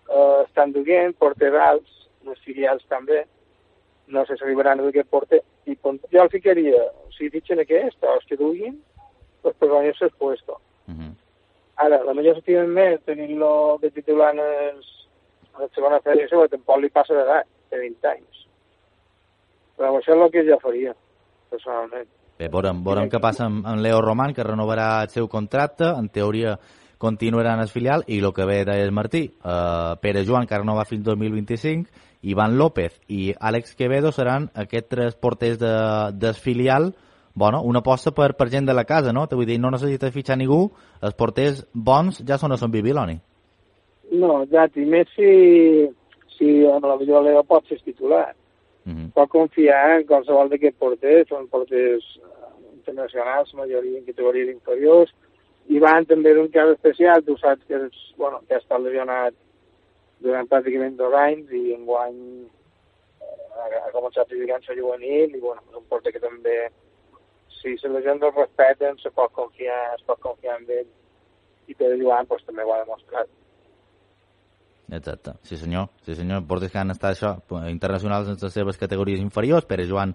eh, 0.09 0.43
estan 0.43 0.73
duent, 0.75 1.15
porter 1.19 1.53
alts, 1.55 2.07
les 2.27 2.39
filials 2.45 2.83
també, 2.91 3.23
no 4.07 4.25
sé 4.25 4.37
si 4.37 4.43
arribaran 4.43 4.79
a 4.79 4.87
aquest 4.89 5.09
porter, 5.09 5.41
i 5.65 5.75
jo 5.75 6.23
el 6.23 6.31
ficaria, 6.31 6.81
si 7.15 7.29
fitxen 7.31 7.61
aquest, 7.63 8.03
els 8.03 8.25
que 8.27 8.39
duguin, 8.39 8.79
pues 9.41 9.55
per 9.59 9.69
guanyar-se 9.69 10.05
el 10.05 10.11
puesto. 10.19 10.59
Uh 10.87 10.93
-huh. 10.93 11.13
Ara, 11.75 12.03
la 12.03 12.13
millor 12.13 12.35
s'estimen 12.35 12.69
més 12.69 13.01
tenint-lo 13.05 13.77
de 13.81 13.91
titular 13.91 14.33
en, 14.33 14.39
els, 14.39 15.07
en 15.53 15.61
la 15.61 15.69
segona 15.75 16.01
federació, 16.01 16.39
perquè 16.39 16.51
tampoc 16.51 16.79
li 16.79 16.89
passa 16.89 17.13
d'edat, 17.13 17.47
de 17.71 17.77
20 17.79 18.07
anys. 18.07 18.47
Però 19.77 19.97
això 19.97 20.13
és 20.13 20.21
el 20.21 20.31
que 20.31 20.45
jo 20.49 20.59
faria, 20.59 20.95
personalment. 21.49 22.07
Bé, 22.39 22.49
veurem, 22.49 22.79
veurem 22.85 23.09
què 23.11 23.19
passa 23.21 23.45
amb, 23.45 23.65
amb 23.67 23.81
Leo 23.81 23.99
Roman, 24.01 24.33
que 24.33 24.45
renovarà 24.45 25.03
el 25.03 25.11
seu 25.13 25.29
contracte, 25.29 25.85
en 25.85 26.09
teoria 26.09 26.57
continuarà 27.03 27.53
en 27.53 27.61
el 27.61 27.69
filial, 27.69 28.05
i 28.07 28.19
el 28.23 28.33
que 28.33 28.45
ve 28.47 28.63
de 28.65 28.91
Martí, 28.91 29.25
eh, 29.27 29.95
Pere 30.01 30.25
Joan, 30.25 30.47
que 30.47 30.57
renova 30.57 30.85
fins 30.85 31.03
2025, 31.03 31.91
Ivan 32.23 32.57
López 32.57 33.01
i 33.11 33.33
Àlex 33.35 33.75
Quevedo 33.75 34.13
seran 34.15 34.47
aquests 34.55 34.89
tres 34.89 35.15
porters 35.19 35.59
de, 35.59 35.73
del 36.15 36.37
filial, 36.39 36.93
bueno, 37.35 37.61
una 37.63 37.81
aposta 37.83 38.13
per, 38.15 38.33
per 38.37 38.49
gent 38.49 38.65
de 38.69 38.73
la 38.73 38.85
casa, 38.85 39.11
no? 39.11 39.25
Te 39.27 39.35
vull 39.35 39.49
dir, 39.49 39.59
no 39.59 39.71
necessita 39.73 40.11
fitxar 40.13 40.37
ningú, 40.39 40.67
els 41.01 41.17
porters 41.19 41.65
bons 41.73 42.21
ja 42.25 42.37
són 42.39 42.53
a 42.53 42.59
Sant 42.61 42.71
Bibiloni. 42.71 43.17
No, 44.13 44.43
ja, 44.51 44.67
i 44.77 44.85
més 44.85 45.09
si, 45.17 45.29
si 46.37 46.55
amb 46.69 46.85
la 46.87 46.97
millor 47.01 47.25
Leo 47.25 47.43
pot 47.49 47.67
ser 47.67 47.81
titular. 47.83 48.29
Uh 48.85 48.91
-huh. 48.91 49.11
Pot 49.13 49.29
confiar 49.29 49.99
en 49.99 50.07
qualsevol 50.07 50.49
d'aquests 50.49 50.79
porters, 50.79 51.27
són 51.27 51.47
porters 51.47 52.03
internacionals, 52.75 53.53
majoria 53.53 53.97
en 53.99 54.05
categories 54.05 54.49
inferiors, 54.49 55.13
i 55.67 55.79
van 55.79 56.05
també 56.05 56.33
d'un 56.33 56.49
cas 56.51 56.69
especial, 56.69 57.23
tu 57.23 57.37
saps 57.37 57.63
que, 57.67 57.75
és, 57.75 58.13
bueno, 58.17 58.41
que 58.47 58.55
ha 58.55 58.57
estat 58.57 58.81
lesionat 58.81 59.33
durant 60.19 60.47
pràcticament 60.47 60.97
dos 60.97 61.13
anys 61.13 61.51
i 61.51 61.73
enguany 61.73 62.17
eh, 63.21 63.79
ha 63.85 63.91
començat 63.91 64.31
en 64.31 64.77
juvenil 64.77 65.35
i 65.35 65.39
bueno, 65.39 65.61
és 65.69 65.75
un 65.75 65.85
porter 65.89 66.11
que 66.11 66.19
també 66.19 66.69
si 67.59 67.75
la 67.87 68.01
gent 68.01 68.23
el 68.23 68.33
respeten 68.35 68.97
se 68.99 69.09
pot 69.11 69.31
confiar, 69.31 69.95
es 69.95 70.03
pot 70.03 70.19
confiar 70.19 70.59
en 70.59 70.67
ell 70.69 70.89
i 71.67 71.75
Pere 71.75 71.97
Joan 72.01 72.27
pues, 72.27 72.43
també 72.43 72.63
ho 72.63 72.73
ha 72.73 72.83
demostrat. 72.83 73.29
Exacte, 74.91 75.37
sí 75.47 75.57
senyor, 75.57 75.89
sí 76.05 76.15
senyor, 76.15 76.43
portes 76.47 76.71
que 76.71 76.79
han 76.81 76.91
estat 76.91 77.15
això, 77.15 77.35
internacionals 77.71 78.27
en 78.27 78.37
les 78.41 78.53
seves 78.53 78.77
categories 78.77 79.21
inferiors, 79.23 79.65
Pere 79.65 79.87
Joan 79.87 80.13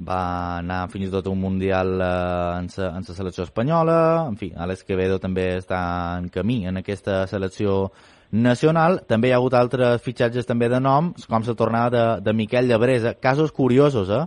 va 0.00 0.58
anar 0.58 0.86
fins 0.88 1.08
i 1.08 1.12
tot 1.12 1.26
a 1.26 1.32
un 1.32 1.40
Mundial 1.40 2.00
eh, 2.00 2.60
en, 2.60 2.70
la 2.72 3.02
selecció 3.04 3.44
espanyola, 3.44 4.26
en 4.28 4.38
fi, 4.40 4.50
Alex 4.56 4.84
Quevedo 4.88 5.18
també 5.20 5.58
està 5.58 5.80
en 6.18 6.30
camí 6.32 6.64
en 6.66 6.80
aquesta 6.80 7.26
selecció 7.28 7.90
nacional. 8.30 9.02
També 9.08 9.28
hi 9.28 9.34
ha 9.34 9.40
hagut 9.40 9.56
altres 9.58 10.02
fitxatges 10.02 10.48
també 10.48 10.70
de 10.72 10.80
nom, 10.80 11.12
com 11.28 11.44
la 11.46 11.54
tornada 11.58 11.90
de, 11.90 12.24
de 12.24 12.36
Miquel 12.36 12.68
Llebresa. 12.70 13.14
Casos 13.20 13.52
curiosos, 13.52 14.08
eh? 14.08 14.24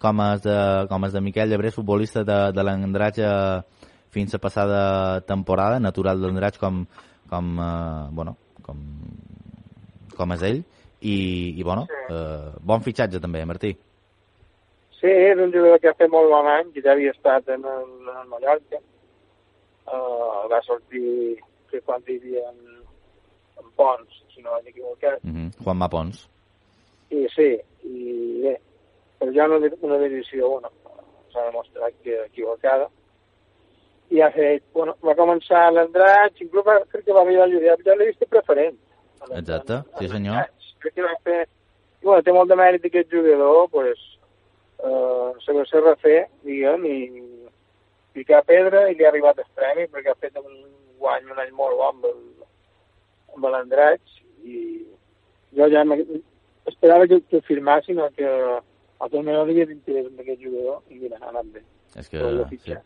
Com 0.00 0.22
és 0.24 0.44
de, 0.46 0.56
com 0.88 1.04
és 1.04 1.12
de 1.12 1.20
Miquel 1.20 1.50
Llebrés, 1.50 1.74
futbolista 1.76 2.24
de, 2.24 2.38
de 2.56 2.64
l'Andratx 2.64 3.20
fins 4.10 4.34
a 4.34 4.40
passada 4.42 5.20
temporada, 5.28 5.78
natural 5.78 6.18
de 6.20 6.26
l'Andratx 6.26 6.58
com, 6.58 6.86
com 7.28 7.58
eh, 7.60 8.06
bueno, 8.16 8.38
com, 8.70 8.80
com 10.16 10.34
és 10.36 10.46
ell, 10.46 10.62
i, 11.00 11.16
i 11.58 11.66
bueno, 11.66 11.86
sí. 11.90 12.00
eh, 12.14 12.50
bon 12.72 12.84
fitxatge 12.84 13.20
també, 13.22 13.44
Martí. 13.48 13.74
Sí, 15.00 15.08
és 15.08 15.38
un 15.40 15.52
jugador 15.52 15.80
que 15.80 15.88
ha 15.88 15.96
fet 15.96 16.10
molt 16.12 16.28
bon 16.28 16.48
any, 16.50 16.72
que 16.74 16.82
ja 16.84 16.92
havia 16.92 17.12
estat 17.14 17.48
en 17.48 17.64
el, 17.64 17.86
en 18.04 18.16
el 18.20 18.26
Mallorca, 18.28 18.80
uh, 19.88 20.42
va 20.52 20.60
sortir 20.66 21.38
que 21.70 21.80
quan 21.86 22.04
vivia 22.04 22.42
en, 22.50 22.82
en 23.62 23.70
Pons, 23.80 24.20
si 24.34 24.44
no 24.44 24.52
vaig 24.52 24.68
equivocat. 24.68 25.22
Mm 25.24 25.32
-hmm. 25.32 25.64
Juanma 25.64 25.88
Pons. 25.88 26.28
I 27.10 27.26
sí, 27.34 27.50
i 27.88 28.42
bé, 28.42 28.54
però 29.18 29.32
ja 29.32 29.48
una, 29.48 29.70
una 29.80 29.98
decisió, 29.98 30.50
bueno, 30.50 30.68
s'ha 31.32 31.46
demostrat 31.48 31.94
que 32.04 32.24
equivocada. 32.26 32.90
I 34.10 34.22
ha 34.24 34.30
fet, 34.34 34.64
bueno, 34.74 34.96
va 35.06 35.14
començar 35.18 35.68
l'Andratx, 35.70 36.40
inclús 36.42 36.66
va, 36.66 36.80
crec 36.90 37.04
que 37.06 37.14
va 37.14 37.22
arribar 37.22 37.46
a 37.46 37.50
Lludià, 37.50 37.76
ja 37.86 37.94
l'he 37.94 38.08
vist 38.10 38.24
preferent. 38.30 38.78
Exacte, 39.38 39.82
sí 39.98 40.08
senyor. 40.10 40.48
Crec 40.82 40.96
que 40.96 41.06
va 41.06 41.14
fer... 41.26 41.44
I, 42.00 42.06
bueno, 42.08 42.24
té 42.24 42.32
molt 42.32 42.48
de 42.48 42.56
mèrit 42.56 42.86
aquest 42.88 43.10
jugador, 43.12 43.68
pues, 43.70 44.00
eh, 44.80 45.28
se 45.44 45.54
va 45.54 45.64
ser 45.68 45.84
refer, 45.84 46.20
diguem, 46.48 46.86
i 46.88 46.98
picar 48.14 48.42
pedra 48.46 48.88
i 48.90 48.96
li 48.96 49.06
ha 49.06 49.10
arribat 49.12 49.38
el 49.38 49.48
premi 49.54 49.86
perquè 49.92 50.12
ha 50.12 50.20
fet 50.22 50.38
un 50.40 50.50
guany 51.00 51.28
un 51.30 51.38
any 51.38 51.52
molt 51.56 51.76
bo 51.78 51.86
amb 51.88 52.06
el, 52.10 52.22
amb 53.36 53.46
l'Andratx 53.54 54.18
i 54.44 54.56
jo 55.56 55.68
ja 55.72 55.84
esperava 56.66 57.06
que, 57.10 57.20
que 57.30 57.42
firmassin 57.46 58.00
o 58.02 58.08
que 58.16 58.30
el 58.30 59.12
teu 59.12 59.22
menor 59.22 59.46
havia 59.46 59.66
d'interès 59.68 60.08
en 60.10 60.18
aquest 60.22 60.42
jugador 60.42 60.82
i 60.90 60.98
mira, 61.00 61.18
ha 61.20 61.30
anat 61.30 61.46
bé. 61.54 61.62
És 61.96 62.10
que, 62.12 62.20
sí. 62.64 62.76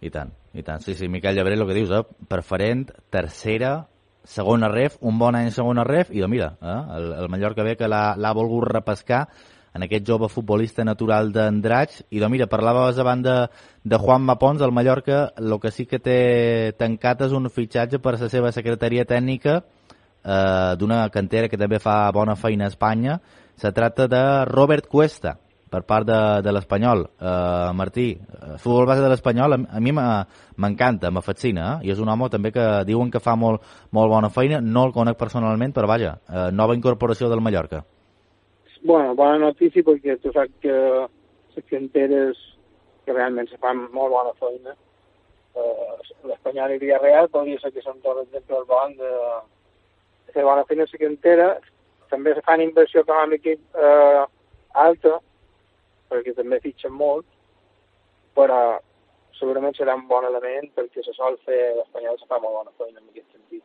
I 0.00 0.12
tant, 0.12 0.32
i 0.52 0.62
tant. 0.62 0.82
Sí, 0.84 0.94
sí, 0.94 1.08
Miquel 1.08 1.36
Llebrer, 1.36 1.56
el 1.58 1.66
que 1.66 1.76
dius, 1.76 1.92
eh? 1.94 2.02
preferent, 2.28 2.90
tercera, 3.10 3.88
segona 4.26 4.68
ref, 4.68 4.98
un 5.00 5.18
bon 5.18 5.38
any 5.38 5.50
segona 5.54 5.84
ref, 5.86 6.10
i 6.12 6.20
doncs 6.20 6.32
mira, 6.32 6.50
eh? 6.60 6.80
el, 6.98 7.12
el 7.22 7.28
Mallorca 7.32 7.64
bé 7.64 7.76
que 7.78 7.88
l'ha 7.88 8.32
volgut 8.36 8.68
repescar 8.68 9.26
en 9.76 9.84
aquest 9.84 10.06
jove 10.08 10.28
futbolista 10.32 10.84
natural 10.88 11.30
d'Andratx, 11.34 12.02
i 12.10 12.20
doncs 12.20 12.32
mira, 12.32 12.48
parlaves 12.50 12.98
abans 12.98 13.24
de, 13.24 13.36
de 13.84 13.98
Juan 14.00 14.24
Mapons, 14.24 14.62
el 14.64 14.72
Mallorca, 14.72 15.26
el 15.36 15.58
que 15.60 15.72
sí 15.72 15.86
que 15.86 16.00
té 16.00 16.20
tancat 16.80 17.26
és 17.28 17.34
un 17.36 17.50
fitxatge 17.52 18.00
per 18.02 18.16
la 18.16 18.30
seva 18.32 18.52
secretaria 18.56 19.04
tècnica 19.08 19.58
eh, 19.60 20.72
d'una 20.80 21.04
cantera 21.12 21.50
que 21.52 21.60
també 21.60 21.80
fa 21.82 21.98
bona 22.16 22.36
feina 22.40 22.66
a 22.66 22.72
Espanya. 22.72 23.20
Se 23.56 23.72
tracta 23.72 24.08
de 24.08 24.22
Robert 24.48 24.88
Cuesta, 24.88 25.36
per 25.70 25.82
part 25.82 26.06
de, 26.06 26.18
de 26.46 26.52
l'Espanyol. 26.54 27.02
Uh, 27.18 27.72
Martí, 27.76 28.08
el 28.16 28.58
futbol 28.62 28.86
base 28.86 29.02
de 29.02 29.10
l'Espanyol 29.10 29.56
a, 29.56 29.58
a 29.78 29.82
mi 29.82 29.92
m'encanta, 29.94 31.10
me 31.10 31.22
fascina, 31.26 31.66
eh? 31.74 31.88
i 31.88 31.92
és 31.94 32.00
un 32.02 32.10
home 32.12 32.30
també 32.32 32.52
que 32.54 32.64
diuen 32.86 33.10
que 33.10 33.22
fa 33.22 33.34
molt, 33.36 33.64
molt 33.96 34.12
bona 34.12 34.30
feina, 34.30 34.60
no 34.62 34.86
el 34.86 34.94
conec 34.94 35.18
personalment, 35.18 35.74
però 35.74 35.90
vaja, 35.90 36.16
uh, 36.30 36.48
nova 36.54 36.76
incorporació 36.78 37.30
del 37.32 37.42
Mallorca. 37.42 37.82
Bueno, 38.86 39.14
bona 39.18 39.38
notícia 39.42 39.82
perquè 39.82 40.18
tu 40.22 40.30
saps 40.34 40.52
que 40.62 40.76
les 41.56 41.64
canteres 41.70 42.38
que 43.04 43.14
realment 43.14 43.48
se 43.50 43.58
fan 43.62 43.86
molt 43.94 44.12
bona 44.14 44.34
feina. 44.38 44.74
Uh, 45.56 45.96
L'Espanyol 46.28 46.74
i 46.74 46.80
Villarreal 46.82 47.30
podria 47.32 47.58
ser 47.62 47.72
que 47.74 47.82
són 47.82 47.98
dos 48.04 48.20
exemples 48.26 48.66
bons 48.68 48.98
de, 49.00 49.12
de 50.28 50.36
fer 50.36 50.44
bona 50.46 50.66
feina 50.68 50.86
a 50.86 50.92
la 50.92 51.02
cantera. 51.02 51.48
També 52.10 52.34
se 52.34 52.44
fan 52.46 52.62
inversió 52.62 53.02
econòmica 53.02 53.56
uh, 53.56 54.26
alta, 54.86 55.16
perquè 56.10 56.34
també 56.36 56.60
fitxen 56.64 56.94
molt, 56.94 57.26
però 58.36 58.78
segurament 59.38 59.76
serà 59.76 59.94
un 59.96 60.06
bon 60.08 60.24
element 60.28 60.70
perquè 60.76 61.04
se 61.04 61.14
sol 61.16 61.38
fer 61.44 61.60
l'Espanyol 61.76 62.18
se 62.20 62.28
fa 62.28 62.40
molt 62.42 62.60
bona 62.60 62.76
feina 62.78 63.00
en 63.00 63.08
aquest 63.10 63.32
sentit. 63.32 63.64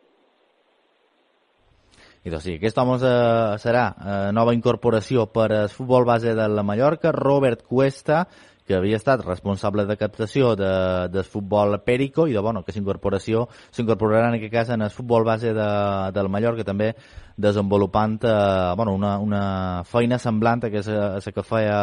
I 2.21 2.29
doncs 2.29 2.45
sí, 2.45 2.55
aquest 2.59 2.77
home 2.77 2.99
eh, 3.01 3.57
serà 3.63 3.85
eh, 3.91 4.29
nova 4.35 4.53
incorporació 4.53 5.25
per 5.33 5.49
al 5.63 5.71
futbol 5.73 6.05
base 6.05 6.35
de 6.37 6.47
la 6.47 6.63
Mallorca, 6.63 7.13
Robert 7.15 7.63
Cuesta, 7.65 8.25
que 8.67 8.77
havia 8.77 8.99
estat 8.99 9.23
responsable 9.25 9.87
de 9.89 9.97
captació 9.97 10.53
de, 10.55 10.71
del 11.11 11.25
futbol 11.25 11.79
Perico 11.83 12.27
i 12.29 12.35
de, 12.35 12.39
bueno, 12.39 12.61
que 12.63 12.71
s'incorporació 12.75 13.47
s'incorporarà 13.73 14.29
en 14.29 14.37
aquest 14.37 14.53
cas 14.53 14.69
en 14.75 14.85
el 14.85 14.93
futbol 14.93 15.25
base 15.27 15.51
de, 15.57 15.67
del 16.13 16.29
Mallorca 16.29 16.63
també 16.67 16.93
desenvolupant 17.35 18.19
eh, 18.23 18.35
bueno, 18.77 18.93
una, 18.95 19.17
una 19.19 19.43
feina 19.89 20.19
semblant 20.21 20.67
a 20.67 20.71
que, 20.71 20.83
que 20.85 21.43
feia 21.47 21.79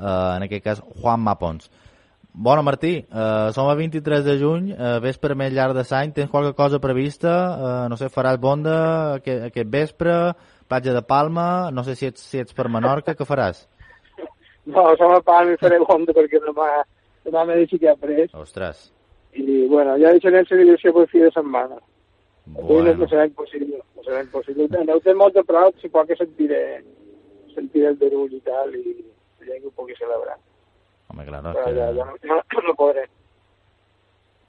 eh, 0.00 0.36
en 0.36 0.48
aquest 0.48 0.64
cas 0.64 0.82
Juan 1.00 1.20
Mapons. 1.20 1.70
Bona, 2.32 2.62
Martí, 2.62 2.94
eh, 2.96 3.50
som 3.52 3.68
a 3.68 3.74
23 3.74 4.24
de 4.24 4.38
juny, 4.38 4.70
eh, 4.70 4.98
vespre 5.02 5.34
més 5.34 5.52
llarg 5.52 5.74
de 5.74 5.82
l'any, 5.82 6.12
tens 6.12 6.30
qualque 6.30 6.54
cosa 6.54 6.78
prevista? 6.78 7.32
Eh, 7.58 7.88
no 7.90 7.96
sé, 7.96 8.08
faràs 8.08 8.38
bonda 8.38 9.14
aquest, 9.16 9.42
aquest 9.50 9.68
vespre, 9.68 10.14
platja 10.68 10.94
de 10.94 11.02
Palma, 11.02 11.70
no 11.72 11.82
sé 11.82 11.96
si 11.96 12.06
ets, 12.06 12.20
si 12.20 12.38
ets 12.38 12.54
per 12.54 12.68
Menorca, 12.68 13.14
què 13.14 13.26
faràs? 13.26 13.66
No, 14.66 14.94
som 14.96 15.10
a 15.10 15.20
Palma 15.20 15.56
i 15.56 15.58
faré 15.58 15.80
bonda 15.82 16.14
perquè 16.14 16.38
demà, 16.38 16.84
demà 17.26 17.44
m'he 17.44 17.58
deixat 17.64 17.82
ja 17.82 17.96
pres. 17.98 18.32
Ostres. 18.34 18.92
I, 19.34 19.66
bueno, 19.66 19.98
ja 19.98 20.14
deixarem 20.14 20.46
la 20.46 20.62
direcció 20.62 20.94
per 20.94 21.08
fi 21.10 21.26
de 21.26 21.30
setmana. 21.34 21.80
Bueno. 22.46 22.94
No 22.94 23.06
serà 23.10 23.26
impossible, 23.26 23.82
no 23.96 24.06
serà 24.06 24.22
impossible. 24.22 24.68
Té 25.04 25.14
molt 25.14 25.34
de 25.34 25.42
prou, 25.46 25.74
si 25.82 25.90
pot 25.90 26.06
que 26.06 26.16
sentiré, 26.18 26.82
sentiré 27.54 27.90
el 27.90 27.98
derull 27.98 28.32
i 28.34 28.40
tal, 28.46 28.74
i 28.74 28.94
ja 29.46 29.58
que 29.60 29.66
ho 29.66 29.70
pugui 29.76 29.94
celebrar. 29.98 30.36
Home, 31.10 31.24
claro, 31.26 31.52
Però 31.52 31.64
que... 31.64 31.74
ja, 31.74 31.88
ja 31.92 32.04
no, 32.04 32.36
no, 32.36 32.62
no 32.68 32.74
podré. 32.78 33.08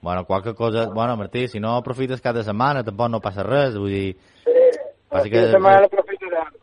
Bueno, 0.02 0.26
qualque 0.26 0.56
cosa... 0.56 0.88
Bueno, 0.90 1.16
Martí, 1.16 1.48
si 1.48 1.60
no 1.60 1.76
aprofites 1.78 2.22
cada 2.22 2.44
setmana 2.44 2.84
tampoc 2.84 3.10
no 3.10 3.20
passa 3.22 3.44
res, 3.44 3.78
vull 3.78 3.90
dir... 3.94 4.16
Sí, 4.44 4.58
Passa 5.12 5.30
que... 5.30 5.42
la 5.46 5.52
setmana 5.52 5.82
l'aprofitarem. 5.84 6.54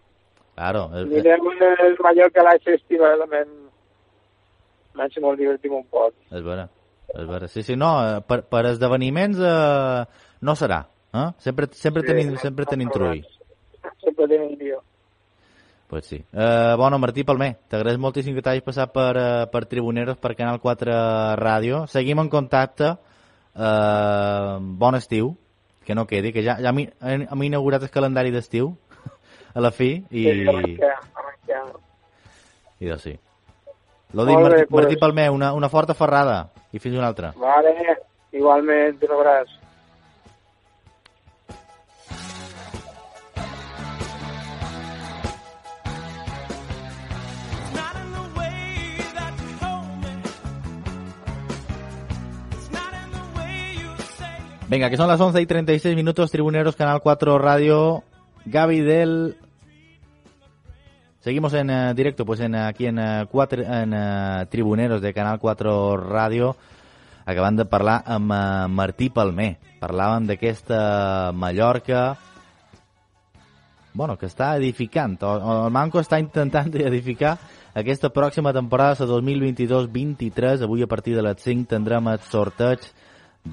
Claro. 0.58 0.88
Anirem 1.04 1.44
el 1.62 1.96
Mallorca 2.02 2.42
l'any 2.42 2.62
festival, 2.64 3.22
almenys 3.22 5.20
molt 5.22 5.38
divertim 5.38 5.76
un 5.78 5.84
poc. 5.86 6.14
és 6.34 6.42
vera, 6.42 6.64
és 7.14 7.26
vera. 7.28 7.46
Sí, 7.46 7.62
sí, 7.62 7.76
no, 7.76 7.92
eh, 8.02 8.20
per, 8.26 8.40
per 8.50 8.64
esdeveniments 8.72 9.38
eh, 9.38 10.06
no 10.42 10.54
serà. 10.58 10.80
Eh? 11.14 11.28
Sempre, 11.38 11.68
sempre, 11.72 12.02
Sí, 12.02 12.08
tenim, 12.10 12.36
sempre 12.42 12.66
tenim 12.66 12.90
trull. 12.90 13.22
Sempre 14.02 14.26
tenim 14.26 14.56
guió. 14.58 14.82
Pues 15.88 16.04
sí. 16.04 16.22
Eh, 16.32 16.74
bueno, 16.76 16.98
Martí 16.98 17.24
Palmer, 17.24 17.54
t'agraeix 17.72 17.96
moltíssim 17.98 18.34
que 18.36 18.42
t'hagis 18.44 18.62
passat 18.66 18.90
per, 18.92 19.16
eh, 19.16 19.46
per 19.48 19.64
Tribuneros, 19.66 20.18
per 20.20 20.34
Canal 20.36 20.60
4 20.60 20.92
Ràdio. 21.40 21.86
Seguim 21.88 22.20
en 22.20 22.28
contacte. 22.28 22.90
Eh, 23.56 24.56
bon 24.60 24.94
estiu, 24.94 25.30
que 25.86 25.94
no 25.96 26.06
quedi, 26.06 26.32
que 26.32 26.44
ja, 26.44 26.58
ja 26.60 26.68
hem, 26.74 26.82
hem 27.00 27.42
inaugurat 27.48 27.82
el 27.82 27.90
calendari 27.90 28.30
d'estiu 28.30 28.74
a 29.56 29.60
la 29.64 29.70
fi 29.72 30.04
i, 30.10 30.26
Sí, 30.26 30.44
arrenquem, 30.44 31.08
arrenquem. 31.22 31.72
i 32.84 32.92
doncs 32.92 33.02
sí. 33.08 33.14
Lo 34.12 34.24
dic, 34.28 34.36
bé, 34.36 34.42
Martí, 34.44 34.66
pues. 34.68 34.84
Martí 34.84 34.96
Palmer, 35.00 35.30
una, 35.30 35.52
una 35.54 35.68
forta 35.72 35.94
ferrada 35.94 36.50
i 36.72 36.78
fins 36.78 36.96
una 37.00 37.08
altra. 37.08 37.32
Vale, 37.36 37.72
igualment, 38.32 39.00
un 39.08 39.16
abraç. 39.16 39.57
Venga, 54.68 54.90
que 54.90 54.98
son 54.98 55.08
las 55.08 55.18
11 55.18 55.40
y 55.40 55.46
36 55.46 55.96
minutos, 55.96 56.30
Tribuneros, 56.30 56.76
Canal 56.76 57.00
4 57.00 57.38
Radio, 57.38 58.04
Gaby 58.44 58.80
del... 58.80 59.38
Seguimos 61.20 61.54
en 61.54 61.70
eh, 61.70 61.94
directo, 61.94 62.26
pues 62.26 62.40
en 62.40 62.54
aquí 62.54 62.84
en, 62.84 62.98
eh, 62.98 63.26
quatre, 63.30 63.64
en 63.64 63.94
eh, 63.94 64.46
Tribuneros 64.50 65.00
de 65.00 65.14
Canal 65.14 65.38
4 65.38 65.96
Radio, 65.96 66.54
acabant 67.24 67.56
de 67.56 67.64
parlar 67.64 68.02
amb 68.04 68.28
Martí 68.68 69.08
Palmer. 69.08 69.56
Parlàvem 69.80 70.28
d'aquesta 70.28 71.32
Mallorca, 71.32 72.18
bueno, 73.94 74.18
que 74.20 74.28
està 74.28 74.52
edificant, 74.60 75.16
el 75.24 75.72
Manco 75.72 75.96
està 76.04 76.20
intentant 76.20 76.68
edificar 76.92 77.38
aquesta 77.72 78.12
pròxima 78.12 78.52
temporada, 78.52 79.00
la 79.00 79.16
2022-23. 79.16 80.68
Avui 80.68 80.84
a 80.84 80.92
partir 80.92 81.16
de 81.16 81.24
les 81.24 81.40
5 81.40 81.72
tindrem 81.72 82.12
el 82.12 82.20
sorteig 82.20 82.84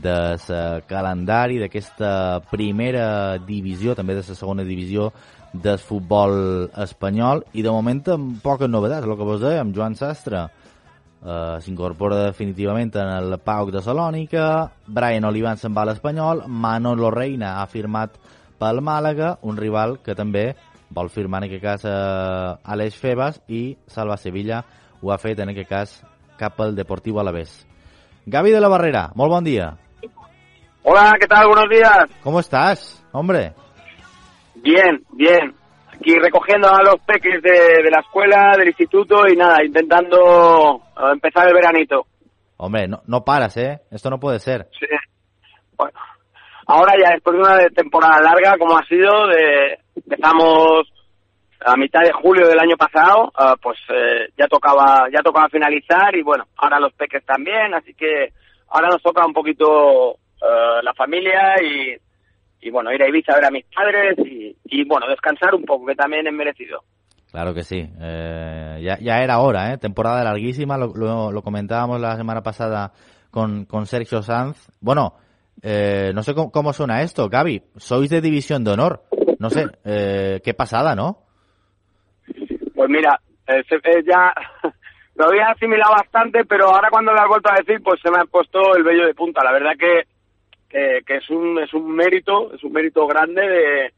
de 0.02 0.18
la 0.48 0.82
calendari 0.88 1.60
d'aquesta 1.62 2.42
primera 2.52 3.38
divisió, 3.38 3.96
també 3.96 4.16
de 4.16 4.24
la 4.26 4.36
segona 4.36 4.64
divisió 4.64 5.12
del 5.54 5.80
futbol 5.80 6.70
espanyol 6.84 7.46
i 7.54 7.64
de 7.64 7.72
moment 7.72 8.02
amb 8.12 8.42
poques 8.44 8.70
novetats, 8.70 9.08
el 9.08 9.16
que 9.18 9.28
vos 9.28 9.44
amb 9.50 9.76
Joan 9.76 9.96
Sastre 9.96 10.46
eh, 10.46 11.58
s'incorpora 11.62 12.26
definitivament 12.28 12.92
en 12.96 13.12
el 13.18 13.38
PAOK 13.40 13.72
de 13.76 13.84
Salònica, 13.86 14.46
Brian 14.88 15.28
Olivan 15.30 15.58
se'n 15.58 15.76
va 15.76 15.86
a 15.86 15.92
l'Espanyol, 15.92 16.46
Manolo 16.48 17.12
Reina 17.12 17.60
ha 17.62 17.68
firmat 17.72 18.18
pel 18.60 18.82
Màlaga, 18.82 19.38
un 19.44 19.58
rival 19.58 20.00
que 20.04 20.16
també 20.16 20.54
vol 20.96 21.10
firmar 21.10 21.44
en 21.44 21.50
aquest 21.50 21.64
cas 21.64 21.88
eh, 21.90 22.74
Aleix 22.74 23.00
Febas 23.00 23.42
i 23.48 23.78
Salva 23.88 24.18
Sevilla 24.18 24.64
ho 25.02 25.12
ha 25.12 25.22
fet 25.22 25.40
en 25.40 25.52
aquest 25.52 25.70
cas 25.70 25.96
cap 26.40 26.60
al 26.62 26.76
Deportiu 26.76 27.20
Alavés. 27.20 27.64
Gaby 28.26 28.52
de 28.52 28.60
la 28.60 28.70
Barrera, 28.72 29.10
molt 29.16 29.32
bon 29.32 29.44
dia. 29.46 29.76
Hola, 30.88 31.14
¿qué 31.20 31.26
tal? 31.26 31.48
Buenos 31.48 31.68
días. 31.68 32.06
¿Cómo 32.22 32.40
estás, 32.40 33.04
hombre? 33.12 33.54
Bien, 34.54 35.04
bien. 35.14 35.56
Aquí 35.92 36.14
recogiendo 36.14 36.70
a 36.70 36.84
los 36.84 36.98
peques 37.08 37.42
de, 37.42 37.82
de 37.82 37.90
la 37.90 38.02
escuela, 38.02 38.54
del 38.56 38.68
instituto 38.68 39.28
y 39.28 39.36
nada, 39.36 39.66
intentando 39.66 40.76
eh, 40.96 41.12
empezar 41.12 41.48
el 41.48 41.56
veranito. 41.56 42.06
Hombre, 42.58 42.88
no, 42.88 43.02
no 43.08 43.24
paras, 43.24 43.58
¿eh? 43.58 43.80
Esto 43.90 44.12
no 44.12 44.20
puede 44.20 44.38
ser. 44.38 44.68
Sí. 44.80 44.86
Bueno, 45.76 45.98
ahora 46.68 46.94
ya 47.04 47.14
después 47.14 47.36
de 47.36 47.42
una 47.42 47.68
temporada 47.70 48.22
larga 48.22 48.56
como 48.60 48.78
ha 48.78 48.86
sido, 48.86 49.26
de, 49.26 49.80
empezamos 49.96 50.88
a 51.66 51.76
mitad 51.78 52.02
de 52.02 52.14
julio 52.14 52.48
del 52.48 52.60
año 52.60 52.78
pasado, 52.78 53.32
ah, 53.36 53.56
pues 53.60 53.80
eh, 53.90 54.30
ya 54.38 54.46
tocaba 54.46 55.08
ya 55.12 55.24
tocaba 55.24 55.50
finalizar 55.50 56.16
y 56.16 56.22
bueno, 56.22 56.46
ahora 56.58 56.80
los 56.80 56.94
peques 56.94 57.26
también, 57.26 57.74
así 57.74 57.96
que 57.96 58.30
ahora 58.70 58.90
nos 58.90 59.02
toca 59.02 59.26
un 59.26 59.34
poquito 59.34 60.20
eh, 60.42 60.80
la 60.84 60.94
familia 60.94 61.56
y, 61.62 61.96
y 62.68 62.70
bueno, 62.72 62.92
ir 62.94 63.02
a 63.04 63.08
Ibiza 63.08 63.34
a 63.34 63.36
ver 63.36 63.46
a 63.46 63.52
mis 63.52 63.66
padres 63.66 64.18
y, 64.20 64.56
y 64.66 64.84
bueno, 64.86 65.08
descansar 65.08 65.54
un 65.56 65.64
poco, 65.64 65.86
que 65.86 65.96
también 65.96 66.28
es 66.28 66.34
merecido. 66.34 66.84
Claro 67.32 67.54
que 67.54 67.64
sí. 67.64 67.86
Eh, 68.02 68.80
ya, 68.82 68.98
ya 69.00 69.18
era 69.22 69.40
hora, 69.40 69.74
¿eh? 69.74 69.78
Temporada 69.78 70.24
larguísima, 70.24 70.78
lo, 70.78 70.94
lo- 70.96 71.32
lo 71.32 71.42
comentábamos 71.42 72.00
la 72.00 72.16
semana 72.16 72.42
pasada 72.42 72.92
con, 73.30 73.66
con 73.66 73.86
Sergio 73.86 74.22
Sanz. 74.22 74.70
Bueno, 74.80 75.16
eh, 75.62 76.12
no 76.16 76.24
sé 76.24 76.34
cómo, 76.34 76.52
cómo 76.52 76.72
suena 76.72 77.02
esto, 77.02 77.28
Gaby. 77.28 77.62
Sois 77.76 78.10
de 78.10 78.22
División 78.22 78.64
de 78.64 78.72
Honor. 78.72 79.02
No 79.40 79.50
sé, 79.50 79.66
eh, 79.84 80.40
qué 80.46 80.54
pasada, 80.54 80.96
¿no? 80.96 81.24
Pues 82.74 82.90
mira, 82.90 83.20
eh, 83.48 83.62
eh, 83.70 84.04
ya 84.06 84.34
lo 85.16 85.26
había 85.26 85.48
asimilado 85.48 85.94
bastante, 85.94 86.46
pero 86.46 86.68
ahora 86.70 86.90
cuando 86.90 87.12
lo 87.12 87.20
has 87.22 87.28
vuelto 87.28 87.50
a 87.52 87.56
decir, 87.60 87.82
pues 87.84 88.00
se 88.02 88.10
me 88.12 88.18
ha 88.22 88.26
puesto 88.26 88.60
el 88.76 88.84
vello 88.84 89.06
de 89.06 89.14
punta. 89.14 89.44
La 89.44 89.52
verdad 89.52 89.74
que, 89.78 90.04
que, 90.76 91.04
que 91.06 91.16
es 91.18 91.30
un 91.30 91.58
es 91.60 91.74
un 91.74 91.96
mérito, 91.96 92.54
es 92.54 92.62
un 92.64 92.74
mérito 92.74 93.08
grande 93.08 93.42
de, 93.48 93.94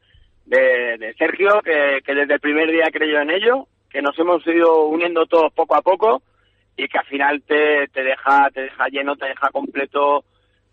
de, 0.46 0.98
de 0.98 1.14
Sergio, 1.14 1.60
que, 1.64 2.00
que 2.04 2.14
desde 2.14 2.34
el 2.34 2.40
primer 2.40 2.70
día 2.70 2.86
creyó 2.92 3.20
en 3.20 3.30
ello, 3.30 3.66
que 3.90 4.00
nos 4.00 4.16
hemos 4.18 4.46
ido 4.46 4.84
uniendo 4.84 5.26
todos 5.26 5.52
poco 5.52 5.74
a 5.74 5.82
poco 5.82 6.22
y 6.76 6.86
que 6.86 6.98
al 6.98 7.06
final 7.06 7.42
te, 7.42 7.88
te 7.88 8.04
deja 8.04 8.48
te 8.50 8.62
deja 8.62 8.86
lleno, 8.88 9.16
te 9.16 9.26
deja 9.26 9.48
completo, 9.50 10.24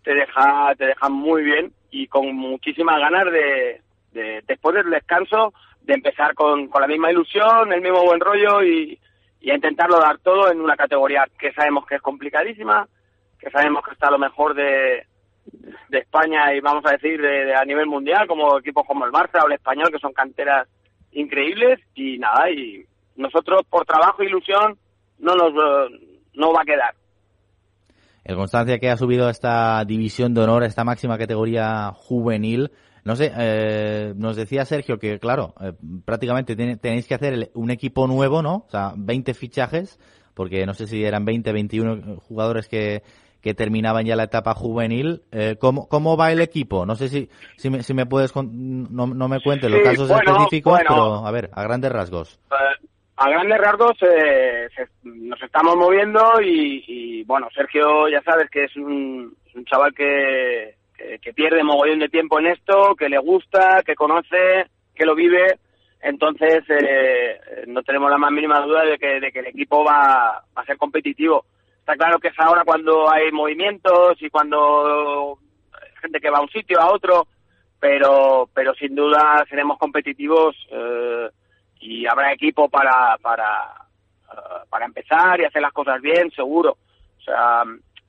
te 0.04 0.14
deja 0.14 0.74
te 0.76 0.86
deja 0.86 1.08
muy 1.08 1.42
bien 1.42 1.72
y 1.90 2.06
con 2.06 2.32
muchísimas 2.36 3.00
ganas 3.00 3.24
de, 3.32 3.80
de 4.12 4.42
después 4.46 4.76
del 4.76 4.90
descanso 4.90 5.52
de 5.82 5.94
empezar 5.94 6.34
con, 6.34 6.68
con 6.68 6.82
la 6.82 6.88
misma 6.88 7.10
ilusión, 7.10 7.72
el 7.72 7.80
mismo 7.80 8.04
buen 8.04 8.20
rollo 8.20 8.62
y, 8.62 8.96
y 9.40 9.50
a 9.50 9.54
intentarlo 9.56 9.98
dar 9.98 10.18
todo 10.18 10.52
en 10.52 10.60
una 10.60 10.76
categoría 10.76 11.26
que 11.36 11.52
sabemos 11.52 11.84
que 11.84 11.96
es 11.96 12.02
complicadísima, 12.02 12.86
que 13.40 13.50
sabemos 13.50 13.84
que 13.84 13.92
está 13.92 14.08
a 14.08 14.12
lo 14.12 14.18
mejor 14.18 14.54
de, 14.54 15.04
de 15.88 15.98
España 15.98 16.54
y 16.54 16.60
vamos 16.60 16.84
a 16.86 16.92
decir 16.92 17.20
de, 17.20 17.54
a 17.54 17.64
nivel 17.64 17.86
mundial, 17.86 18.26
como 18.26 18.58
equipos 18.58 18.86
como 18.86 19.04
el 19.04 19.12
Barça 19.12 19.42
o 19.42 19.46
el 19.46 19.54
Español, 19.54 19.90
que 19.92 19.98
son 19.98 20.12
canteras 20.12 20.68
increíbles 21.12 21.80
y 21.94 22.18
nada, 22.18 22.50
y 22.50 22.84
nosotros 23.16 23.62
por 23.68 23.86
trabajo 23.86 24.22
e 24.22 24.26
ilusión 24.26 24.78
no 25.18 25.34
nos 25.34 25.50
eh, 25.52 26.18
no 26.34 26.52
va 26.52 26.62
a 26.62 26.64
quedar. 26.64 26.94
El 28.24 28.36
Constancia 28.36 28.78
que 28.78 28.90
ha 28.90 28.96
subido 28.96 29.28
a 29.28 29.30
esta 29.30 29.84
división 29.84 30.34
de 30.34 30.42
honor, 30.42 30.64
a 30.64 30.66
esta 30.66 30.84
máxima 30.84 31.16
categoría 31.16 31.92
juvenil. 31.94 32.72
No 33.04 33.14
sé, 33.14 33.32
eh, 33.38 34.14
nos 34.16 34.34
decía 34.34 34.64
Sergio 34.64 34.98
que, 34.98 35.20
claro, 35.20 35.54
eh, 35.60 35.72
prácticamente 36.04 36.56
tenéis 36.56 37.06
que 37.06 37.14
hacer 37.14 37.50
un 37.54 37.70
equipo 37.70 38.08
nuevo, 38.08 38.42
¿no? 38.42 38.64
O 38.66 38.68
sea, 38.68 38.94
20 38.96 39.32
fichajes, 39.32 40.00
porque 40.34 40.66
no 40.66 40.74
sé 40.74 40.88
si 40.88 41.04
eran 41.04 41.24
20, 41.24 41.52
21 41.52 42.16
jugadores 42.16 42.66
que, 42.66 43.04
que 43.42 43.54
terminaban 43.54 44.04
ya 44.06 44.16
la 44.16 44.24
etapa 44.24 44.54
juvenil. 44.54 45.22
Eh, 45.32 45.56
¿cómo, 45.60 45.88
¿Cómo 45.88 46.16
va 46.16 46.32
el 46.32 46.40
equipo? 46.40 46.84
No 46.86 46.96
sé 46.96 47.08
si, 47.08 47.28
si, 47.56 47.70
me, 47.70 47.82
si 47.82 47.94
me 47.94 48.06
puedes, 48.06 48.32
con- 48.32 48.92
no, 48.94 49.06
no 49.06 49.28
me 49.28 49.40
cuentes 49.40 49.70
los 49.70 49.80
Sí, 49.80 49.84
casos 49.84 50.08
bueno, 50.08 50.32
específicos, 50.32 50.72
bueno. 50.72 50.88
pero 50.88 51.26
a 51.26 51.30
ver, 51.30 51.50
a 51.52 51.62
grandes 51.62 51.92
rasgos. 51.92 52.40
Eh, 52.50 52.86
a 53.16 53.30
grandes 53.30 53.58
rasgos 53.58 53.92
eh, 54.02 54.68
se- 54.74 54.88
nos 55.04 55.40
estamos 55.42 55.76
moviendo 55.76 56.40
y, 56.42 56.84
y, 56.86 57.24
bueno, 57.24 57.48
Sergio 57.54 58.08
ya 58.08 58.20
sabes 58.22 58.50
que 58.50 58.64
es 58.64 58.76
un, 58.76 59.34
chaval 59.64 59.94
que, 59.94 60.74
que, 60.96 61.18
que 61.20 61.32
pierde 61.32 61.62
mogollón 61.64 61.98
de 62.00 62.08
tiempo 62.08 62.38
en 62.40 62.48
esto, 62.48 62.94
que 62.94 63.08
le 63.08 63.18
gusta, 63.18 63.82
que 63.86 63.94
conoce, 63.94 64.66
que 64.94 65.06
lo 65.06 65.14
vive. 65.14 65.58
Entonces 66.02 66.62
eh, 66.68 67.40
no 67.66 67.82
tenemos 67.82 68.10
la 68.10 68.18
más 68.18 68.30
mínima 68.30 68.60
duda 68.60 68.84
de 68.84 68.98
que, 68.98 69.18
de 69.18 69.32
que 69.32 69.38
el 69.40 69.46
equipo 69.46 69.82
va, 69.84 70.44
va 70.56 70.62
a 70.62 70.66
ser 70.66 70.76
competitivo. 70.76 71.46
Está 71.86 71.98
claro 71.98 72.18
que 72.18 72.26
es 72.26 72.34
ahora 72.40 72.64
cuando 72.64 73.08
hay 73.08 73.30
movimientos 73.30 74.20
y 74.20 74.28
cuando 74.28 75.38
hay 75.72 75.88
gente 76.00 76.18
que 76.18 76.30
va 76.30 76.38
a 76.38 76.42
un 76.42 76.48
sitio, 76.48 76.80
a 76.80 76.92
otro, 76.92 77.28
pero, 77.78 78.50
pero 78.52 78.74
sin 78.74 78.96
duda 78.96 79.44
seremos 79.48 79.78
competitivos 79.78 80.56
eh, 80.68 81.30
y 81.78 82.04
habrá 82.08 82.32
equipo 82.32 82.68
para, 82.68 83.16
para, 83.18 83.86
eh, 84.32 84.64
para 84.68 84.86
empezar 84.86 85.40
y 85.40 85.44
hacer 85.44 85.62
las 85.62 85.72
cosas 85.72 86.02
bien, 86.02 86.28
seguro. 86.32 86.76
O 87.18 87.22
sea, 87.22 87.62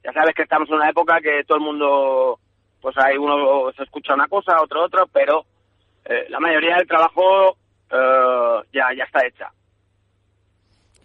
ya 0.04 0.12
sabes 0.12 0.34
que 0.34 0.42
estamos 0.42 0.68
en 0.70 0.78
una 0.78 0.90
época 0.90 1.22
que 1.22 1.44
todo 1.44 1.60
el 1.60 1.64
mundo, 1.64 2.40
pues 2.82 2.98
hay 2.98 3.16
uno 3.16 3.72
se 3.74 3.84
escucha 3.84 4.16
una 4.16 4.28
cosa, 4.28 4.60
otro 4.60 4.86
otra, 4.86 5.06
pero 5.06 5.46
eh, 6.04 6.26
la 6.30 6.40
mayoría 6.40 6.78
del 6.78 6.88
trabajo 6.88 7.56
eh, 7.92 8.62
ya, 8.74 8.92
ya 8.98 9.04
está 9.04 9.24
hecha. 9.24 9.52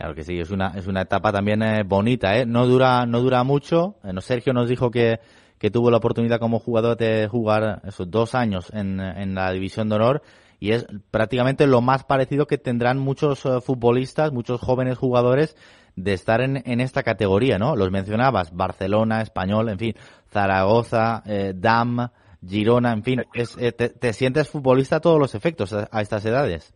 Claro 0.03 0.17
que 0.17 0.25
sí, 0.25 0.41
es 0.41 0.51
una, 0.51 0.73
es 0.75 0.89
una 0.89 1.03
etapa 1.03 1.31
también 1.31 1.63
eh, 1.63 1.85
bonita, 1.85 2.37
¿eh? 2.37 2.45
No 2.45 2.67
dura, 2.67 3.07
no 3.07 3.21
dura 3.21 3.45
mucho. 3.45 3.95
Eh, 4.03 4.11
Sergio 4.21 4.53
nos 4.53 4.69
dijo 4.69 4.91
que, 4.91 5.21
que 5.61 5.71
tuvo 5.71 5.93
la 5.93 5.99
oportunidad 5.99 6.41
como 6.41 6.59
jugador 6.59 6.97
de 6.97 7.29
jugar 7.31 7.81
esos 7.85 8.11
dos 8.11 8.35
años 8.35 8.69
en, 8.75 8.99
en 8.99 9.37
la 9.37 9.53
División 9.53 9.89
de 9.89 9.95
Honor 9.95 10.23
y 10.59 10.73
es 10.73 10.87
prácticamente 11.13 11.69
lo 11.69 11.83
más 11.83 12.03
parecido 12.03 12.49
que 12.49 12.59
tendrán 12.59 12.99
muchos 12.99 13.47
eh, 13.47 13.61
futbolistas, 13.61 14.33
muchos 14.33 14.61
jóvenes 14.61 14.99
jugadores 14.99 15.57
de 15.95 16.15
estar 16.15 16.41
en, 16.41 16.61
en 16.67 16.81
esta 16.81 17.05
categoría, 17.05 17.61
¿no? 17.61 17.77
Los 17.77 17.93
mencionabas, 17.93 18.53
Barcelona, 18.53 19.23
Español, 19.23 19.69
en 19.69 19.79
fin, 19.79 19.95
Zaragoza, 20.33 21.23
eh, 21.27 21.53
DAM, 21.55 22.09
Girona, 22.45 22.93
en 22.93 23.05
fin, 23.05 23.23
es, 23.35 23.57
eh, 23.57 23.71
te, 23.71 23.91
te 23.91 24.13
sientes 24.15 24.49
futbolista 24.49 24.97
a 24.97 25.01
todos 25.01 25.21
los 25.21 25.37
efectos 25.37 25.73
a 25.73 26.01
estas 26.01 26.25
edades. 26.25 26.75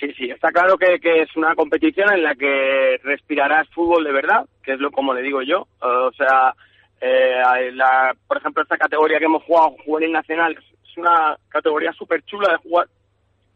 Sí, 0.00 0.10
sí, 0.16 0.30
está 0.30 0.50
claro 0.50 0.78
que, 0.78 0.98
que 0.98 1.20
es 1.20 1.36
una 1.36 1.54
competición 1.54 2.10
en 2.10 2.22
la 2.22 2.34
que 2.34 2.98
respirarás 3.04 3.68
fútbol 3.68 4.02
de 4.02 4.12
verdad, 4.12 4.46
que 4.62 4.72
es 4.72 4.80
lo 4.80 4.90
como 4.90 5.12
le 5.12 5.20
digo 5.20 5.42
yo. 5.42 5.66
O 5.80 6.10
sea, 6.12 6.54
eh, 7.02 7.70
la, 7.74 8.16
por 8.26 8.38
ejemplo, 8.38 8.62
esta 8.62 8.78
categoría 8.78 9.18
que 9.18 9.26
hemos 9.26 9.44
jugado, 9.44 9.76
juvenil 9.84 10.12
nacional, 10.12 10.56
es 10.56 10.96
una 10.96 11.36
categoría 11.50 11.92
súper 11.92 12.24
chula 12.24 12.52
de 12.52 12.68
jugar, 12.68 12.86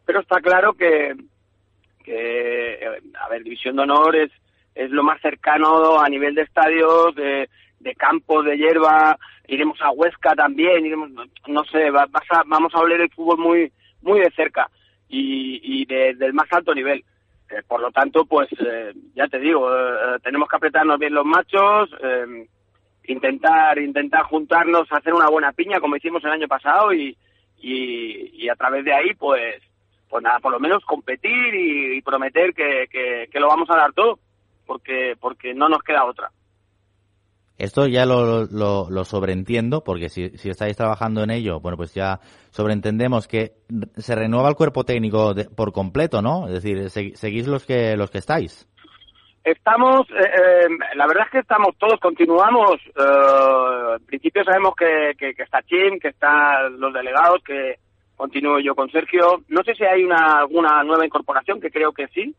pero 0.05 0.21
está 0.21 0.39
claro 0.43 0.75
que, 0.75 1.15
que 2.05 2.75
eh, 2.75 3.01
a 3.19 3.29
ver, 3.31 3.43
División 3.43 3.77
de 3.77 3.83
Honor 3.83 4.15
es, 4.15 4.31
es 4.75 4.91
lo 4.91 5.03
más 5.03 5.23
cercano 5.23 5.99
a 5.99 6.07
nivel 6.11 6.35
de 6.35 6.43
estadios, 6.43 7.15
de, 7.15 7.49
de 7.81 7.95
campos, 7.95 8.45
de 8.45 8.59
hierba, 8.59 9.17
iremos 9.49 9.81
a 9.81 9.93
Huesca 9.93 10.35
también, 10.35 10.85
iremos, 10.85 11.09
no 11.47 11.65
sé, 11.65 11.91
vamos 11.91 12.75
a 12.75 12.81
oler 12.81 13.01
el 13.01 13.11
fútbol 13.13 13.39
muy, 13.39 13.73
muy 14.03 14.21
de 14.21 14.31
cerca 14.33 14.69
y, 15.19 15.61
y 15.81 15.85
de- 15.87 16.15
del 16.15 16.33
más 16.33 16.49
alto 16.53 16.75
nivel. 16.75 17.05
Eh, 17.51 17.63
por 17.69 17.81
lo 17.81 17.91
tanto, 17.91 18.25
pues 18.25 18.49
eh, 18.59 18.93
ya 19.15 19.29
te 19.29 19.39
digo, 19.39 19.71
eh, 19.71 20.19
tenemos 20.23 20.49
que 20.49 20.57
apretarnos 20.57 20.99
bien 20.99 21.15
los 21.15 21.25
machos, 21.27 21.91
eh, 22.03 22.47
intentar 23.07 23.79
intentar 23.79 24.23
juntarnos, 24.25 24.91
hacer 24.91 25.13
una 25.13 25.29
buena 25.29 25.53
piña 25.53 25.79
como 25.81 25.97
hicimos 25.97 26.25
el 26.25 26.31
año 26.33 26.49
pasado 26.49 26.93
y, 26.93 27.17
y, 27.61 28.31
y 28.45 28.49
a 28.49 28.55
través 28.57 28.85
de 28.85 28.95
ahí, 28.95 29.15
pues 29.15 29.63
pues 30.09 30.23
nada, 30.23 30.39
por 30.39 30.53
lo 30.53 30.61
menos 30.61 30.85
competir 30.85 31.55
y, 31.55 31.97
y 31.99 32.03
prometer 32.03 32.55
que, 32.55 32.87
que, 32.91 33.29
que 33.33 33.41
lo 33.41 33.49
vamos 33.49 33.69
a 33.71 33.77
dar 33.77 33.93
todo, 33.93 34.19
porque 34.67 35.17
porque 35.21 35.55
no 35.55 35.69
nos 35.69 35.83
queda 35.83 36.05
otra. 36.05 36.31
Esto 37.57 37.87
ya 37.87 38.05
lo, 38.05 38.47
lo, 38.47 38.89
lo 38.91 39.05
sobreentiendo, 39.05 39.85
porque 39.85 40.09
si, 40.09 40.31
si 40.31 40.49
estáis 40.51 40.77
trabajando 40.77 41.23
en 41.23 41.31
ello, 41.31 41.61
bueno, 41.61 41.77
pues 41.77 41.95
ya 41.95 42.19
sobreentendemos 42.51 43.29
que 43.29 43.53
se 43.97 44.15
renueva 44.17 44.49
el 44.49 44.57
cuerpo 44.57 44.83
técnico 44.85 45.35
de- 45.35 45.45
por 45.45 45.73
completo, 45.73 46.21
¿no? 46.21 46.47
Es 46.49 46.55
decir, 46.55 46.91
se- 46.91 47.15
seguís 47.17 47.47
los 47.47 47.65
que, 47.65 47.97
los 47.97 48.11
que 48.11 48.19
estáis. 48.19 48.69
Estamos, 49.45 50.09
eh, 50.11 50.15
eh, 50.25 50.69
la 50.97 51.07
verdad 51.07 51.27
es 51.27 51.31
que 51.33 51.39
estamos 51.41 51.77
todos, 51.79 52.01
continuamos. 52.01 52.77
eh, 52.97 53.97
en 54.01 54.07
principio 54.07 54.43
sabemos 54.43 54.75
que, 54.75 55.13
que, 55.19 55.35
que 55.35 55.43
está 55.43 55.63
Chim, 55.63 55.99
que 56.01 56.09
están 56.09 56.81
los 56.81 56.93
delegados, 56.93 57.41
que 57.45 57.77
continúo 58.17 58.59
yo 58.59 58.75
con 58.75 58.91
Sergio. 58.91 59.43
No 59.49 59.63
sé 59.63 59.75
si 59.75 59.85
hay 59.85 60.03
una 60.03 60.39
alguna 60.39 60.83
nueva 60.83 61.05
incorporación, 61.05 61.61
que 61.61 61.71
creo 61.71 61.93
que 61.93 62.09
sí, 62.09 62.35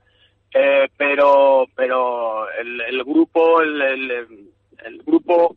eh, 0.53 0.89
pero 0.97 1.65
pero 1.75 2.49
el, 2.59 2.81
el 2.81 3.03
grupo, 3.03 3.61
el, 3.61 3.81
el- 3.81 4.49
el 4.85 5.01
grupo 5.03 5.55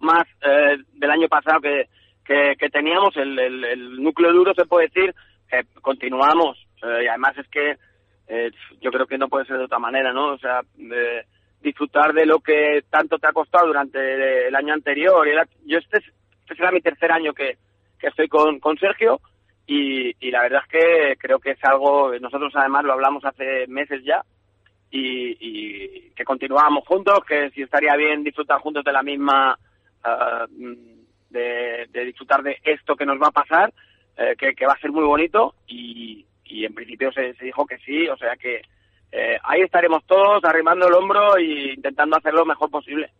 más 0.00 0.24
eh, 0.42 0.76
del 0.94 1.10
año 1.10 1.28
pasado 1.28 1.60
que, 1.60 1.84
que, 2.24 2.68
teníamos, 2.70 3.16
el, 3.16 3.38
el, 3.38 4.02
núcleo 4.02 4.32
duro 4.32 4.52
se 4.54 4.66
puede 4.66 4.88
decir, 4.88 5.14
eh, 5.50 5.64
continuamos. 5.80 6.58
Y 6.82 7.06
además 7.08 7.36
es 7.38 7.48
que 7.48 7.76
eh, 8.28 8.50
yo 8.80 8.90
creo 8.90 9.06
que 9.06 9.18
no 9.18 9.28
puede 9.28 9.46
ser 9.46 9.58
de 9.58 9.64
otra 9.64 9.78
manera, 9.78 10.12
¿no? 10.12 10.34
O 10.34 10.38
sea, 10.38 10.60
disfrutar 11.60 12.12
de 12.12 12.26
lo 12.26 12.38
que 12.40 12.82
tanto 12.90 13.18
te 13.18 13.26
ha 13.26 13.32
costado 13.32 13.66
durante 13.66 14.46
el 14.48 14.54
año 14.54 14.74
anterior. 14.74 15.26
Yo 15.66 15.78
este, 15.78 15.98
es- 15.98 16.12
este 16.42 16.54
será 16.54 16.70
mi 16.70 16.80
tercer 16.80 17.10
año 17.12 17.32
que, 17.34 17.56
que 17.98 18.06
estoy 18.08 18.28
con, 18.28 18.60
con 18.60 18.78
Sergio 18.78 19.20
y, 19.66 20.14
y 20.24 20.30
la 20.30 20.42
verdad 20.42 20.62
es 20.64 20.70
que 20.70 21.16
creo 21.18 21.38
que 21.40 21.50
es 21.52 21.64
algo, 21.64 22.12
nosotros 22.20 22.52
además 22.56 22.84
lo 22.84 22.92
hablamos 22.94 23.24
hace 23.24 23.66
meses 23.66 24.02
ya 24.04 24.22
y, 24.90 25.36
y 25.40 26.10
que 26.10 26.24
continuábamos 26.24 26.86
juntos, 26.86 27.20
que 27.26 27.50
si 27.50 27.62
estaría 27.62 27.94
bien 27.96 28.24
disfrutar 28.24 28.60
juntos 28.60 28.84
de 28.84 28.92
la 28.92 29.02
misma 29.02 29.58
mm, 30.50 30.72
de, 31.30 31.86
de 31.90 32.04
disfrutar 32.04 32.42
de 32.42 32.58
esto 32.64 32.96
que 32.96 33.06
nos 33.06 33.20
va 33.20 33.28
a 33.28 33.32
pasar, 33.32 33.72
eh, 34.16 34.34
que, 34.38 34.54
que 34.54 34.66
va 34.66 34.72
a 34.72 34.80
ser 34.80 34.90
muy 34.90 35.04
bonito 35.04 35.54
y, 35.66 36.24
y 36.44 36.64
en 36.64 36.74
principio 36.74 37.12
se, 37.12 37.34
se 37.34 37.44
dijo 37.44 37.66
que 37.66 37.78
sí, 37.78 38.08
o 38.08 38.16
sea 38.16 38.36
que 38.36 38.62
eh, 39.12 39.38
ahí 39.44 39.60
estaremos 39.62 40.04
todos 40.06 40.44
arrimando 40.44 40.86
el 40.88 40.94
hombro 40.94 41.36
e 41.36 41.74
intentando 41.74 42.16
hacer 42.16 42.34
lo 42.34 42.44
mejor 42.44 42.70
posible. 42.70 43.10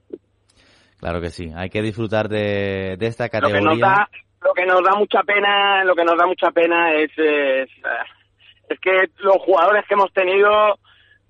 Claro 0.98 1.20
que 1.20 1.30
sí, 1.30 1.50
hay 1.54 1.70
que 1.70 1.80
disfrutar 1.82 2.28
de, 2.28 2.96
de 2.98 3.06
esta 3.06 3.24
Lo 3.24 3.30
que 3.30 3.38
categoría. 3.40 3.68
nos 3.70 3.78
da, 3.78 4.08
lo 4.42 4.52
que 4.52 4.66
nos 4.66 4.82
da 4.82 4.96
mucha 4.98 5.22
pena, 5.22 5.84
lo 5.84 5.94
que 5.94 6.04
nos 6.04 6.16
da 6.18 6.26
mucha 6.26 6.50
pena 6.50 6.92
es, 6.94 7.10
es, 7.16 7.68
eh, 7.68 8.04
es 8.68 8.80
que 8.80 8.90
los 9.18 9.36
jugadores 9.36 9.84
que 9.86 9.94
hemos 9.94 10.12
tenido 10.12 10.78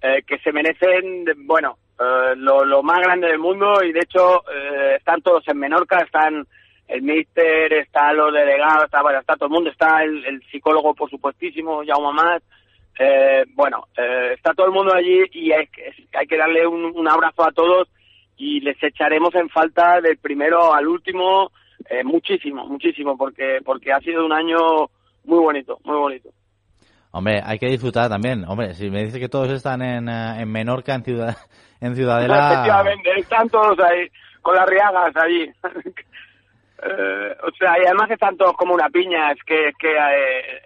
eh, 0.03 0.23
que 0.27 0.39
se 0.39 0.53
merecen, 0.53 1.25
bueno, 1.47 1.79
eh, 1.99 2.35
lo, 2.37 2.83
más 2.83 3.01
grande 3.01 3.27
del 3.27 3.41
mundo 3.41 3.83
y 3.83 3.93
de 3.93 4.01
hecho 4.01 4.45
eh, 4.49 4.95
están 4.99 5.21
todos 5.21 5.43
en 5.49 5.59
Menorca, 5.59 5.99
están 5.99 6.47
el 6.87 7.03
míster, 7.03 7.73
está 7.73 8.13
los 8.13 8.33
delegados, 8.33 8.85
está, 8.85 9.03
bueno, 9.03 9.19
está 9.19 9.35
todo 9.35 9.47
el 9.47 9.53
mundo, 9.53 9.71
está 9.71 10.05
el, 10.05 10.41
psicólogo 10.51 10.95
por 10.95 11.11
supuestísimo, 11.11 11.83
Jaume 11.85 12.09
Amat, 12.09 12.43
eh, 13.01 13.45
bueno, 13.55 13.89
eh, 13.97 14.35
está 14.37 14.55
todo 14.55 14.67
el 14.67 14.73
mundo 14.73 14.95
allí 14.95 15.25
y 15.33 15.51
hay, 15.51 15.69
hay 16.13 16.27
que 16.27 16.37
darle 16.37 16.67
un, 16.67 16.85
un 16.97 17.09
abrazo 17.09 17.45
a 17.45 17.53
todos 17.53 17.89
y 18.37 18.61
les 18.61 18.81
echaremos 18.81 19.35
en 19.35 19.49
falta 19.49 20.01
del 20.01 20.19
primero 20.19 20.73
al 20.73 20.87
último 20.87 21.51
muchísimo, 22.05 22.67
muchísimo, 22.67 23.17
porque 23.17 23.61
porque 23.65 23.93
ha 23.93 24.01
sido 24.01 24.27
un 24.27 24.33
año 24.33 24.59
muy 25.25 25.39
bonito, 25.39 25.79
muy 25.85 25.97
bonito. 25.97 26.29
Hombre, 27.11 27.41
hay 27.45 27.59
que 27.59 27.67
disfrutar 27.69 28.09
también. 28.09 28.45
Hombre, 28.47 28.75
si 28.75 28.91
me 28.91 29.05
dice 29.05 29.19
que 29.19 29.29
todos 29.29 29.51
están 29.51 29.83
en, 29.83 30.09
eh, 30.09 30.43
en 30.43 30.51
Menorca, 30.53 30.95
en, 30.95 31.05
ciudad, 31.05 31.37
en 31.81 31.97
Ciudadela... 31.97 32.53
Efectivamente, 32.53 33.11
están 33.17 33.49
todos 33.49 33.79
ahí, 33.81 34.09
con 34.43 34.55
las 34.55 34.67
riagas 34.69 35.17
allí. 35.17 35.51
Eh, 36.81 37.37
o 37.43 37.51
sea, 37.59 37.75
y 37.77 37.87
además 37.87 38.09
están 38.09 38.37
todos 38.37 38.53
como 38.53 38.73
una 38.73 38.89
piña, 38.89 39.33
es 39.33 39.43
que, 39.43 39.73
que 39.77 39.91
eh, 39.91 40.63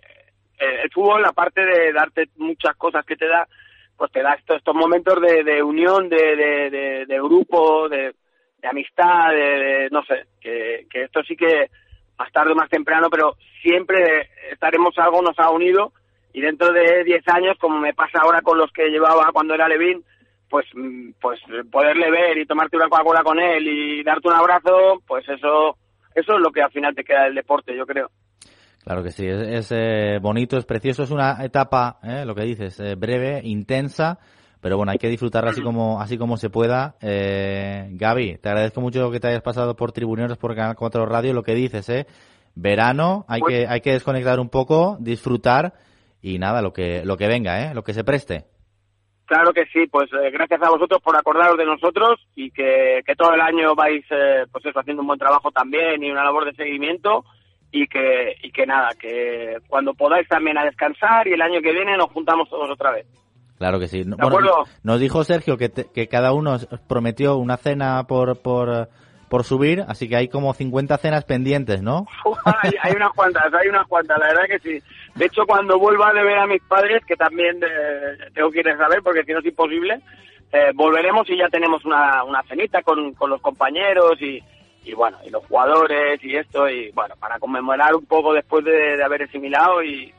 el 0.85 0.91
fútbol, 0.91 1.25
aparte 1.25 1.63
de 1.65 1.91
darte 1.91 2.29
muchas 2.37 2.77
cosas 2.77 3.03
que 3.07 3.17
te 3.17 3.27
da, 3.27 3.49
pues 3.97 4.13
te 4.13 4.23
da 4.23 4.35
estos, 4.35 4.59
estos 4.59 4.75
momentos 4.75 5.19
de, 5.23 5.43
de 5.43 5.63
unión, 5.63 6.11
de, 6.11 6.37
de, 6.37 7.07
de, 7.07 7.19
grupo, 7.19 7.89
de, 7.89 8.13
de 8.59 8.69
amistad, 8.69 9.31
de, 9.31 9.39
de- 9.39 9.89
no 9.91 10.03
sé, 10.05 10.27
que, 10.39 10.87
que 10.91 11.05
esto 11.05 11.23
sí 11.23 11.35
que 11.35 11.71
más 12.19 12.31
tarde 12.31 12.53
o 12.53 12.57
más 12.57 12.69
temprano, 12.69 13.09
pero 13.11 13.37
siempre 13.63 14.29
estaremos 14.51 14.93
algo 14.99 15.23
nos 15.23 15.39
ha 15.39 15.49
unido 15.51 15.95
y 16.33 16.41
dentro 16.41 16.73
de 16.73 17.05
10 17.05 17.29
años, 17.29 17.57
como 17.61 17.79
me 17.79 17.95
pasa 17.95 18.21
ahora 18.23 18.43
con 18.43 18.59
los 18.59 18.73
que 18.73 18.89
llevaba 18.89 19.31
cuando 19.33 19.55
era 19.55 19.69
Levin, 19.69 20.03
pues 20.49 20.67
mm, 20.75 21.13
pues 21.21 21.41
poderle 21.71 22.11
ver 22.11 22.39
y 22.39 22.47
tomarte 22.47 22.77
una 22.77 22.89
Coca-Cola 22.89 23.23
con 23.23 23.39
él 23.39 23.67
y 23.67 24.03
darte 24.03 24.29
un 24.29 24.35
abrazo, 24.35 25.03
pues 25.07 25.29
eso 25.29 25.77
eso 26.15 26.35
es 26.35 26.41
lo 26.41 26.51
que 26.51 26.63
al 26.63 26.71
final 26.71 26.95
te 26.95 27.05
queda 27.05 27.25
del 27.25 27.35
deporte, 27.35 27.77
yo 27.77 27.87
creo. 27.87 28.11
Claro 28.85 29.03
que 29.03 29.11
sí, 29.11 29.27
es, 29.27 29.41
es, 29.43 29.73
eh, 29.73 30.19
bonito, 30.21 30.59
es 30.59 30.65
precioso, 30.65 31.05
es 31.05 31.11
una 31.11 31.43
etapa, 31.45 31.99
eh, 32.03 32.25
lo 32.27 32.35
que 32.35 32.43
dices, 32.43 32.81
eh, 32.81 32.97
breve, 32.97 33.41
intensa, 33.45 34.19
pero 34.61 34.77
bueno, 34.77 34.93
hay 34.93 34.99
que 34.99 35.09
disfrutarla 35.09 35.51
así 35.51 35.63
como 35.63 36.01
así 36.01 36.19
como 36.19 36.37
se 36.37 36.51
pueda. 36.51 36.97
Eh, 37.01 37.89
Gaby, 37.93 38.39
te 38.39 38.49
agradezco 38.49 38.81
mucho 38.81 39.11
que 39.11 39.21
te 39.21 39.29
hayas 39.29 39.43
pasado 39.43 39.77
por 39.77 39.93
Tribuneros 39.93 40.37
por 40.37 40.55
Canal 40.55 40.77
4 40.77 41.07
Radio, 41.07 41.33
lo 41.33 41.43
que 41.43 41.55
dices, 41.55 41.89
eh, 41.89 42.07
verano, 42.55 43.25
hay 43.29 43.41
Pues- 43.41 43.55
que 43.55 43.67
hay 43.69 43.81
que 43.81 43.93
desconectar 43.93 44.39
un 44.41 44.49
poco, 44.49 44.97
disfrutar 45.01 45.75
y 46.23 46.39
nada, 46.39 46.63
lo 46.63 46.73
que 46.73 47.05
lo 47.05 47.17
que 47.19 47.27
venga, 47.29 47.61
eh, 47.71 47.75
lo 47.75 47.83
que 47.85 47.93
se 47.93 48.05
preste. 48.05 48.45
Claro 49.27 49.53
que 49.53 49.65
sí, 49.67 49.87
pues 49.91 50.11
eh, 50.13 50.31
gracias 50.31 50.61
a 50.63 50.71
vosotros 50.71 51.01
por 51.03 51.17
acordaros 51.17 51.57
de 51.57 51.65
nosotros 51.65 52.21
y 52.35 52.51
que, 52.51 53.03
que 53.07 53.15
todo 53.15 53.35
el 53.35 53.41
año 53.41 53.75
vais 53.75 54.05
eh, 54.11 54.45
pues 54.51 54.65
eso, 54.67 54.79
haciendo 54.79 55.01
un 55.03 55.07
buen 55.09 55.19
trabajo 55.19 55.51
también 55.51 56.03
y 56.03 56.11
una 56.11 56.25
labor 56.25 56.45
de 56.45 56.53
seguimiento 56.55 57.25
y 57.71 57.87
que, 57.87 58.35
y 58.43 58.51
que 58.51 58.67
nada, 58.67 58.91
que 59.01 59.57
cuando 59.69 59.95
podáis 59.95 60.29
también 60.29 60.59
a 60.59 60.65
descansar 60.65 61.27
y 61.29 61.33
el 61.33 61.41
año 61.41 61.63
que 61.63 61.73
viene 61.73 61.97
nos 61.97 62.11
juntamos 62.11 62.49
todos 62.51 62.69
otra 62.71 62.91
vez. 62.91 63.07
Claro 63.57 63.79
que 63.79 63.87
sí. 63.89 64.03
¿De 64.05 64.17
acuerdo? 64.19 64.65
nos 64.83 65.01
dijo 65.01 65.23
Sergio 65.25 65.57
que, 65.57 65.69
te- 65.69 65.87
que 65.95 66.09
cada 66.09 66.33
uno 66.33 66.57
prometió 66.89 67.37
una 67.37 67.57
cena 67.57 68.05
por, 68.09 68.43
por, 68.43 68.89
por 69.31 69.45
subir, 69.45 69.85
así 69.89 70.09
que 70.09 70.17
hay 70.17 70.29
como 70.29 70.53
50 70.53 70.99
cenas 70.99 71.25
pendientes, 71.25 71.81
¿no? 71.81 72.07
hay, 72.63 72.73
hay 72.83 72.93
unas 72.97 73.13
cuantas, 73.13 73.55
hay 73.55 73.69
unas 73.69 73.87
cuantas, 73.87 74.19
la 74.19 74.27
verdad 74.27 74.45
que 74.49 74.59
sí. 74.59 74.85
De 75.15 75.27
hecho, 75.27 75.45
cuando 75.47 75.79
vuelva 75.79 76.13
de 76.13 76.23
ver 76.23 76.39
a 76.39 76.47
mis 76.47 76.63
padres, 76.63 77.05
que 77.05 77.17
también 77.17 77.61
eh, 77.63 78.31
tengo 78.35 78.51
que 78.51 78.61
ir 78.61 78.69
a 78.71 78.77
saber, 78.79 79.03
porque 79.03 79.25
si 79.25 79.33
no 79.33 79.41
es 79.41 79.45
imposible, 79.45 80.01
eh, 80.53 80.71
volveremos 80.75 81.29
y 81.29 81.37
ya 81.37 81.49
tenemos 81.49 81.85
una, 81.85 82.25
una 82.25 82.43
cenita 82.45 82.83
con, 82.83 83.13
con 83.15 83.31
los 83.31 83.41
compañeros 83.41 84.21
y, 84.21 84.43
y 84.85 84.95
bueno, 84.95 85.19
y 85.25 85.31
los 85.31 85.45
jugadores 85.47 86.23
y 86.25 86.37
esto, 86.37 86.69
y 86.69 86.91
bueno, 86.93 87.15
para 87.19 87.39
conmemorar 87.39 87.95
un 87.95 88.07
poco 88.07 88.33
después 88.33 88.65
de, 88.65 89.03
haber 89.03 89.23
asimilado 89.23 89.83
y, 89.83 90.13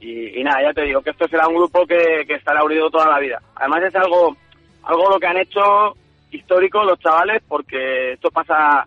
y, 0.00 0.42
nada, 0.42 0.62
ya 0.62 0.72
te 0.72 0.82
digo 0.82 1.02
que 1.02 1.10
esto 1.10 1.28
será 1.28 1.46
un 1.46 1.54
grupo 1.54 1.86
que, 1.86 2.24
que 2.26 2.34
estará 2.34 2.64
unido 2.64 2.90
toda 2.90 3.08
la 3.08 3.20
vida. 3.20 3.40
Además 3.54 3.84
es 3.84 3.94
algo, 3.94 4.36
algo 4.82 5.10
lo 5.10 5.20
que 5.20 5.26
han 5.26 5.38
hecho 5.38 5.94
histórico 6.32 6.82
los 6.82 6.98
chavales, 6.98 7.42
porque 7.46 8.12
esto 8.12 8.30
pasa 8.30 8.86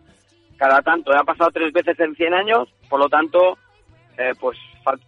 cada 0.58 0.82
tanto, 0.82 1.14
ha 1.14 1.24
pasado 1.24 1.52
tres 1.52 1.72
veces 1.74 2.00
en 2.00 2.16
100 2.16 2.34
años, 2.34 2.70
por 2.90 3.00
lo 3.00 3.10
tanto, 3.10 3.58
eh, 4.18 4.34
pues 4.40 4.58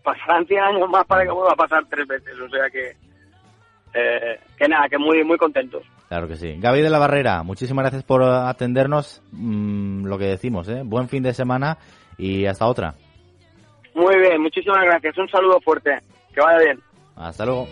pasarán 0.03 0.45
100 0.45 0.59
años 0.59 0.89
más 0.89 1.05
para 1.05 1.23
que 1.23 1.31
vuelva 1.31 1.53
a 1.53 1.55
pasar 1.55 1.85
tres 1.89 2.07
veces, 2.07 2.33
o 2.39 2.49
sea 2.49 2.69
que, 2.69 2.95
eh, 3.93 4.39
que 4.57 4.67
nada, 4.67 4.87
que 4.89 4.97
muy, 4.97 5.23
muy 5.23 5.37
contentos. 5.37 5.83
Claro 6.07 6.27
que 6.27 6.35
sí. 6.35 6.55
Gaby 6.57 6.81
de 6.81 6.89
la 6.89 6.99
Barrera, 6.99 7.43
muchísimas 7.43 7.83
gracias 7.83 8.03
por 8.03 8.21
eh, 8.21 8.25
atendernos. 8.25 9.21
mm, 9.31 10.05
lo 10.05 10.17
que 10.17 10.25
decimos, 10.25 10.67
¿eh? 10.69 10.81
Buen 10.83 11.09
fin 11.09 11.23
de 11.23 11.33
semana 11.33 11.77
y 12.17 12.45
hasta 12.45 12.67
otra. 12.67 12.95
Muy 13.93 14.17
bien, 14.19 14.41
muchísimas 14.41 14.83
gracias, 14.83 15.17
un 15.17 15.29
saludo 15.29 15.59
fuerte, 15.61 15.97
que 16.33 16.41
vaya 16.41 16.59
bien. 16.59 16.79
Hasta 17.15 17.45
luego. 17.45 17.67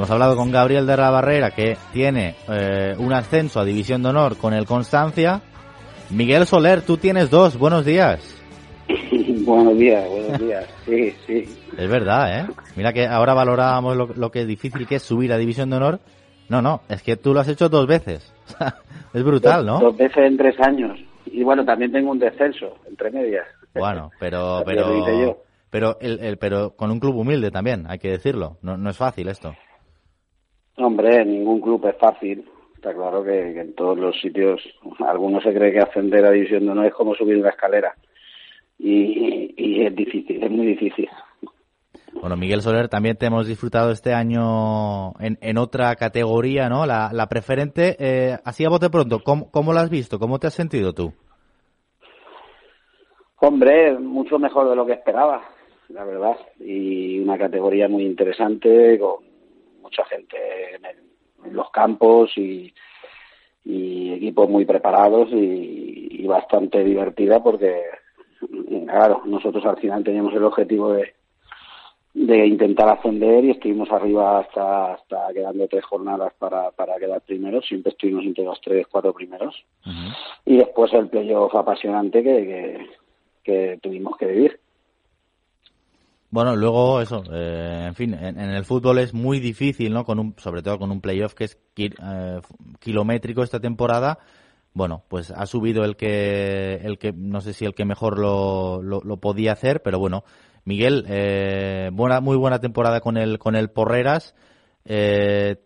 Hemos 0.00 0.10
hablado 0.12 0.34
con 0.34 0.50
Gabriel 0.50 0.86
de 0.86 0.96
la 0.96 1.10
Barrera, 1.10 1.50
que 1.50 1.76
tiene 1.92 2.34
eh, 2.48 2.94
un 2.96 3.12
ascenso 3.12 3.60
a 3.60 3.66
División 3.66 4.02
de 4.02 4.08
Honor 4.08 4.38
con 4.38 4.54
el 4.54 4.64
Constancia. 4.64 5.42
Miguel 6.08 6.46
Soler, 6.46 6.80
tú 6.80 6.96
tienes 6.96 7.28
dos. 7.28 7.58
Buenos 7.58 7.84
días. 7.84 8.18
buenos 9.44 9.76
días, 9.76 10.08
buenos 10.08 10.38
días. 10.40 10.64
Sí, 10.86 11.14
sí. 11.26 11.44
Es 11.76 11.90
verdad, 11.90 12.40
¿eh? 12.40 12.46
Mira 12.76 12.94
que 12.94 13.06
ahora 13.06 13.34
valorábamos 13.34 13.94
lo, 13.94 14.06
lo 14.06 14.30
que 14.30 14.46
difícil 14.46 14.86
que 14.86 14.94
es 14.94 15.02
subir 15.02 15.34
a 15.34 15.36
División 15.36 15.68
de 15.68 15.76
Honor. 15.76 16.00
No, 16.48 16.62
no, 16.62 16.80
es 16.88 17.02
que 17.02 17.16
tú 17.16 17.34
lo 17.34 17.40
has 17.40 17.48
hecho 17.48 17.68
dos 17.68 17.86
veces. 17.86 18.32
es 19.12 19.22
brutal, 19.22 19.66
¿no? 19.66 19.80
dos 19.80 19.98
veces 19.98 20.16
en 20.24 20.38
tres 20.38 20.58
años. 20.60 20.98
Y 21.26 21.44
bueno, 21.44 21.62
también 21.66 21.92
tengo 21.92 22.10
un 22.10 22.18
descenso, 22.18 22.74
entre 22.88 23.10
medias. 23.10 23.46
Bueno, 23.74 24.12
pero 24.18 24.62
pero 24.64 25.36
pero 25.68 25.98
el, 26.00 26.20
el- 26.20 26.38
pero 26.38 26.70
con 26.70 26.90
un 26.90 26.98
club 27.00 27.16
humilde 27.16 27.50
también, 27.50 27.84
hay 27.86 27.98
que 27.98 28.08
decirlo. 28.08 28.56
No, 28.62 28.78
no 28.78 28.88
es 28.88 28.96
fácil 28.96 29.28
esto. 29.28 29.54
Hombre, 30.76 31.24
ningún 31.24 31.60
club 31.60 31.86
es 31.86 31.96
fácil. 31.98 32.48
Está 32.74 32.94
claro 32.94 33.22
que, 33.22 33.52
que 33.52 33.60
en 33.60 33.74
todos 33.74 33.98
los 33.98 34.18
sitios, 34.20 34.62
algunos 35.00 35.42
se 35.42 35.52
cree 35.52 35.72
que 35.72 35.80
ascender 35.80 36.24
a 36.24 36.30
División 36.30 36.64
de 36.64 36.70
Honor 36.70 36.86
es 36.86 36.94
como 36.94 37.14
subir 37.14 37.36
una 37.36 37.50
escalera. 37.50 37.94
Y, 38.78 39.54
y 39.58 39.84
es 39.84 39.94
difícil, 39.94 40.42
es 40.42 40.50
muy 40.50 40.66
difícil. 40.66 41.08
Bueno, 42.14 42.36
Miguel 42.36 42.62
Soler, 42.62 42.88
también 42.88 43.16
te 43.16 43.26
hemos 43.26 43.46
disfrutado 43.46 43.90
este 43.92 44.14
año 44.14 45.12
en, 45.20 45.38
en 45.42 45.58
otra 45.58 45.94
categoría, 45.96 46.68
¿no? 46.68 46.86
La, 46.86 47.10
la 47.12 47.26
preferente. 47.28 47.96
Eh, 47.98 48.36
así 48.44 48.64
a 48.64 48.70
bote 48.70 48.90
pronto, 48.90 49.20
¿cómo, 49.22 49.50
¿cómo 49.50 49.72
la 49.72 49.82
has 49.82 49.90
visto? 49.90 50.18
¿Cómo 50.18 50.38
te 50.38 50.46
has 50.46 50.54
sentido 50.54 50.92
tú? 50.92 51.12
Hombre, 53.36 53.98
mucho 53.98 54.38
mejor 54.38 54.68
de 54.68 54.76
lo 54.76 54.84
que 54.84 54.92
esperaba, 54.92 55.42
la 55.88 56.04
verdad. 56.04 56.36
Y 56.58 57.20
una 57.20 57.38
categoría 57.38 57.88
muy 57.88 58.04
interesante, 58.04 58.98
con 58.98 59.29
mucha 59.80 60.04
gente 60.04 60.36
en, 60.76 60.84
el- 60.84 61.10
en 61.46 61.54
los 61.56 61.70
campos 61.70 62.30
y, 62.36 62.72
y 63.64 64.12
equipos 64.12 64.48
muy 64.48 64.64
preparados 64.64 65.30
y, 65.32 66.08
y 66.22 66.26
bastante 66.26 66.84
divertida 66.84 67.42
porque, 67.42 67.82
claro, 68.86 69.22
nosotros 69.24 69.64
al 69.64 69.78
final 69.78 70.04
teníamos 70.04 70.34
el 70.34 70.44
objetivo 70.44 70.92
de, 70.92 71.14
de 72.12 72.46
intentar 72.46 72.88
ascender 72.90 73.44
y 73.44 73.50
estuvimos 73.52 73.90
arriba 73.90 74.40
hasta, 74.40 74.94
hasta 74.94 75.32
quedando 75.32 75.66
tres 75.68 75.84
jornadas 75.84 76.32
para, 76.38 76.70
para 76.72 76.98
quedar 76.98 77.20
primeros. 77.22 77.64
Siempre 77.66 77.92
estuvimos 77.92 78.24
entre 78.24 78.44
los 78.44 78.60
tres, 78.60 78.86
cuatro 78.86 79.12
primeros 79.14 79.54
y 80.44 80.56
después 80.58 80.92
el 80.92 81.08
playoff 81.08 81.54
apasionante 81.54 82.22
que, 82.22 82.36
que, 82.44 82.86
que 83.44 83.78
tuvimos 83.82 84.16
que 84.18 84.26
vivir. 84.26 84.60
Bueno, 86.30 86.54
luego 86.54 87.00
eso, 87.00 87.24
eh, 87.32 87.86
en 87.88 87.94
fin, 87.96 88.14
en, 88.14 88.38
el 88.38 88.64
fútbol 88.64 88.98
es 88.98 89.12
muy 89.12 89.40
difícil, 89.40 89.92
¿no? 89.92 90.04
Con 90.04 90.20
un, 90.20 90.34
sobre 90.38 90.62
todo 90.62 90.78
con 90.78 90.92
un 90.92 91.00
playoff 91.00 91.34
que 91.34 91.44
es 91.44 91.58
ki- 91.74 91.92
eh, 92.00 92.40
kilométrico 92.78 93.42
esta 93.42 93.58
temporada. 93.58 94.18
Bueno, 94.72 95.02
pues 95.08 95.32
ha 95.32 95.46
subido 95.46 95.84
el 95.84 95.96
que, 95.96 96.80
el 96.84 96.98
que, 96.98 97.12
no 97.12 97.40
sé 97.40 97.52
si 97.52 97.64
el 97.64 97.74
que 97.74 97.84
mejor 97.84 98.18
lo, 98.20 98.80
lo, 98.80 99.16
podía 99.16 99.52
hacer, 99.52 99.82
pero 99.82 99.98
bueno, 99.98 100.22
Miguel, 100.64 101.04
eh, 101.08 101.90
buena, 101.92 102.20
muy 102.20 102.36
buena 102.36 102.60
temporada 102.60 103.00
con 103.00 103.16
el, 103.16 103.40
con 103.40 103.56
el 103.56 103.70
Porreras. 103.70 104.36
Eh, 104.84 105.56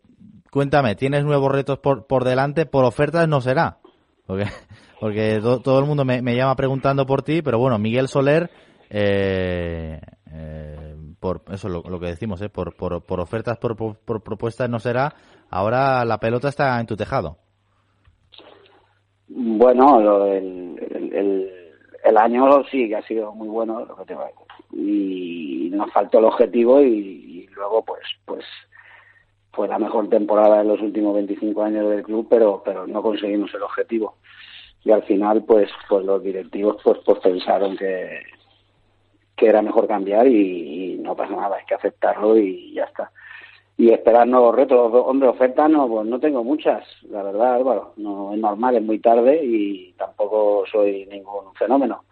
cuéntame, 0.50 0.94
tienes 0.94 1.24
nuevos 1.24 1.52
retos 1.52 1.78
por, 1.78 2.06
por 2.06 2.24
delante, 2.24 2.64
por 2.64 2.86
ofertas 2.86 3.28
no 3.28 3.42
será. 3.42 3.80
Porque, 4.26 4.46
porque 5.00 5.40
to- 5.42 5.60
todo 5.60 5.78
el 5.80 5.84
mundo 5.84 6.06
me, 6.06 6.22
me 6.22 6.34
llama 6.34 6.56
preguntando 6.56 7.04
por 7.04 7.20
ti, 7.22 7.42
pero 7.42 7.58
bueno, 7.58 7.78
Miguel 7.78 8.08
Soler, 8.08 8.50
eh, 8.96 10.00
eh, 10.32 10.96
por 11.18 11.42
eso 11.50 11.68
lo, 11.68 11.82
lo 11.82 11.98
que 11.98 12.06
decimos, 12.06 12.40
eh, 12.42 12.48
por, 12.48 12.76
por, 12.76 13.02
por 13.02 13.18
ofertas, 13.18 13.58
por, 13.58 13.76
por, 13.76 14.22
propuestas 14.22 14.70
no 14.70 14.78
será. 14.78 15.12
Ahora 15.50 16.04
la 16.04 16.18
pelota 16.18 16.48
está 16.48 16.78
en 16.78 16.86
tu 16.86 16.96
tejado. 16.96 17.38
Bueno, 19.26 20.00
lo 20.00 20.26
el, 20.26 21.50
el 22.04 22.18
año 22.18 22.62
sí 22.70 22.88
que 22.88 22.96
ha 22.96 23.02
sido 23.02 23.32
muy 23.32 23.48
bueno, 23.48 23.84
lo 23.84 23.96
que 23.96 24.04
te 24.04 24.14
va- 24.14 24.30
y 24.72 25.70
nos 25.72 25.90
faltó 25.92 26.18
el 26.18 26.26
objetivo 26.26 26.80
y, 26.82 26.86
y 26.88 27.46
luego 27.48 27.84
pues 27.84 28.02
pues 28.24 28.44
fue 29.52 29.66
la 29.68 29.78
mejor 29.78 30.08
temporada 30.08 30.58
de 30.58 30.64
los 30.64 30.80
últimos 30.80 31.14
25 31.14 31.62
años 31.62 31.88
del 31.90 32.02
club, 32.02 32.26
pero 32.30 32.62
pero 32.64 32.86
no 32.86 33.02
conseguimos 33.02 33.52
el 33.54 33.62
objetivo 33.62 34.16
y 34.84 34.90
al 34.92 35.02
final 35.04 35.42
pues 35.44 35.70
pues 35.88 36.04
los 36.04 36.22
directivos 36.22 36.76
pues 36.84 36.98
pues 37.04 37.18
pensaron 37.20 37.76
que 37.76 38.20
que 39.36 39.46
era 39.46 39.62
mejor 39.62 39.86
cambiar 39.86 40.26
y, 40.26 40.98
no 41.00 41.14
pasa 41.16 41.34
nada, 41.36 41.56
hay 41.56 41.64
que 41.66 41.74
aceptarlo 41.74 42.38
y 42.38 42.72
ya 42.72 42.84
está 42.84 43.10
y 43.76 43.90
esperar 43.90 44.26
nuevos 44.26 44.54
retos. 44.54 44.92
Hombre, 44.94 45.28
ofertas 45.28 45.68
no, 45.68 45.88
pues 45.88 46.06
no 46.06 46.20
tengo 46.20 46.44
muchas, 46.44 46.84
la 47.10 47.22
verdad, 47.22 47.54
Álvaro. 47.54 47.92
No 47.96 48.32
es 48.32 48.38
normal, 48.38 48.76
es 48.76 48.82
muy 48.82 48.98
tarde 49.00 49.40
y 49.42 49.92
tampoco 49.94 50.64
soy 50.70 51.06
ningún 51.06 51.52
fenómeno. 51.54 52.04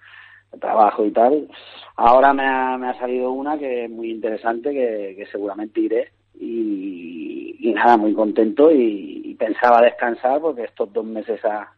Trabajo 0.60 1.04
y 1.04 1.12
tal. 1.12 1.48
Ahora 1.96 2.32
me 2.34 2.44
ha, 2.46 2.76
me 2.76 2.88
ha 2.88 2.98
salido 2.98 3.30
una 3.30 3.56
que 3.56 3.84
es 3.84 3.90
muy 3.90 4.10
interesante, 4.10 4.72
que, 4.72 5.26
seguramente 5.30 5.80
iré. 5.80 6.10
Y, 6.38 7.56
y 7.60 7.72
nada, 7.72 7.96
muy 7.96 8.12
contento 8.12 8.70
y, 8.70 9.22
y 9.24 9.34
pensaba 9.34 9.80
descansar 9.80 10.40
porque 10.40 10.64
estos 10.64 10.92
dos 10.92 11.04
meses 11.04 11.42
ha- 11.44 11.72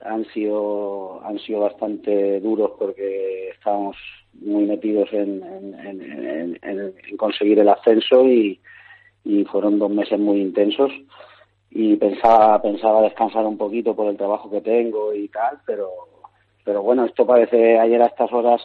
han 0.00 0.24
sido 0.26 1.20
han 1.24 1.38
sido 1.38 1.60
bastante 1.60 2.40
duros 2.40 2.72
porque 2.78 3.48
estábamos 3.50 3.96
muy 4.34 4.64
metidos 4.66 5.10
en, 5.12 5.42
en, 6.62 6.94
conseguir 7.16 7.58
el 7.60 7.68
ascenso 7.68 8.24
y, 8.26 8.60
y 9.24 9.44
fueron 9.44 9.78
dos 9.78 9.90
meses 9.90 10.18
muy 10.18 10.40
intensos. 10.40 10.92
Y 11.70 11.96
pensaba 11.96 12.60
pensaba 12.62 13.02
descansar 13.02 13.44
un 13.46 13.56
poquito 13.58 13.94
por 13.96 14.08
el 14.08 14.16
trabajo 14.16 14.50
que 14.50 14.60
tengo 14.60 15.12
y 15.14 15.28
tal 15.28 15.58
pero 15.66 15.90
pero 16.64 16.82
bueno 16.82 17.04
esto 17.04 17.26
parece 17.26 17.78
ayer 17.78 18.00
a 18.02 18.06
estas 18.06 18.32
horas 18.32 18.62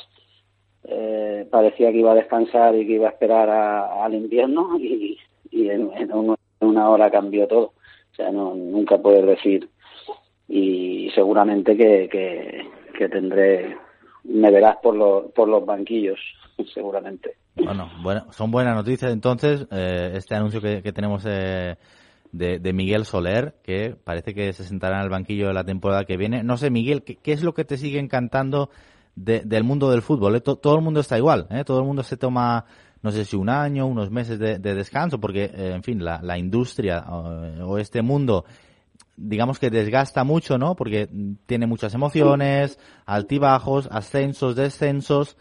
eh, 0.84 1.48
parecía 1.52 1.92
que 1.92 1.98
iba 2.00 2.12
a 2.12 2.16
descansar 2.16 2.76
y 2.76 2.86
que 2.88 2.94
iba 2.94 3.08
a 3.08 3.12
esperar 3.12 3.50
a- 3.50 4.04
al 4.04 4.14
invierno 4.16 4.78
y, 4.80 5.18
y 5.52 5.70
en 5.70 5.92
una 6.62 6.90
hora 6.90 7.10
cambió 7.12 7.48
todo. 7.48 7.74
O 8.12 8.16
sea 8.16 8.32
no 8.32 8.54
nunca 8.56 8.98
puedes 8.98 9.26
decir 9.26 9.70
y 10.52 11.10
seguramente 11.16 11.78
que, 11.78 12.10
que, 12.98 13.10
tendré 13.10 13.78
me 14.26 14.52
verás 14.52 14.76
por 14.84 14.96
los 14.96 15.32
por 15.32 15.48
los 15.48 15.66
banquillos 15.66 16.20
seguramente 16.74 17.38
Bueno, 17.56 17.90
bueno, 18.04 18.26
son 18.32 18.52
buenas 18.52 18.76
noticias 18.76 19.12
entonces 19.14 19.66
eh, 19.72 20.12
este 20.16 20.36
anuncio 20.36 20.62
que, 20.62 20.82
tenemos 20.92 21.24
eh, 21.26 21.78
de, 22.32 22.74
Miguel 22.74 23.06
Soler, 23.06 23.56
que 23.64 23.96
parece 24.04 24.34
que 24.34 24.52
se 24.54 24.64
sentará 24.66 24.98
en 24.98 25.04
el 25.04 25.10
banquillo 25.10 25.48
de 25.48 25.54
la 25.54 25.64
temporada 25.64 26.06
que 26.06 26.16
viene. 26.18 26.44
No 26.44 26.58
sé, 26.58 26.70
Miguel, 26.70 27.04
¿qué, 27.04 27.20
es 27.32 27.44
lo 27.44 27.54
que 27.54 27.66
te 27.66 27.78
sigue 27.78 28.00
encantando 28.00 28.70
de- 29.16 29.42
del 29.42 29.64
mundo 29.64 29.90
del 29.92 30.02
fútbol? 30.02 30.36
eh? 30.36 30.42
To- 30.42 30.56
todo 30.58 30.76
el 30.76 30.82
mundo 30.82 31.00
está 31.02 31.18
igual, 31.18 31.48
¿eh? 31.50 31.64
todo 31.66 31.80
el 31.80 31.86
mundo 31.86 32.04
se 32.04 32.18
toma, 32.18 32.66
no 33.02 33.12
sé 33.12 33.26
si 33.26 33.36
un 33.36 33.50
año, 33.50 33.86
unos 33.86 34.12
meses 34.12 34.40
de, 34.40 34.60
de 34.60 34.76
descanso, 34.76 35.20
porque, 35.20 35.46
eh, 35.46 35.74
en 35.76 35.84
fin, 35.84 36.04
la, 36.04 36.22
la 36.22 36.38
industria 36.38 37.04
eh, 37.06 37.62
o 37.64 37.78
este 37.78 38.02
mundo 38.02 38.46
digamos 39.22 39.60
que 39.60 39.70
desgasta 39.70 40.24
mucho, 40.24 40.58
¿no? 40.58 40.76
Porque 40.76 41.08
tiene 41.46 41.68
muchas 41.68 41.94
emociones, 41.94 42.80
altibajos, 43.06 43.88
ascensos, 43.92 44.56
descensos, 44.56 45.38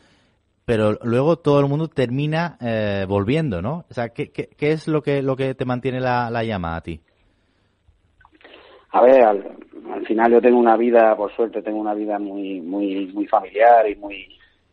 pero 0.65 0.99
luego 1.03 1.37
todo 1.37 1.61
el 1.61 1.67
mundo 1.67 1.89
termina 1.89 2.57
eh, 2.61 3.07
volviendo, 3.09 3.63
¿no? 3.63 3.85
O 3.91 3.95
sea, 3.95 4.11
¿qué, 4.11 4.31
qué, 4.31 4.49
qué 4.57 4.73
es 4.73 4.87
lo 4.87 5.03
que, 5.03 5.23
lo 5.23 5.37
que 5.37 5.55
te 5.55 5.65
mantiene 5.65 6.01
la, 6.01 6.31
la 6.31 6.45
llama 6.45 6.77
a 6.77 6.81
ti? 6.81 7.01
A 8.93 9.03
ver, 9.03 9.23
al, 9.23 9.57
al 9.93 10.07
final 10.07 10.33
yo 10.33 10.41
tengo 10.41 10.59
una 10.59 10.77
vida, 10.77 11.17
por 11.17 11.35
suerte, 11.35 11.63
tengo 11.63 11.79
una 11.79 11.95
vida 11.95 12.19
muy 12.19 12.61
muy 12.61 13.07
muy 13.07 13.27
familiar 13.27 13.89
y 13.89 13.97
muy 13.97 14.27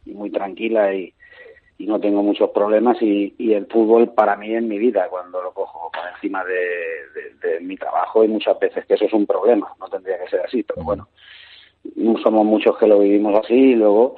y 0.05 0.11
muy 0.11 0.31
tranquila 0.31 0.93
y, 0.93 1.13
y 1.79 1.85
no 1.85 1.99
tengo 1.99 2.23
muchos 2.23 2.49
problemas 2.51 2.97
y, 3.01 3.35
y 3.37 3.53
el 3.53 3.67
fútbol 3.67 4.13
para 4.13 4.35
mí 4.35 4.53
es 4.55 4.63
mi 4.63 4.77
vida 4.79 5.07
cuando 5.09 5.41
lo 5.41 5.51
cojo 5.53 5.91
por 5.91 6.01
encima 6.15 6.43
de, 6.43 6.53
de- 6.53 7.47
de 7.49 7.59
mi 7.59 7.75
trabajo 7.77 8.23
y 8.23 8.27
muchas 8.27 8.57
veces 8.59 8.85
que 8.85 8.95
eso 8.95 9.05
es 9.05 9.13
un 9.13 9.25
problema, 9.27 9.71
no 9.79 9.87
tendría 9.87 10.17
que 10.19 10.29
ser 10.29 10.41
así, 10.41 10.63
pero 10.63 10.83
bueno, 10.83 11.07
no 11.95 12.17
somos 12.19 12.45
muchos 12.45 12.77
que 12.77 12.87
lo 12.87 12.99
vivimos 12.99 13.39
así 13.43 13.53
y 13.53 13.75
luego 13.75 14.15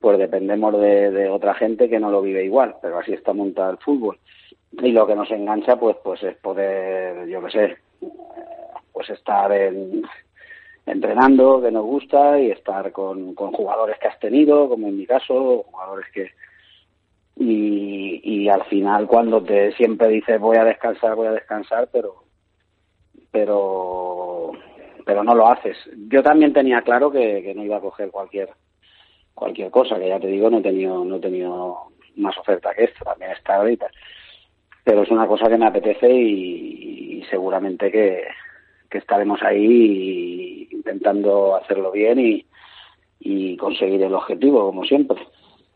pues 0.00 0.18
dependemos 0.18 0.80
de, 0.80 1.10
de 1.10 1.28
otra 1.28 1.54
gente 1.54 1.88
que 1.88 2.00
no 2.00 2.10
lo 2.10 2.22
vive 2.22 2.44
igual, 2.44 2.74
pero 2.82 2.98
así 2.98 3.12
está 3.12 3.32
montado 3.32 3.70
el 3.70 3.78
fútbol. 3.78 4.18
Y 4.72 4.90
lo 4.90 5.06
que 5.06 5.14
nos 5.14 5.30
engancha 5.30 5.76
pues 5.76 5.96
pues 6.02 6.22
es 6.24 6.34
poder, 6.38 7.28
yo 7.28 7.40
qué 7.44 7.50
sé, 7.50 7.76
pues 8.92 9.10
estar 9.10 9.52
en, 9.52 10.02
entrenando, 10.86 11.60
que 11.62 11.70
nos 11.70 11.84
gusta, 11.84 12.40
y 12.40 12.50
estar 12.50 12.90
con, 12.90 13.34
con 13.34 13.52
jugadores 13.52 13.98
que 14.00 14.08
has 14.08 14.18
tenido, 14.18 14.68
como 14.68 14.88
en 14.88 14.96
mi 14.96 15.06
caso, 15.06 15.64
jugadores 15.70 16.06
que... 16.12 16.30
Y, 17.36 18.20
y 18.22 18.48
al 18.48 18.64
final 18.64 19.06
cuando 19.06 19.42
te 19.42 19.72
siempre 19.72 20.08
dices 20.08 20.38
voy 20.38 20.58
a 20.58 20.64
descansar, 20.64 21.14
voy 21.14 21.28
a 21.28 21.32
descansar, 21.32 21.88
pero 21.90 22.24
pero 23.30 24.52
pero 25.04 25.24
no 25.24 25.34
lo 25.34 25.48
haces. 25.48 25.76
Yo 26.08 26.22
también 26.22 26.52
tenía 26.52 26.82
claro 26.82 27.10
que, 27.10 27.52
no 27.56 27.64
iba 27.64 27.78
a 27.78 27.80
coger 27.80 28.10
cualquier 28.10 28.50
cualquier 29.34 29.70
cosa, 29.70 29.98
que 29.98 30.08
ya 30.08 30.20
te 30.20 30.28
digo, 30.28 30.50
no 30.50 30.58
he 30.58 30.62
tenido, 30.62 31.04
no 31.04 31.16
he 31.16 31.20
tenido 31.20 31.78
más 32.16 32.36
oferta 32.38 32.74
que 32.74 32.84
esta, 32.84 33.04
también 33.04 33.32
está 33.32 33.56
ahorita. 33.56 33.90
Pero 34.84 35.02
es 35.02 35.10
una 35.10 35.26
cosa 35.26 35.48
que 35.48 35.56
me 35.56 35.66
apetece 35.66 36.08
y, 36.12 37.24
seguramente 37.30 37.90
que, 37.90 38.24
estaremos 38.90 39.42
ahí 39.42 40.68
intentando 40.70 41.56
hacerlo 41.56 41.92
bien 41.92 42.44
y 43.18 43.56
conseguir 43.56 44.02
el 44.02 44.14
objetivo, 44.14 44.66
como 44.66 44.84
siempre. 44.84 45.16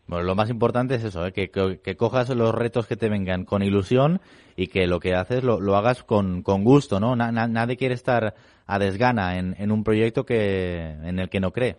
Bueno, 0.09 0.25
lo 0.25 0.35
más 0.37 0.51
importante 0.51 0.95
es 0.95 1.05
eso, 1.05 1.27
¿eh? 1.27 1.33
que, 1.33 1.51
cojas 1.97 2.29
los 2.31 2.55
retos 2.55 2.87
que 2.87 2.97
te 2.97 3.09
vengan 3.09 3.45
con 3.45 3.63
ilusión 3.63 4.21
y 4.57 4.69
que 4.69 4.87
lo 4.87 5.01
que 5.01 5.15
haces 5.15 5.43
lo, 5.43 5.61
lo 5.61 5.75
hagas 5.77 6.05
con, 6.05 6.43
con 6.43 6.63
gusto, 6.63 7.01
¿no? 7.01 7.17
Na- 7.17 7.33
na- 7.33 7.49
nadie 7.49 7.77
quiere 7.77 7.95
estar 7.95 8.35
a 8.67 8.79
desgana 8.79 9.39
en, 9.39 9.57
en 9.59 9.73
un 9.73 9.83
proyecto 9.83 10.25
que 10.25 10.95
en 11.03 11.19
el 11.19 11.29
que 11.29 11.41
no 11.41 11.51
cree. 11.51 11.77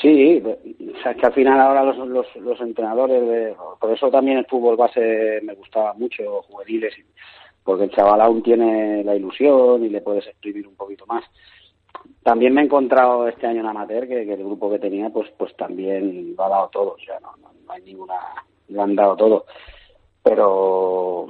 Sí, 0.00 0.42
o 0.42 1.02
sea, 1.02 1.12
es 1.12 1.16
que 1.18 1.26
al 1.26 1.34
final 1.34 1.60
ahora 1.60 1.84
los, 1.84 1.98
los, 2.08 2.26
los 2.36 2.60
entrenadores, 2.60 3.20
de, 3.20 3.56
por 3.80 3.92
eso 3.92 4.10
también 4.10 4.38
el 4.38 4.46
fútbol 4.46 4.76
base 4.76 5.40
me 5.42 5.54
gustaba 5.54 5.92
mucho, 5.94 6.42
juveniles, 6.42 6.94
porque 7.62 7.84
el 7.84 7.90
chaval 7.90 8.20
aún 8.20 8.42
tiene 8.42 9.04
la 9.04 9.14
ilusión 9.14 9.84
y 9.84 9.88
le 9.88 10.00
puedes 10.00 10.26
exprimir 10.26 10.66
un 10.66 10.76
poquito 10.76 11.04
más. 11.06 11.24
También 12.22 12.54
me 12.54 12.60
he 12.60 12.64
encontrado 12.64 13.26
este 13.26 13.46
año 13.46 13.60
en 13.60 13.66
amateur 13.66 14.06
que, 14.06 14.24
que 14.24 14.34
el 14.34 14.44
grupo 14.44 14.70
que 14.70 14.78
tenía 14.78 15.10
pues 15.10 15.28
pues 15.36 15.56
también 15.56 16.34
lo 16.36 16.44
ha 16.44 16.48
dado 16.48 16.68
todo, 16.68 16.90
o 16.92 16.98
sea, 16.98 17.18
no, 17.20 17.34
no, 17.42 17.50
no 17.66 17.72
hay 17.72 17.82
ninguna, 17.82 18.14
lo 18.68 18.82
han 18.82 18.94
dado 18.94 19.16
todo. 19.16 19.46
Pero 20.22 21.26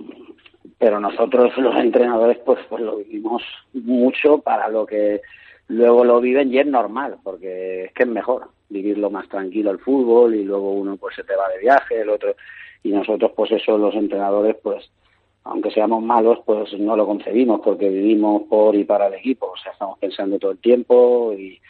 pero 0.79 1.01
nosotros 1.01 1.53
los 1.59 1.75
entrenadores 1.77 2.39
pues 2.45 2.61
pues 2.69 2.83
lo 2.83 2.97
vivimos 2.97 3.43
mucho 3.73 4.39
para 4.39 4.69
lo 4.69 4.85
que 4.85 5.23
luego 5.69 6.05
lo 6.05 6.21
viven 6.21 6.53
y 6.53 6.59
es 6.59 6.67
normal, 6.67 7.17
porque 7.23 7.85
es 7.85 7.93
que 7.93 8.03
es 8.03 8.09
mejor 8.09 8.49
vivirlo 8.69 9.11
más 9.11 9.29
tranquilo 9.29 9.71
el 9.71 9.79
fútbol 9.79 10.35
y 10.35 10.45
luego 10.45 10.73
uno 10.73 10.97
pues 10.97 11.17
se 11.17 11.25
te 11.25 11.37
va 11.37 11.49
de 11.49 11.59
viaje, 11.59 12.01
el 12.01 12.11
otro 12.11 12.35
y 12.83 12.91
nosotros 12.91 13.33
pues 13.35 13.53
eso 13.53 13.79
los 13.79 13.95
entrenadores 13.95 14.57
pues 14.63 14.91
aunque 15.45 15.71
seamos 15.71 16.03
malos, 16.03 16.39
pues 16.45 16.73
no 16.79 16.97
lo 16.97 17.07
concebimos 17.07 17.61
porque 17.63 17.89
vivimos 17.89 18.43
por 18.49 18.77
y 18.77 18.85
para 18.85 19.09
el 19.09 19.15
equipo, 19.15 19.53
o 19.53 19.57
sea, 19.57 19.73
estamos 19.73 19.99
pensando 19.99 20.39
todo 20.39 20.53
el 20.53 20.59
tiempo 20.59 21.33
y, 21.37 21.61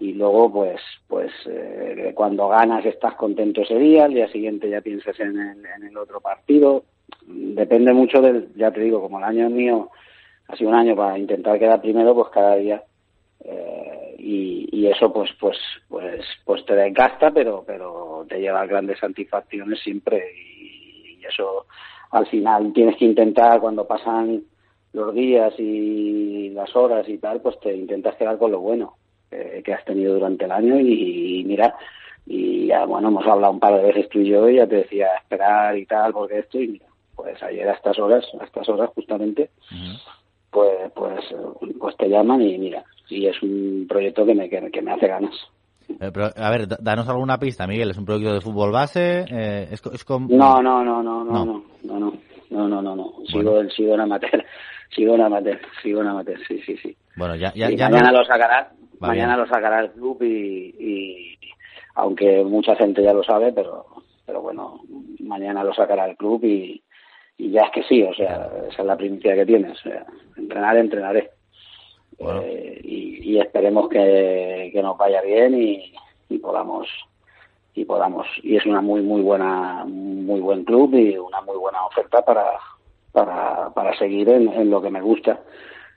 y 0.00 0.12
luego 0.12 0.52
pues 0.52 0.80
pues 1.08 1.32
eh, 1.46 2.12
cuando 2.14 2.48
ganas 2.48 2.84
estás 2.84 3.14
contento 3.14 3.62
ese 3.62 3.78
día, 3.78 4.04
al 4.04 4.14
día 4.14 4.28
siguiente 4.28 4.68
ya 4.68 4.80
piensas 4.82 5.18
en 5.20 5.38
el, 5.38 5.64
en 5.64 5.84
el 5.88 5.96
otro 5.96 6.20
partido, 6.20 6.84
depende 7.26 7.92
mucho 7.92 8.20
del, 8.20 8.52
ya 8.56 8.70
te 8.70 8.80
digo, 8.80 9.00
como 9.00 9.18
el 9.18 9.24
año 9.24 9.48
mío 9.48 9.90
ha 10.48 10.56
sido 10.56 10.70
un 10.70 10.76
año 10.76 10.94
para 10.94 11.18
intentar 11.18 11.58
quedar 11.58 11.80
primero, 11.80 12.14
pues 12.14 12.28
cada 12.28 12.56
día 12.56 12.82
eh, 13.42 14.16
y, 14.18 14.68
y 14.70 14.86
eso 14.88 15.10
pues 15.10 15.30
pues 15.40 15.56
pues 15.88 16.22
pues 16.44 16.64
te 16.66 16.74
desgasta 16.74 17.30
pero 17.30 17.64
pero 17.66 18.26
te 18.28 18.38
lleva 18.38 18.66
grandes 18.66 18.98
satisfacciones 18.98 19.80
siempre 19.80 20.22
y 20.36 21.24
eso 21.26 21.66
al 22.14 22.26
final 22.26 22.72
tienes 22.72 22.96
que 22.96 23.04
intentar 23.04 23.60
cuando 23.60 23.86
pasan 23.86 24.42
los 24.92 25.14
días 25.14 25.52
y 25.58 26.50
las 26.50 26.74
horas 26.74 27.08
y 27.08 27.18
tal 27.18 27.40
pues 27.40 27.58
te 27.60 27.74
intentas 27.74 28.16
quedar 28.16 28.38
con 28.38 28.52
lo 28.52 28.60
bueno 28.60 28.94
eh, 29.30 29.62
que 29.64 29.74
has 29.74 29.84
tenido 29.84 30.14
durante 30.14 30.44
el 30.44 30.52
año 30.52 30.78
y, 30.78 31.40
y 31.40 31.44
mira 31.44 31.74
y 32.26 32.66
ya 32.68 32.84
bueno 32.86 33.08
hemos 33.08 33.26
hablado 33.26 33.52
un 33.52 33.60
par 33.60 33.76
de 33.76 33.82
veces 33.82 34.08
tú 34.08 34.20
y 34.20 34.28
yo 34.28 34.48
y 34.48 34.56
ya 34.56 34.66
te 34.66 34.76
decía 34.76 35.08
esperar 35.16 35.76
y 35.76 35.86
tal 35.86 36.12
porque 36.12 36.38
esto 36.38 36.60
y 36.60 36.68
mira 36.68 36.86
pues 37.14 37.42
ayer 37.42 37.68
a 37.68 37.72
estas 37.72 37.98
horas, 37.98 38.24
a 38.40 38.44
estas 38.44 38.68
horas 38.68 38.90
justamente, 38.94 39.50
pues, 40.50 40.92
pues, 40.94 41.24
pues 41.78 41.96
te 41.96 42.08
llaman 42.08 42.42
y 42.42 42.58
mira, 42.58 42.84
y 43.08 43.26
es 43.26 43.40
un 43.42 43.86
proyecto 43.88 44.26
que 44.26 44.34
me, 44.34 44.48
que, 44.48 44.70
que 44.70 44.82
me 44.82 44.92
hace 44.92 45.08
ganas. 45.08 45.34
Eh, 45.88 46.10
pero, 46.12 46.30
a 46.36 46.50
ver, 46.50 46.66
da- 46.68 46.78
danos 46.80 47.08
alguna 47.08 47.38
pista, 47.38 47.66
Miguel. 47.66 47.90
¿Es 47.90 47.98
un 47.98 48.04
proyecto 48.04 48.34
de 48.34 48.40
fútbol 48.40 48.72
base? 48.72 49.24
Eh, 49.30 49.68
es, 49.70 49.82
es 49.92 50.04
com- 50.04 50.28
No, 50.30 50.62
no, 50.62 50.84
no, 50.84 51.02
no, 51.02 51.24
No. 51.24 51.44
no, 51.44 51.64
no, 51.82 51.98
no, 51.98 52.00
no, 52.00 52.12
no, 52.50 52.68
no, 52.68 52.82
no, 52.82 52.96
no. 52.96 53.12
Sigo, 53.26 53.52
Bueno. 53.52 53.70
sigo 53.70 53.94
en 53.94 54.00
amateur, 54.00 54.44
sigo 54.94 55.14
en 55.14 55.20
amateur, 55.22 55.60
sigo 55.82 56.00
en 56.02 56.08
amateur, 56.08 56.38
sí, 56.46 56.60
sí, 56.66 56.76
sí. 56.78 56.96
Bueno, 57.16 57.36
ya, 57.36 57.52
ya, 57.54 57.68
Sí, 57.68 57.76
ya 57.76 57.88
mañana 57.88 58.10
no- 58.12 58.18
lo 58.18 58.24
sacará, 58.24 58.72
Va 59.02 59.08
mañana 59.08 59.36
bien. 59.36 59.46
lo 59.48 59.54
sacará 59.54 59.80
el 59.80 59.90
club 59.92 60.22
y, 60.22 60.74
y 60.78 61.38
aunque 61.96 62.42
mucha 62.44 62.74
gente 62.76 63.02
ya 63.02 63.12
lo 63.12 63.22
sabe, 63.22 63.52
pero 63.52 63.86
pero 64.26 64.40
bueno, 64.40 64.80
mañana 65.20 65.62
lo 65.62 65.74
sacará 65.74 66.06
el 66.06 66.16
club 66.16 66.42
y, 66.44 66.82
y 67.36 67.50
ya 67.50 67.62
es 67.62 67.70
que 67.72 67.82
sí, 67.84 68.02
o 68.02 68.14
sea, 68.14 68.48
esa 68.70 68.80
es 68.82 68.86
la 68.86 68.96
primicia 68.96 69.34
que 69.34 69.44
tienes. 69.44 69.72
O 69.72 69.82
sea, 69.82 70.06
entrenar, 70.36 70.76
entrenaré. 70.78 71.30
Bueno. 72.18 72.42
Eh, 72.44 72.80
y, 72.82 73.32
y 73.32 73.38
esperemos 73.40 73.88
que, 73.88 74.70
que 74.72 74.82
nos 74.82 74.96
vaya 74.96 75.20
bien 75.22 75.54
y, 75.60 75.92
y 76.28 76.38
podamos 76.38 76.86
y 77.74 77.84
podamos 77.84 78.26
y 78.42 78.56
es 78.56 78.64
una 78.66 78.80
muy 78.80 79.02
muy 79.02 79.20
buena 79.22 79.84
muy 79.84 80.40
buen 80.40 80.64
club 80.64 80.94
y 80.94 81.16
una 81.18 81.40
muy 81.40 81.56
buena 81.56 81.84
oferta 81.86 82.22
para 82.22 82.44
para, 83.12 83.70
para 83.74 83.96
seguir 83.98 84.28
en, 84.28 84.48
en 84.52 84.70
lo 84.70 84.80
que 84.80 84.90
me 84.90 85.00
gusta 85.00 85.40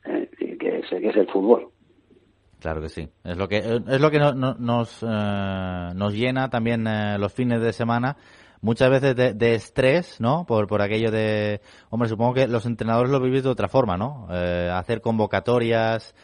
eh, 0.06 0.30
que 0.60 0.80
es, 0.80 0.90
que 0.90 1.08
es 1.10 1.16
el 1.16 1.28
fútbol 1.28 1.70
Claro 2.60 2.82
que 2.82 2.90
sí. 2.90 3.08
Es 3.24 3.38
lo 3.38 3.48
que 3.48 3.58
es 3.60 4.02
lo 4.02 4.10
que 4.10 4.18
no- 4.18 4.34
no- 4.34 4.56
nos 4.56 5.04
eh, 5.04 5.90
nos 5.94 6.14
llena 6.16 6.50
también 6.50 6.88
eh, 6.88 7.16
los 7.20 7.32
fines 7.32 7.62
de 7.62 7.72
semana. 7.72 8.18
Muchas 8.62 8.90
veces 8.90 9.16
de, 9.16 9.34
de 9.34 9.56
estrés, 9.56 10.20
¿no? 10.20 10.46
Por, 10.46 10.68
por 10.68 10.82
aquello 10.82 11.12
de... 11.12 11.62
Hombre, 11.90 12.10
supongo 12.10 12.34
que 12.34 12.48
los 12.48 12.66
entrenadores 12.66 13.12
lo 13.12 13.20
vivís 13.20 13.44
de 13.44 13.50
otra 13.50 13.68
forma, 13.68 13.98
¿no? 13.98 14.28
Eh, 14.32 14.70
hacer 14.74 15.02
convocatorias, 15.02 16.16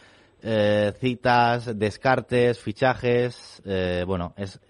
eh, 0.42 0.92
citas, 0.98 1.78
descartes, 1.78 2.58
fichajes... 2.60 3.62
eh, 3.64 4.04
bueno, 4.06 4.32
es, 4.36 4.60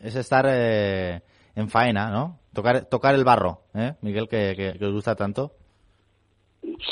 es 0.00 0.16
estar 0.16 0.46
eh, 0.48 1.20
en 1.54 1.68
faena, 1.68 2.10
¿no? 2.10 2.38
Tocar, 2.54 2.86
tocar 2.86 3.14
el 3.14 3.24
barro, 3.24 3.60
¿eh? 3.74 3.92
Miguel, 4.00 4.28
que, 4.28 4.54
que, 4.56 4.78
que 4.78 4.84
os 4.86 4.92
gusta 4.92 5.14
tanto. 5.14 5.52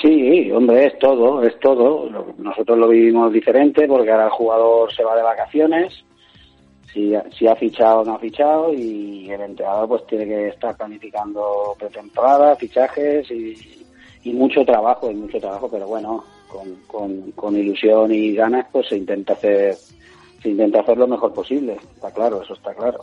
Sí, 0.00 0.52
hombre, 0.52 0.86
es 0.86 0.98
todo, 0.98 1.42
es 1.42 1.58
todo. 1.60 2.08
Nosotros 2.38 2.78
lo 2.78 2.88
vivimos 2.88 3.32
diferente 3.32 3.86
porque 3.88 4.10
ahora 4.10 4.26
el 4.26 4.30
jugador 4.30 4.92
se 4.92 5.02
va 5.02 5.16
de 5.16 5.22
vacaciones, 5.22 6.04
si, 6.92 7.12
si 7.36 7.46
ha 7.46 7.56
fichado 7.56 8.00
o 8.00 8.04
no 8.04 8.14
ha 8.14 8.18
fichado 8.18 8.72
y 8.72 9.30
el 9.30 9.40
entrenador 9.40 9.88
pues 9.88 10.06
tiene 10.06 10.26
que 10.26 10.48
estar 10.48 10.76
planificando 10.76 11.74
pretemporada, 11.78 12.56
fichajes 12.56 13.30
y, 13.30 13.84
mucho 14.32 14.64
trabajo, 14.64 15.10
y 15.10 15.14
mucho 15.14 15.38
trabajo, 15.38 15.68
pero 15.70 15.86
bueno, 15.86 16.24
con, 16.86 17.32
con, 17.34 17.56
ilusión 17.56 18.12
y 18.12 18.32
ganas 18.34 18.66
pues 18.72 18.88
se 18.88 18.96
intenta 18.96 19.34
hacer 19.34 19.74
se 20.42 20.48
intenta 20.50 20.80
hacer 20.80 20.96
lo 20.98 21.06
mejor 21.08 21.32
posible, 21.32 21.76
está 21.94 22.10
claro, 22.10 22.42
eso 22.42 22.54
está 22.54 22.74
claro. 22.74 23.00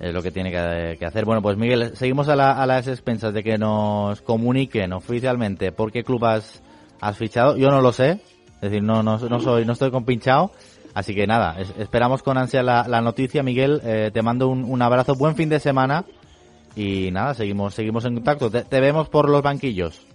es 0.00 0.12
lo 0.12 0.20
que 0.22 0.30
tiene 0.32 0.50
que, 0.50 0.96
que 0.98 1.06
hacer. 1.06 1.24
Bueno, 1.24 1.40
pues 1.40 1.56
Miguel, 1.56 1.96
seguimos 1.96 2.28
a, 2.28 2.34
la- 2.36 2.60
a 2.60 2.66
las 2.66 2.88
expensas 2.88 3.32
de 3.32 3.42
que 3.44 3.58
nos 3.58 4.20
comuniquen 4.22 4.92
oficialmente 4.92 5.70
por 5.70 5.92
qué 5.92 6.02
club 6.02 6.24
has, 6.24 6.60
has 7.00 7.16
fichado. 7.16 7.56
Yo 7.56 7.68
no 7.70 7.80
lo 7.80 7.92
sé, 7.92 8.18
es 8.56 8.60
decir, 8.60 8.82
no, 8.82 9.02
no, 9.04 9.18
no 9.18 9.40
soy, 9.40 9.64
no 9.64 9.72
estoy 9.72 9.90
compinchado. 9.92 10.50
Así 10.94 11.14
que 11.14 11.26
nada, 11.26 11.56
es- 11.60 11.72
esperamos 11.78 12.22
con 12.22 12.36
ansia 12.36 12.62
la, 12.62 12.86
la 12.88 13.00
noticia, 13.00 13.42
Miguel. 13.42 13.80
Eh, 13.84 14.10
te 14.12 14.22
mando 14.22 14.48
un, 14.48 14.64
un 14.64 14.82
abrazo, 14.82 15.14
buen 15.14 15.34
fin 15.36 15.48
de 15.48 15.58
semana 15.60 16.04
y 16.76 17.10
nada, 17.12 17.34
seguimos, 17.34 17.74
seguimos 17.74 18.04
en 18.04 18.14
contacto. 18.14 18.50
Te, 18.50 18.62
te 18.62 18.80
vemos 18.80 19.08
por 19.08 19.28
los 19.28 19.42
banquillos. 19.42 20.06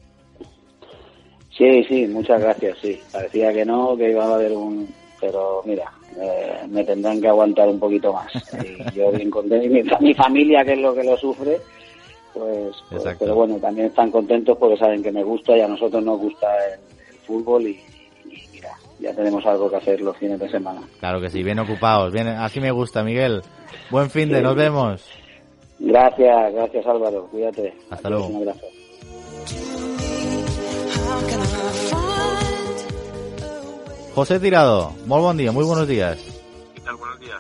Sí, 1.52 1.84
sí, 1.86 2.06
muchas 2.08 2.40
gracias, 2.40 2.78
sí. 2.82 3.00
Parecía 3.12 3.52
que 3.52 3.66
no, 3.66 3.98
que 3.98 4.12
iba 4.12 4.26
a 4.26 4.36
haber 4.36 4.52
un... 4.52 4.88
Pero 5.20 5.64
mira, 5.66 5.92
eh, 6.22 6.68
me 6.70 6.84
tendrán 6.84 7.20
que 7.20 7.28
aguantar 7.28 7.68
un 7.68 7.80
poquito 7.80 8.14
más. 8.14 8.32
Y 8.64 8.96
yo 8.96 9.12
bien 9.12 9.32
contento, 9.32 9.66
y 9.66 9.70
mi, 9.70 9.82
mi 10.00 10.14
familia, 10.14 10.64
que 10.64 10.74
es 10.74 10.80
lo 10.80 10.94
que 10.94 11.04
lo 11.04 11.18
sufre, 11.18 11.58
pues, 12.36 12.76
pues, 12.92 13.16
pero 13.18 13.34
bueno, 13.34 13.56
también 13.58 13.88
están 13.88 14.12
contentos 14.12 14.56
porque 14.60 14.78
saben 14.78 15.02
que 15.02 15.12
me 15.12 15.24
gusta 15.24 15.58
y 15.58 15.62
a 15.62 15.68
nosotros 15.68 16.04
nos 16.04 16.20
gusta 16.20 16.46
el, 16.68 16.80
el 17.10 17.16
fútbol 17.26 17.64
y, 17.68 17.80
ya 19.00 19.14
tenemos 19.14 19.46
algo 19.46 19.70
que 19.70 19.76
hacer 19.78 20.02
los 20.02 20.18
fines 20.18 20.40
de 20.40 20.50
semana. 20.50 20.82
Claro 21.00 21.20
que 21.22 21.30
sí, 21.30 21.44
bien 21.44 21.60
ocupados, 21.60 22.12
bien, 22.14 22.28
así 22.28 22.60
me 22.60 22.72
gusta, 22.72 23.04
Miguel. 23.04 23.42
Buen 23.90 24.10
fin 24.10 24.30
de, 24.30 24.38
Sí. 24.38 24.44
nos 24.44 24.56
vemos. 24.56 25.06
Gracias, 25.80 26.54
gracias 26.54 26.86
Álvaro, 26.88 27.28
cuídate. 27.30 27.74
Hasta 27.90 28.10
luego. 28.10 28.28
Un 28.28 28.36
abrazo. 28.38 28.66
José 34.16 34.40
Tirado, 34.40 34.94
muy 35.06 35.22
buen 35.22 35.38
día, 35.38 35.52
muy 35.52 35.64
buenos 35.64 35.88
días. 35.88 36.18
¿Qué 36.74 36.82
tal? 36.82 36.96
Buenos 36.96 37.20
días. 37.20 37.38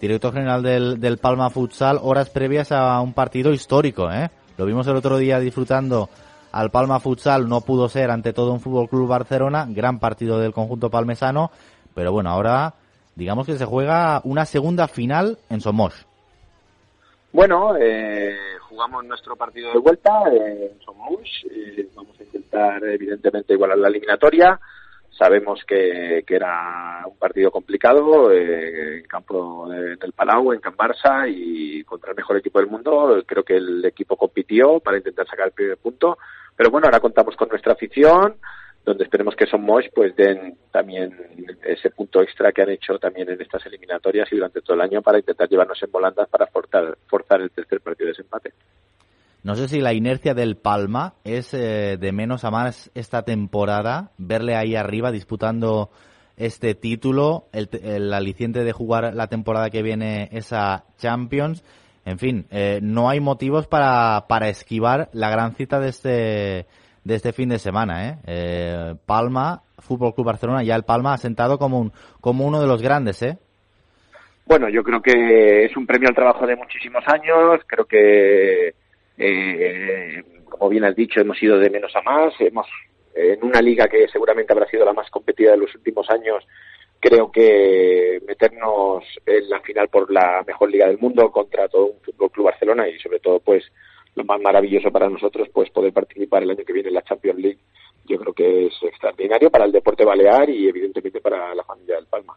director 0.00 0.32
general 0.32 0.62
del, 0.62 1.00
del 1.00 1.18
Palma 1.18 1.50
Futsal, 1.50 1.98
horas 2.02 2.30
previas 2.30 2.70
a 2.72 3.00
un 3.00 3.12
partido 3.12 3.52
histórico, 3.52 4.10
¿eh? 4.12 4.30
Lo 4.56 4.64
vimos 4.64 4.86
el 4.86 4.96
otro 4.96 5.18
día 5.18 5.40
disfrutando 5.40 6.08
al 6.52 6.70
Palma 6.70 7.00
Futsal, 7.00 7.48
no 7.48 7.60
pudo 7.60 7.88
ser 7.88 8.10
ante 8.10 8.32
todo 8.32 8.52
un 8.52 8.60
Fútbol 8.60 8.88
Club 8.88 9.08
Barcelona, 9.08 9.66
gran 9.68 9.98
partido 9.98 10.38
del 10.38 10.52
conjunto 10.52 10.90
palmesano, 10.90 11.50
pero 11.94 12.12
bueno, 12.12 12.30
ahora 12.30 12.74
digamos 13.14 13.46
que 13.46 13.58
se 13.58 13.64
juega 13.64 14.20
una 14.24 14.44
segunda 14.44 14.88
final 14.88 15.38
en 15.48 15.60
Somos. 15.60 16.06
Bueno, 17.32 17.76
eh, 17.78 18.36
jugamos 18.68 19.04
nuestro 19.04 19.36
partido 19.36 19.72
de 19.72 19.78
vuelta 19.78 20.10
en 20.32 20.80
Somos. 20.84 21.20
eh, 21.50 21.88
vamos 21.94 22.18
a 22.18 22.22
intentar, 22.24 22.82
evidentemente, 22.84 23.54
igualar 23.54 23.78
la 23.78 23.88
eliminatoria. 23.88 24.58
Sabemos 25.10 25.62
que, 25.66 26.24
que 26.26 26.34
era 26.36 27.02
un 27.06 27.16
partido 27.18 27.50
complicado 27.50 28.32
eh, 28.32 28.98
en 28.98 29.04
campo 29.04 29.68
de- 29.68 29.96
del 29.96 30.12
Palau, 30.12 30.52
en 30.52 30.60
Can 30.60 30.76
Barça 30.76 31.28
y 31.28 31.84
contra 31.84 32.10
el 32.10 32.16
mejor 32.16 32.38
equipo 32.38 32.58
del 32.58 32.68
mundo. 32.70 33.22
Creo 33.26 33.42
que 33.42 33.56
el 33.56 33.84
equipo 33.84 34.16
compitió 34.16 34.80
para 34.80 34.96
intentar 34.96 35.26
sacar 35.26 35.46
el 35.48 35.52
primer 35.52 35.76
punto. 35.76 36.16
Pero 36.56 36.70
bueno, 36.70 36.86
ahora 36.86 37.00
contamos 37.00 37.36
con 37.36 37.48
nuestra 37.48 37.74
afición, 37.74 38.36
donde 38.84 39.04
esperemos 39.04 39.36
que 39.36 39.46
Somos 39.46 39.84
pues 39.94 40.16
den 40.16 40.56
también 40.70 41.14
ese 41.62 41.90
punto 41.90 42.22
extra 42.22 42.50
que 42.52 42.62
han 42.62 42.70
hecho 42.70 42.98
también 42.98 43.28
en 43.28 43.40
estas 43.42 43.64
eliminatorias 43.66 44.32
y 44.32 44.36
durante 44.36 44.62
todo 44.62 44.74
el 44.74 44.80
año 44.80 45.02
para 45.02 45.18
intentar 45.18 45.48
llevarnos 45.48 45.82
en 45.82 45.90
volandas 45.92 46.28
para 46.28 46.46
forzar, 46.46 46.96
forzar 47.06 47.42
el 47.42 47.50
tercer 47.50 47.80
partido 47.80 48.06
de 48.06 48.12
desempate. 48.12 48.52
No 49.42 49.54
sé 49.54 49.68
si 49.68 49.80
la 49.80 49.94
inercia 49.94 50.34
del 50.34 50.56
Palma 50.56 51.14
es 51.24 51.54
eh, 51.54 51.96
de 51.98 52.12
menos 52.12 52.44
a 52.44 52.50
más 52.50 52.90
esta 52.94 53.22
temporada, 53.22 54.10
verle 54.18 54.54
ahí 54.54 54.76
arriba 54.76 55.10
disputando 55.10 55.90
este 56.36 56.74
título, 56.74 57.46
el, 57.52 57.68
el 57.82 58.12
aliciente 58.12 58.64
de 58.64 58.72
jugar 58.72 59.14
la 59.14 59.28
temporada 59.28 59.70
que 59.70 59.82
viene 59.82 60.28
esa 60.32 60.84
Champions. 60.98 61.64
En 62.04 62.18
fin, 62.18 62.46
eh, 62.50 62.80
no 62.82 63.08
hay 63.10 63.20
motivos 63.20 63.66
para, 63.66 64.24
para 64.26 64.48
esquivar 64.48 65.10
la 65.12 65.30
gran 65.30 65.54
cita 65.54 65.78
de 65.80 65.88
este, 65.88 66.66
de 67.04 67.14
este 67.14 67.32
fin 67.32 67.50
de 67.50 67.58
semana. 67.58 68.08
¿eh? 68.08 68.18
Eh, 68.26 68.94
Palma, 69.04 69.62
Fútbol 69.78 70.14
Club 70.14 70.26
Barcelona, 70.26 70.62
ya 70.62 70.76
el 70.76 70.84
Palma 70.84 71.12
ha 71.12 71.18
sentado 71.18 71.58
como, 71.58 71.78
un, 71.78 71.92
como 72.20 72.46
uno 72.46 72.60
de 72.60 72.66
los 72.66 72.82
grandes. 72.82 73.22
¿eh? 73.22 73.38
Bueno, 74.46 74.68
yo 74.70 74.82
creo 74.82 75.02
que 75.02 75.66
es 75.66 75.76
un 75.76 75.86
premio 75.86 76.08
al 76.08 76.14
trabajo 76.14 76.46
de 76.46 76.56
muchísimos 76.56 77.04
años. 77.06 77.60
Creo 77.66 77.84
que, 77.84 78.74
eh, 79.20 80.24
como 80.48 80.68
bien 80.70 80.84
has 80.84 80.96
dicho, 80.96 81.20
hemos 81.20 81.42
ido 81.42 81.58
de 81.58 81.70
menos 81.70 81.94
a 81.94 82.02
más. 82.02 82.34
Hemos 82.40 82.66
en 83.14 83.44
una 83.44 83.60
liga 83.60 83.88
que 83.88 84.08
seguramente 84.08 84.52
habrá 84.52 84.66
sido 84.66 84.84
la 84.84 84.92
más 84.92 85.10
competida 85.10 85.52
de 85.52 85.58
los 85.58 85.74
últimos 85.74 86.08
años. 86.10 86.46
Creo 86.98 87.30
que 87.30 88.20
meternos 88.26 89.04
en 89.24 89.48
la 89.48 89.60
final 89.60 89.88
por 89.88 90.10
la 90.10 90.42
mejor 90.46 90.70
liga 90.70 90.86
del 90.86 90.98
mundo 90.98 91.30
contra 91.30 91.68
todo 91.68 91.86
un 91.86 92.00
Fútbol 92.00 92.30
Club 92.30 92.46
Barcelona 92.46 92.88
y 92.88 92.98
sobre 92.98 93.20
todo, 93.20 93.40
pues 93.40 93.64
lo 94.14 94.24
más 94.24 94.40
maravilloso 94.40 94.90
para 94.90 95.08
nosotros, 95.08 95.48
pues 95.52 95.70
poder 95.70 95.92
participar 95.92 96.42
el 96.42 96.50
año 96.50 96.64
que 96.64 96.72
viene 96.72 96.88
en 96.88 96.94
la 96.94 97.02
Champions 97.02 97.38
League. 97.38 97.58
Yo 98.06 98.18
creo 98.18 98.32
que 98.32 98.66
es 98.66 98.74
extraordinario 98.82 99.50
para 99.50 99.64
el 99.64 99.72
deporte 99.72 100.04
balear 100.04 100.50
y 100.50 100.68
evidentemente 100.68 101.20
para 101.20 101.54
la 101.54 101.64
familia 101.64 101.96
del 101.96 102.06
Palma. 102.06 102.36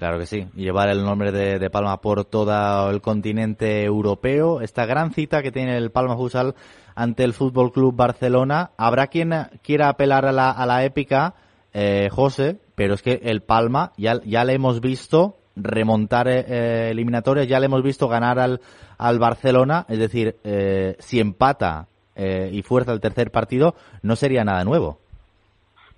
Claro 0.00 0.18
que 0.18 0.24
sí, 0.24 0.46
llevar 0.54 0.88
el 0.88 1.04
nombre 1.04 1.30
de, 1.30 1.68
Palma 1.68 2.00
por 2.00 2.24
todo 2.24 2.88
el 2.88 3.02
continente 3.02 3.84
europeo. 3.84 4.62
Esta 4.62 4.86
gran 4.86 5.12
cita 5.12 5.42
que 5.42 5.52
tiene 5.52 5.76
el 5.76 5.90
Palma 5.90 6.16
Futsal 6.16 6.54
ante 6.94 7.22
el 7.22 7.34
Fútbol 7.34 7.70
Club 7.70 7.94
Barcelona. 7.94 8.70
Habrá 8.78 9.08
quien 9.08 9.34
quiera 9.62 9.90
apelar 9.90 10.24
a 10.24 10.32
la, 10.32 10.52
a 10.52 10.64
la 10.64 10.86
épica, 10.86 11.34
eh, 11.74 12.08
José, 12.10 12.56
pero 12.76 12.94
es 12.94 13.02
que 13.02 13.20
el 13.24 13.42
Palma 13.42 13.92
ya, 13.98 14.22
ya 14.24 14.42
le 14.44 14.54
hemos 14.54 14.80
visto 14.80 15.36
remontar 15.54 16.28
eh, 16.28 16.46
eh, 16.48 16.88
eliminatorias, 16.92 17.46
ya 17.46 17.60
le 17.60 17.66
hemos 17.66 17.82
visto 17.82 18.08
ganar 18.08 18.38
al, 18.38 18.62
al 18.96 19.18
Barcelona. 19.18 19.84
Es 19.86 19.98
decir, 19.98 20.36
eh, 20.44 20.96
si 20.98 21.20
empata 21.20 21.88
eh, 22.14 22.48
y 22.50 22.62
fuerza 22.62 22.92
el 22.92 23.00
tercer 23.00 23.30
partido, 23.30 23.74
no 24.00 24.16
sería 24.16 24.44
nada 24.44 24.64
nuevo. 24.64 24.98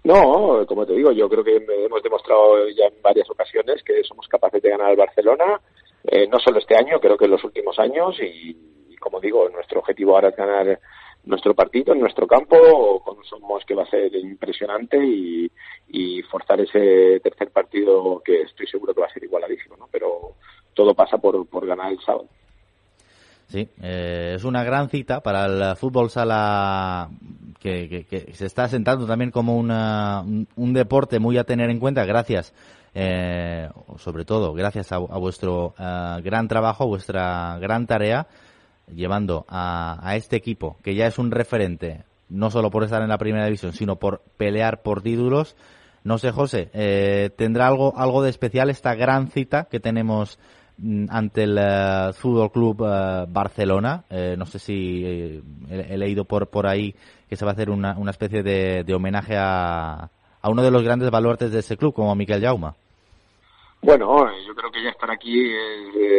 No, 0.05 0.66
como 0.66 0.84
te 0.84 0.94
digo, 0.94 1.12
yo 1.12 1.28
creo 1.28 1.44
que 1.44 1.57
hemos 1.57 2.03
demostrado 2.03 2.68
ya 2.70 2.86
en 2.86 3.00
varias 3.03 3.30
ocasiones 3.30 3.82
que 3.84 4.03
somos 4.03 4.26
capaces 4.26 4.61
de 4.61 4.70
ganar 4.70 4.88
al 4.88 4.96
Barcelona, 4.96 5.61
eh, 6.05 6.26
no 6.26 6.40
solo 6.40 6.59
este 6.59 6.76
año, 6.76 6.98
creo 6.98 7.16
que 7.16 7.26
en 7.26 7.30
los 7.30 7.44
últimos 7.44 7.78
años 7.78 8.16
y, 8.20 8.57
como 8.98 9.20
digo, 9.20 9.48
nuestro 9.48 9.78
objetivo 9.80 10.14
ahora 10.14 10.30
es 10.30 10.36
ganar 10.36 10.80
nuestro 11.24 11.55
partido 11.55 11.94
en 11.94 12.00
nuestro 12.00 12.26
campo 12.26 13.00
con 13.05 13.18
un 13.18 13.24
Somos 13.24 13.64
que 13.64 13.76
va 13.76 13.84
a 13.84 13.90
ser 13.90 14.12
impresionante 14.16 14.98
y, 14.98 15.48
y 15.88 16.22
forzar 16.22 16.61
ese 16.61 17.20
tercer 17.20 17.53
partido 17.53 18.20
que 18.24 18.42
estoy 18.42 18.66
seguro 18.66 18.92
que 18.92 19.03
va 19.03 19.07
a 19.07 19.12
ser 19.12 19.22
igualadísimo, 19.22 19.76
¿no? 19.76 19.88
Pero 19.92 20.34
todo 20.74 20.94
pasa 20.94 21.18
por, 21.18 21.46
por 21.46 21.64
ganar 21.64 21.92
el 21.92 22.00
sábado. 22.00 22.26
Sí, 23.53 23.68
eh, 23.82 24.32
es 24.36 24.44
una 24.44 24.64
gran 24.64 24.88
cita 24.88 25.20
para 25.22 25.44
el 25.44 25.76
fútbol 25.76 26.09
sala 26.09 27.11
que, 27.61 28.07
se 28.32 28.46
está 28.46 28.66
sentando 28.66 29.07
también 29.07 29.30
como 29.30 29.59
una- 29.59 30.24
un, 30.57 30.72
deporte 30.72 31.18
muy 31.18 31.36
a 31.36 31.44
tener 31.44 31.68
en 31.68 31.78
cuenta 31.78 32.07
gracias, 32.07 32.55
eh, 32.94 33.68
sobre 33.98 34.24
todo 34.24 34.55
gracias 34.55 34.90
a, 34.90 34.96
a 34.96 35.18
vuestro 35.18 35.74
eh, 35.78 36.20
gran 36.24 36.48
trabajo, 36.48 36.86
vuestra 36.86 37.59
gran 37.61 37.86
tarea, 37.86 38.26
llevando 38.90 39.44
a, 39.48 39.98
a 40.03 40.16
este 40.16 40.36
equipo 40.36 40.78
que 40.82 40.94
ya 40.94 41.07
es 41.07 41.18
un 41.18 41.30
referente, 41.30 42.05
no 42.30 42.50
solo 42.50 42.70
por 42.70 42.84
estar 42.84 43.03
en 43.03 43.11
la 43.11 43.18
primera 43.18 43.44
división, 43.44 43.74
sino 43.74 43.96
por 43.96 44.22
pelear 44.38 44.80
por 44.80 45.03
títulos. 45.03 45.57
No 46.05 46.16
sé, 46.16 46.32
José, 46.32 46.70
eh, 46.72 47.28
¿tendrá 47.36 47.68
algo, 47.68 47.92
algo 47.98 48.22
de 48.22 48.30
especial 48.30 48.70
esta 48.70 48.94
gran 48.94 49.28
cita 49.28 49.68
que 49.70 49.78
tenemos 49.78 50.38
ante 51.08 51.44
el 51.44 51.56
eh, 51.58 52.12
Fútbol 52.14 52.50
Club 52.50 52.84
eh, 52.86 53.24
Barcelona? 53.28 54.04
Eh, 54.10 54.34
no 54.36 54.46
sé 54.46 54.58
si 54.58 55.02
eh, 55.04 55.42
he, 55.70 55.96
leído 55.96 56.24
por, 56.24 56.48
por 56.48 56.66
ahí 56.66 56.94
que 57.28 57.36
se 57.36 57.44
va 57.44 57.52
a 57.52 57.54
hacer 57.54 57.70
una, 57.70 57.96
una 57.98 58.10
especie 58.10 58.42
de, 58.42 58.84
de 58.84 58.94
homenaje 58.94 59.36
a, 59.36 60.10
a 60.40 60.50
uno 60.50 60.62
de 60.62 60.70
los 60.70 60.82
grandes 60.82 61.10
baluartes 61.10 61.52
de 61.52 61.60
ese 61.60 61.76
club, 61.76 61.94
como 61.94 62.14
Miquel 62.14 62.42
Jauma. 62.42 62.74
Bueno, 63.80 64.26
yo 64.46 64.54
creo 64.54 64.70
que 64.70 64.82
ya 64.82 64.90
estar 64.90 65.10
aquí, 65.10 65.50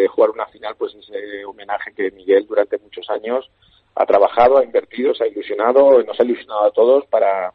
jugar 0.10 0.32
una 0.32 0.46
final, 0.48 0.76
pues 0.78 0.94
ese 0.96 1.46
homenaje 1.46 1.94
que 1.94 2.12
Miguel 2.12 2.46
durante 2.46 2.78
muchos 2.80 3.10
años 3.10 3.50
ha 3.96 4.06
trabajado, 4.06 4.58
ha 4.58 4.66
invertido, 4.66 5.14
se 5.14 5.24
ha 5.24 5.28
ilusionado, 5.28 6.04
nos 6.04 6.20
ha 6.20 6.24
ilusionado 6.24 6.66
a 6.66 6.72
todos 6.72 7.06
para, 7.06 7.54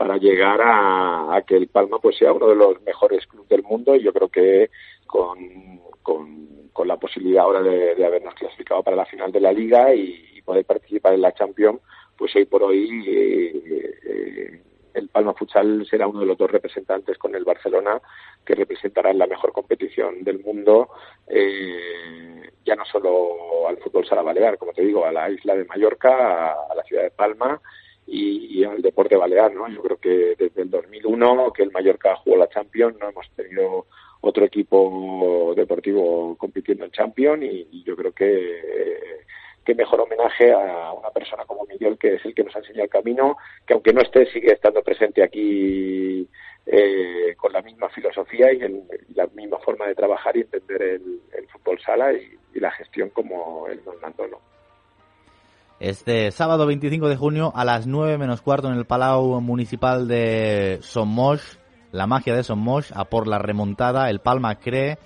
para 0.00 0.16
llegar 0.16 0.58
a, 0.64 1.44
que 1.46 1.56
el 1.56 1.68
Palma 1.68 1.98
pues 1.98 2.16
sea 2.16 2.32
uno 2.32 2.48
de 2.48 2.54
los 2.54 2.80
mejores 2.84 3.26
clubes 3.26 3.50
del 3.50 3.62
mundo. 3.62 3.94
Y 3.94 4.02
yo 4.02 4.14
creo 4.14 4.30
que 4.30 4.70
con, 5.06 5.78
con, 6.02 6.88
la 6.88 6.96
posibilidad 6.96 7.44
ahora 7.44 7.60
de, 7.60 8.02
habernos 8.02 8.32
clasificado 8.32 8.82
para 8.82 8.96
la 8.96 9.04
final 9.04 9.30
de 9.30 9.40
la 9.40 9.52
liga 9.52 9.94
y, 9.94 10.40
poder 10.42 10.64
participar 10.64 11.12
en 11.12 11.20
la 11.20 11.34
Champions, 11.34 11.80
pues 12.16 12.34
hoy 12.34 12.46
por 12.46 12.62
hoy 12.62 13.04
eh, 13.06 13.92
eh, 14.06 14.62
el 14.94 15.08
Palma 15.10 15.34
Futsal 15.34 15.86
será 15.86 16.08
uno 16.08 16.20
de 16.20 16.26
los 16.26 16.38
dos 16.38 16.50
representantes 16.50 17.18
con 17.18 17.34
el 17.34 17.44
Barcelona 17.44 18.00
que 18.44 18.54
representarán 18.54 19.18
la 19.18 19.26
mejor 19.26 19.52
competición 19.52 20.24
del 20.24 20.40
mundo, 20.40 20.88
eh, 21.28 22.50
ya 22.64 22.74
no 22.74 22.86
solo 22.86 23.68
al 23.68 23.76
fútbol 23.76 24.06
sala 24.06 24.22
balear, 24.22 24.56
como 24.56 24.72
te 24.72 24.82
digo, 24.82 25.04
a 25.04 25.12
la 25.12 25.28
isla 25.30 25.54
de 25.54 25.66
Mallorca, 25.66 26.52
a 26.52 26.74
la 26.74 26.82
ciudad 26.84 27.02
de 27.02 27.10
Palma 27.10 27.60
y, 28.12 28.58
y 28.60 28.64
al 28.64 28.82
deporte 28.82 29.16
balear, 29.16 29.54
¿no? 29.54 29.68
Yo 29.68 29.80
creo 29.82 29.96
que 29.98 30.34
desde 30.36 30.62
el 30.62 30.70
2001 30.70 31.52
que 31.52 31.62
el 31.62 31.70
Mallorca 31.70 32.16
jugó 32.16 32.36
la 32.36 32.48
Champions, 32.48 32.96
no 32.98 33.08
hemos 33.08 33.30
tenido 33.36 33.86
otro 34.20 34.44
equipo 34.44 35.54
deportivo 35.56 36.36
compitiendo 36.36 36.84
en 36.84 36.90
Champions 36.90 37.42
y, 37.44 37.82
yo 37.84 37.96
creo 37.96 38.12
que 38.12 39.20
qué 39.64 39.74
mejor 39.74 40.00
homenaje 40.00 40.52
a 40.52 40.92
una 40.92 41.10
persona 41.10 41.44
como 41.44 41.64
Miguel, 41.66 41.96
que 41.98 42.14
es 42.14 42.24
el 42.24 42.34
que 42.34 42.42
nos 42.44 42.54
ha 42.56 42.58
enseñado 42.58 42.84
el 42.84 42.90
camino, 42.90 43.36
que 43.66 43.74
aunque 43.74 43.92
no 43.92 44.00
esté, 44.02 44.26
sigue 44.26 44.52
estando 44.52 44.82
presente 44.82 45.22
aquí 45.22 46.26
eh, 46.66 47.34
con 47.36 47.52
la 47.52 47.62
misma 47.62 47.88
filosofía 47.90 48.52
y, 48.52 48.60
el- 48.62 48.82
la 49.14 49.26
misma 49.28 49.58
forma 49.58 49.86
de 49.86 49.94
trabajar 49.94 50.36
y 50.36 50.40
entender 50.40 50.82
el, 50.82 51.20
el 51.32 51.46
fútbol 51.48 51.80
sala 51.80 52.12
y, 52.12 52.36
la 52.54 52.70
gestión 52.72 53.08
como 53.10 53.68
él 53.68 53.80
nos 53.86 53.98
mandó. 54.02 54.24
Este 55.80 56.30
sábado 56.30 56.66
25 56.66 57.08
de 57.08 57.16
junio 57.16 57.52
a 57.56 57.64
las 57.64 57.86
9 57.86 58.18
menos 58.18 58.42
cuarto 58.42 58.68
en 58.68 58.76
el 58.76 58.84
Palau 58.84 59.40
Municipal 59.40 60.06
de 60.06 60.78
Somos, 60.82 61.58
la 61.90 62.06
magia 62.06 62.34
de 62.34 62.42
Somos, 62.42 62.92
a 62.92 63.06
por 63.06 63.26
la 63.26 63.38
remontada, 63.38 64.10
el 64.10 64.20
Palma 64.20 64.56
cree 64.56 64.98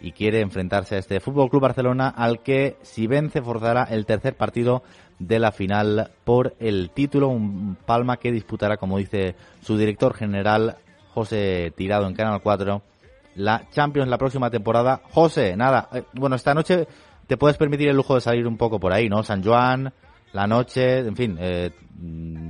y 0.00 0.12
quiere 0.12 0.40
enfrentarse 0.40 0.96
a 0.96 1.00
este 1.00 1.20
Fútbol 1.20 1.50
Club 1.50 1.60
Barcelona 1.60 2.08
al 2.08 2.42
que 2.42 2.78
si 2.80 3.06
vence 3.06 3.42
forzará 3.42 3.84
el 3.84 4.06
tercer 4.06 4.38
partido 4.38 4.82
de 5.18 5.38
la 5.38 5.52
final 5.52 6.12
por 6.24 6.54
el 6.60 6.88
título, 6.88 7.28
un 7.28 7.76
Palma 7.76 8.16
que 8.16 8.32
disputará, 8.32 8.78
como 8.78 8.96
dice 8.96 9.36
su 9.60 9.76
director 9.76 10.14
general 10.14 10.76
José 11.12 11.74
Tirado 11.76 12.06
en 12.06 12.14
Canal 12.14 12.40
4, 12.40 12.80
la 13.34 13.68
Champions 13.70 14.08
la 14.08 14.16
próxima 14.16 14.48
temporada. 14.48 15.02
José, 15.10 15.58
nada, 15.58 15.90
eh, 15.92 16.04
bueno, 16.14 16.36
esta 16.36 16.54
noche 16.54 16.88
te 17.26 17.36
puedes 17.36 17.56
permitir 17.56 17.88
el 17.88 17.96
lujo 17.96 18.14
de 18.14 18.20
salir 18.20 18.46
un 18.46 18.56
poco 18.56 18.78
por 18.80 18.92
ahí, 18.92 19.08
¿no? 19.08 19.22
San 19.22 19.42
Juan, 19.42 19.92
la 20.32 20.46
noche, 20.46 20.98
en 20.98 21.16
fin, 21.16 21.36
eh, 21.40 21.70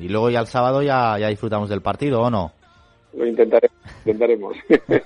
y 0.01 0.09
luego 0.09 0.31
ya 0.31 0.41
el 0.41 0.47
sábado 0.47 0.83
ya, 0.83 1.19
ya 1.19 1.29
disfrutamos 1.29 1.69
del 1.69 1.83
partido, 1.83 2.21
¿o 2.23 2.31
no? 2.31 2.53
Lo 3.17 3.27
intentaré, 3.27 3.71
intentaremos. 4.05 4.57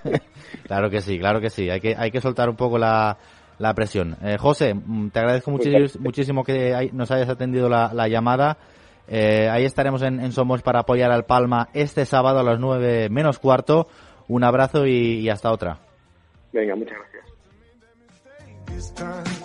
Claro 0.64 0.89
que 0.91 1.01
sí, 1.03 1.19
claro 1.19 1.41
que 1.41 1.51
sí. 1.51 1.69
Hay 1.71 1.81
que, 1.81 1.95
hay 1.97 2.11
que 2.11 2.21
soltar 2.23 2.49
un 2.49 2.57
poco 2.57 2.79
la, 2.79 3.16
la 3.59 3.75
presión. 3.75 4.16
Eh, 4.23 4.37
José, 4.39 4.73
mm, 4.75 5.09
te 5.11 5.19
agradezco 5.19 5.53
gracias. 5.53 5.99
muchísimo 6.01 6.43
que 6.45 6.75
hay- 6.75 6.91
nos 6.93 7.11
hayas 7.11 7.29
atendido 7.29 7.69
la, 7.69 7.93
la 7.95 8.09
llamada. 8.09 8.57
Eh, 9.09 9.49
ahí 9.51 9.64
estaremos 9.64 10.03
en, 10.03 10.21
en 10.21 10.33
Somos 10.33 10.62
para 10.62 10.81
apoyar 10.81 11.11
al 11.11 11.25
Palma 11.25 11.69
este 11.75 12.05
sábado 12.07 12.39
a 12.39 12.43
las 12.43 12.59
9 12.61 13.09
menos 13.11 13.39
cuarto. 13.39 13.89
Un 14.27 14.45
abrazo 14.45 14.87
y, 14.87 15.21
y 15.21 15.29
hasta 15.31 15.51
otra. 15.53 15.79
Venga, 16.53 16.75
muchas 16.77 16.97
gracias. 18.66 19.38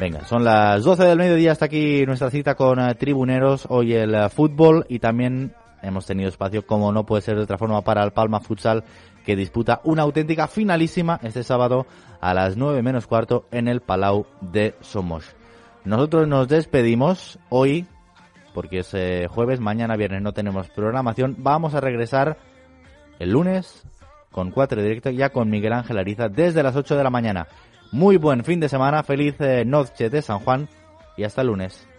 Venga, 0.00 0.24
son 0.24 0.44
las 0.44 0.82
12 0.82 1.04
del 1.04 1.18
mediodía. 1.18 1.52
Hasta 1.52 1.66
aquí 1.66 2.06
nuestra 2.06 2.30
cita 2.30 2.54
con 2.54 2.80
eh, 2.80 2.94
Tribuneros. 2.94 3.66
Hoy 3.68 3.92
el 3.92 4.14
eh, 4.14 4.30
fútbol 4.30 4.86
y 4.88 4.98
también 4.98 5.52
hemos 5.82 6.06
tenido 6.06 6.30
espacio, 6.30 6.64
como 6.64 6.90
no 6.90 7.04
puede 7.04 7.20
ser 7.20 7.36
de 7.36 7.42
otra 7.42 7.58
forma, 7.58 7.82
para 7.82 8.02
el 8.02 8.10
Palma 8.10 8.40
Futsal 8.40 8.82
que 9.26 9.36
disputa 9.36 9.82
una 9.84 10.04
auténtica 10.04 10.48
finalísima 10.48 11.20
este 11.22 11.42
sábado 11.42 11.86
a 12.18 12.32
las 12.32 12.56
9 12.56 12.82
menos 12.82 13.06
cuarto 13.06 13.46
en 13.50 13.68
el 13.68 13.82
Palau 13.82 14.24
de 14.40 14.74
Somos. 14.80 15.36
Nosotros 15.84 16.26
nos 16.26 16.48
despedimos 16.48 17.38
hoy 17.50 17.86
porque 18.54 18.78
es 18.78 18.94
eh, 18.94 19.26
jueves, 19.28 19.60
mañana 19.60 19.96
viernes 19.96 20.22
no 20.22 20.32
tenemos 20.32 20.70
programación. 20.70 21.36
Vamos 21.40 21.74
a 21.74 21.80
regresar 21.82 22.38
el 23.18 23.32
lunes 23.32 23.86
con 24.30 24.50
cuatro 24.50 24.82
directos 24.82 25.14
ya 25.14 25.28
con 25.28 25.50
Miguel 25.50 25.74
Ángel 25.74 25.98
Ariza 25.98 26.30
desde 26.30 26.62
las 26.62 26.74
8 26.74 26.96
de 26.96 27.04
la 27.04 27.10
mañana. 27.10 27.48
Muy 27.92 28.18
buen 28.18 28.44
fin 28.44 28.60
de 28.60 28.68
semana, 28.68 29.02
feliz 29.02 29.34
eh, 29.40 29.64
noche 29.64 30.10
de 30.10 30.22
San 30.22 30.38
Juan 30.40 30.68
y 31.16 31.24
hasta 31.24 31.40
el 31.40 31.48
lunes. 31.48 31.89